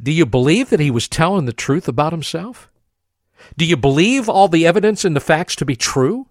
do 0.01 0.11
you 0.11 0.27
believe 0.27 0.71
that 0.71 0.81
he 0.81 0.91
was 0.91 1.09
telling 1.09 1.45
the 1.45 1.53
truth 1.53 1.89
about 1.89 2.13
himself? 2.13 2.71
Do 3.57 3.65
you 3.65 3.77
believe 3.77 4.29
all 4.29 4.49
the 4.49 4.67
evidence 4.67 5.05
and 5.05 5.15
the 5.15 5.21
facts 5.21 5.57
to 5.57 5.65
be 5.65 5.77
true? 5.77 6.29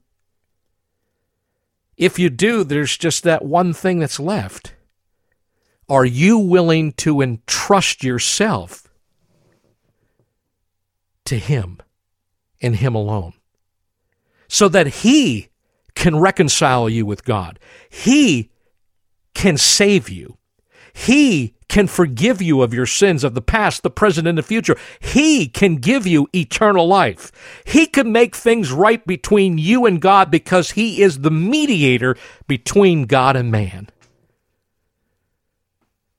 If 2.02 2.18
you 2.18 2.32
do, 2.32 2.64
there's 2.64 2.98
just 2.98 3.22
that 3.26 3.46
one 3.46 3.74
thing 3.74 4.00
that's 4.00 4.20
left. 4.20 4.74
Are 5.88 6.04
you 6.04 6.40
willing 6.40 6.94
to 6.94 7.22
entrust 7.22 8.04
yourself 8.04 8.88
to 11.26 11.38
Him 11.38 11.78
and 12.60 12.78
Him 12.78 12.96
alone? 12.96 13.34
So 14.48 14.68
that 14.70 14.88
He 14.88 15.50
can 15.94 16.18
reconcile 16.18 16.90
you 16.90 17.06
with 17.06 17.24
God. 17.24 17.60
He 17.88 18.50
can 19.36 19.56
save 19.56 20.10
you. 20.10 20.40
He 20.94 21.54
can 21.72 21.88
forgive 21.88 22.42
you 22.42 22.62
of 22.62 22.74
your 22.74 22.86
sins 22.86 23.24
of 23.24 23.34
the 23.34 23.42
past, 23.42 23.82
the 23.82 23.90
present, 23.90 24.28
and 24.28 24.38
the 24.38 24.44
future. 24.44 24.76
He 25.00 25.48
can 25.48 25.78
give 25.78 26.06
you 26.06 26.28
eternal 26.36 26.86
life. 26.86 27.32
He 27.66 27.86
can 27.86 28.12
make 28.12 28.36
things 28.36 28.74
right 28.74 29.08
between 29.08 29.58
you 29.58 29.86
and 29.86 30.02
God 30.02 30.30
because 30.30 30.72
He 30.72 31.02
is 31.02 31.20
the 31.20 31.32
mediator 31.32 32.18
between 32.46 33.06
God 33.06 33.38
and 33.38 33.50
man. 33.50 33.88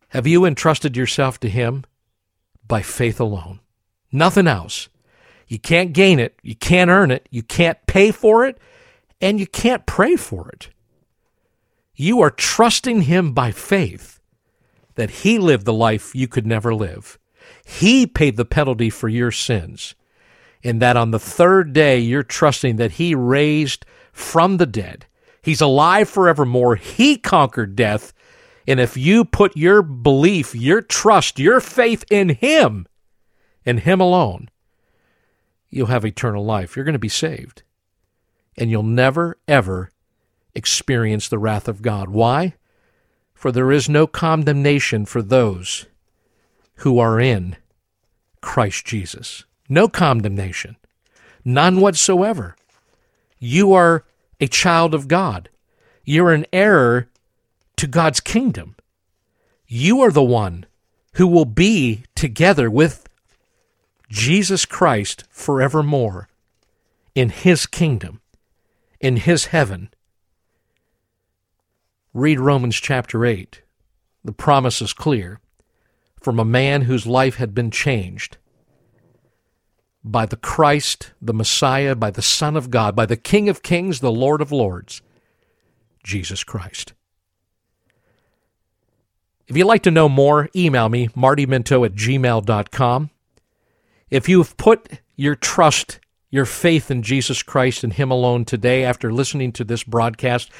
Have 0.08 0.26
you 0.26 0.46
entrusted 0.46 0.96
yourself 0.96 1.38
to 1.40 1.50
Him? 1.50 1.84
By 2.66 2.80
faith 2.80 3.20
alone. 3.20 3.60
Nothing 4.10 4.46
else. 4.46 4.88
You 5.48 5.58
can't 5.58 5.92
gain 5.92 6.18
it. 6.18 6.34
You 6.42 6.56
can't 6.56 6.88
earn 6.88 7.10
it. 7.10 7.28
You 7.30 7.42
can't 7.42 7.76
pay 7.86 8.10
for 8.10 8.46
it. 8.46 8.56
And 9.20 9.38
you 9.38 9.46
can't 9.46 9.84
pray 9.84 10.16
for 10.16 10.48
it. 10.48 10.70
You 11.94 12.22
are 12.22 12.30
trusting 12.30 13.02
Him 13.02 13.34
by 13.34 13.50
faith 13.50 14.21
that 14.94 15.10
He 15.10 15.38
lived 15.38 15.64
the 15.64 15.72
life 15.72 16.14
you 16.14 16.28
could 16.28 16.46
never 16.46 16.74
live. 16.74 17.18
He 17.64 18.06
paid 18.06 18.36
the 18.36 18.44
penalty 18.44 18.90
for 18.90 19.08
your 19.08 19.30
sins. 19.30 19.94
And 20.64 20.80
that 20.80 20.96
on 20.96 21.10
the 21.10 21.18
third 21.18 21.72
day, 21.72 21.98
you're 21.98 22.22
trusting 22.22 22.76
that 22.76 22.92
He 22.92 23.14
raised 23.14 23.84
from 24.12 24.58
the 24.58 24.66
dead. 24.66 25.06
He's 25.42 25.60
alive 25.60 26.08
forevermore. 26.08 26.76
He 26.76 27.16
conquered 27.16 27.74
death. 27.74 28.12
And 28.68 28.78
if 28.78 28.96
you 28.96 29.24
put 29.24 29.56
your 29.56 29.82
belief, 29.82 30.54
your 30.54 30.80
trust, 30.80 31.38
your 31.38 31.60
faith 31.60 32.04
in 32.10 32.28
Him, 32.28 32.86
and 33.66 33.80
Him 33.80 34.00
alone, 34.00 34.48
you'll 35.68 35.88
have 35.88 36.04
eternal 36.04 36.44
life. 36.44 36.76
You're 36.76 36.84
going 36.84 36.92
to 36.92 36.98
be 36.98 37.08
saved. 37.08 37.64
And 38.56 38.70
you'll 38.70 38.82
never, 38.84 39.38
ever 39.48 39.90
experience 40.54 41.28
the 41.28 41.38
wrath 41.38 41.66
of 41.66 41.82
God. 41.82 42.10
Why? 42.10 42.54
For 43.42 43.50
there 43.50 43.72
is 43.72 43.88
no 43.88 44.06
condemnation 44.06 45.04
for 45.04 45.20
those 45.20 45.86
who 46.76 47.00
are 47.00 47.18
in 47.18 47.56
Christ 48.40 48.84
Jesus. 48.84 49.44
No 49.68 49.88
condemnation. 49.88 50.76
None 51.44 51.80
whatsoever. 51.80 52.54
You 53.40 53.72
are 53.72 54.04
a 54.40 54.46
child 54.46 54.94
of 54.94 55.08
God. 55.08 55.48
You're 56.04 56.32
an 56.32 56.46
heir 56.52 57.08
to 57.78 57.88
God's 57.88 58.20
kingdom. 58.20 58.76
You 59.66 60.00
are 60.02 60.12
the 60.12 60.22
one 60.22 60.64
who 61.14 61.26
will 61.26 61.44
be 61.44 62.04
together 62.14 62.70
with 62.70 63.08
Jesus 64.08 64.64
Christ 64.64 65.24
forevermore 65.30 66.28
in 67.16 67.30
his 67.30 67.66
kingdom, 67.66 68.20
in 69.00 69.16
his 69.16 69.46
heaven. 69.46 69.91
Read 72.14 72.38
Romans 72.38 72.76
chapter 72.76 73.24
8. 73.24 73.62
The 74.22 74.32
promise 74.32 74.82
is 74.82 74.92
clear 74.92 75.40
from 76.20 76.38
a 76.38 76.44
man 76.44 76.82
whose 76.82 77.06
life 77.06 77.36
had 77.36 77.54
been 77.54 77.70
changed 77.70 78.36
by 80.04 80.26
the 80.26 80.36
Christ, 80.36 81.12
the 81.22 81.32
Messiah, 81.32 81.94
by 81.94 82.10
the 82.10 82.20
Son 82.20 82.54
of 82.54 82.70
God, 82.70 82.94
by 82.94 83.06
the 83.06 83.16
King 83.16 83.48
of 83.48 83.62
Kings, 83.62 84.00
the 84.00 84.12
Lord 84.12 84.42
of 84.42 84.52
Lords, 84.52 85.00
Jesus 86.04 86.44
Christ. 86.44 86.92
If 89.46 89.56
you'd 89.56 89.66
like 89.66 89.82
to 89.84 89.90
know 89.90 90.08
more, 90.08 90.50
email 90.54 90.90
me, 90.90 91.08
martyminto 91.08 91.86
at 91.86 91.94
gmail.com. 91.94 93.10
If 94.10 94.28
you've 94.28 94.56
put 94.58 95.00
your 95.16 95.34
trust, 95.34 95.98
your 96.30 96.44
faith 96.44 96.90
in 96.90 97.02
Jesus 97.02 97.42
Christ 97.42 97.84
and 97.84 97.94
Him 97.94 98.10
alone 98.10 98.44
today 98.44 98.84
after 98.84 99.12
listening 99.12 99.52
to 99.52 99.64
this 99.64 99.82
broadcast, 99.82 100.50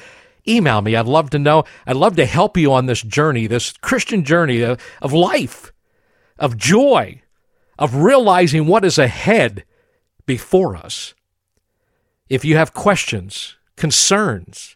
email 0.47 0.81
me. 0.81 0.95
I'd 0.95 1.05
love 1.05 1.29
to 1.31 1.39
know. 1.39 1.63
I'd 1.85 1.95
love 1.95 2.15
to 2.17 2.25
help 2.25 2.57
you 2.57 2.73
on 2.73 2.85
this 2.85 3.01
journey, 3.01 3.47
this 3.47 3.73
Christian 3.73 4.23
journey 4.23 4.61
of, 4.61 4.81
of 5.01 5.13
life, 5.13 5.71
of 6.37 6.57
joy, 6.57 7.21
of 7.77 7.95
realizing 7.95 8.67
what 8.67 8.85
is 8.85 8.97
ahead 8.97 9.63
before 10.25 10.75
us. 10.75 11.13
If 12.29 12.45
you 12.45 12.55
have 12.55 12.73
questions, 12.73 13.57
concerns, 13.75 14.75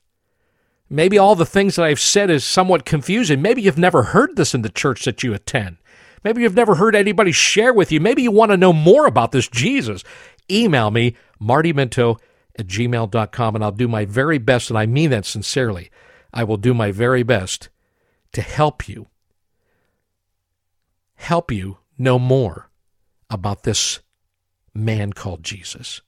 maybe 0.90 1.18
all 1.18 1.36
the 1.36 1.46
things 1.46 1.76
that 1.76 1.86
I've 1.86 2.00
said 2.00 2.30
is 2.30 2.44
somewhat 2.44 2.86
confusing. 2.86 3.42
Maybe 3.42 3.62
you've 3.62 3.78
never 3.78 4.04
heard 4.04 4.36
this 4.36 4.54
in 4.54 4.62
the 4.62 4.70
church 4.70 5.06
that 5.06 5.24
you 5.24 5.34
attend. 5.34 5.78
Maybe 6.24 6.42
you've 6.42 6.56
never 6.56 6.76
heard 6.76 6.96
anybody 6.96 7.32
share 7.32 7.74
with 7.74 7.92
you. 7.92 8.00
Maybe 8.00 8.24
you 8.24 8.32
want 8.32 8.52
to 8.52 8.58
know 8.58 8.74
more 8.74 9.06
about 9.06 9.32
this 9.32 9.48
Jesus. 9.48 10.04
Email 10.50 10.92
me, 10.92 11.16
Marty 11.40 11.74
martyminto 11.74 12.20
at 12.58 12.68
gmail.com, 12.68 13.56
and 13.56 13.64
I'll 13.64 13.72
do 13.72 13.88
my 13.88 14.06
very 14.06 14.38
best, 14.38 14.70
and 14.70 14.78
I 14.78 14.86
mean 14.86 15.10
that 15.12 15.26
sincerely. 15.26 15.90
I 16.34 16.44
will 16.44 16.58
do 16.58 16.74
my 16.74 16.92
very 16.92 17.24
best 17.24 17.70
to 18.34 18.42
help 18.42 18.88
you, 18.88 19.08
help 21.16 21.52
you 21.52 21.78
know 21.98 22.20
more 22.20 22.70
about 23.30 23.64
this 23.64 24.00
man 24.74 25.14
called 25.14 25.44
Jesus. 25.44 26.02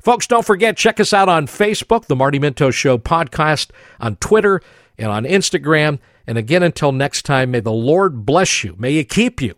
Folks, 0.00 0.26
don't 0.26 0.46
forget, 0.46 0.76
check 0.76 1.00
us 1.00 1.12
out 1.12 1.28
on 1.28 1.46
Facebook, 1.46 2.06
the 2.06 2.16
Marty 2.16 2.38
Minto 2.38 2.70
Show 2.70 2.98
podcast, 2.98 3.70
on 4.00 4.16
Twitter, 4.16 4.60
and 4.96 5.10
on 5.10 5.24
Instagram. 5.24 5.98
And 6.26 6.38
again, 6.38 6.62
until 6.62 6.92
next 6.92 7.22
time, 7.22 7.50
may 7.50 7.60
the 7.60 7.72
Lord 7.72 8.24
bless 8.24 8.62
you. 8.62 8.74
May 8.78 8.94
He 8.94 9.04
keep 9.04 9.40
you. 9.40 9.54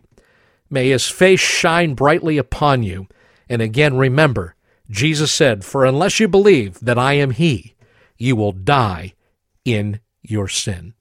May 0.69 0.89
His 0.89 1.07
face 1.07 1.39
shine 1.39 1.93
brightly 1.93 2.37
upon 2.37 2.83
you. 2.83 3.07
And 3.49 3.61
again, 3.61 3.97
remember, 3.97 4.55
Jesus 4.91 5.31
said, 5.31 5.63
For 5.63 5.85
unless 5.85 6.19
you 6.19 6.27
believe 6.27 6.77
that 6.81 6.99
I 6.99 7.13
am 7.13 7.31
He, 7.31 7.75
you 8.17 8.35
will 8.35 8.51
die 8.51 9.13
in 9.63 10.01
your 10.21 10.49
sin. 10.49 10.93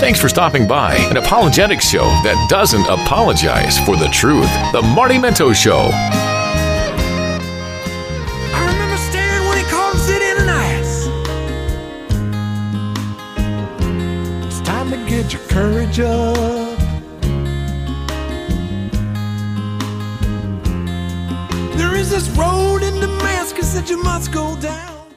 Thanks 0.00 0.20
for 0.20 0.28
stopping 0.28 0.66
by 0.68 0.94
an 1.10 1.16
apologetic 1.16 1.80
show 1.80 2.04
that 2.22 2.46
doesn't 2.48 2.86
apologize 2.86 3.78
for 3.80 3.96
the 3.96 4.08
truth. 4.08 4.48
The 4.72 4.82
Marty 4.94 5.18
Minto 5.18 5.52
Show. 5.52 5.90
I 8.52 8.66
remember 8.70 8.96
staring 8.96 9.48
when 9.48 9.58
he 9.58 9.64
called 9.64 9.96
it 9.98 10.22
in 10.22 10.38
an 10.42 10.48
ass. 10.48 11.08
It's 14.46 14.60
time 14.66 14.90
to 14.90 14.96
get 15.08 15.32
your 15.32 15.42
courage 15.48 15.98
up. 16.00 16.65
There 21.76 21.94
is 21.94 22.10
this 22.10 22.28
road 22.30 22.82
in 22.82 23.00
Damascus 23.00 23.74
that 23.74 23.90
you 23.90 24.02
must 24.02 24.32
go 24.32 24.56
down. 24.56 24.95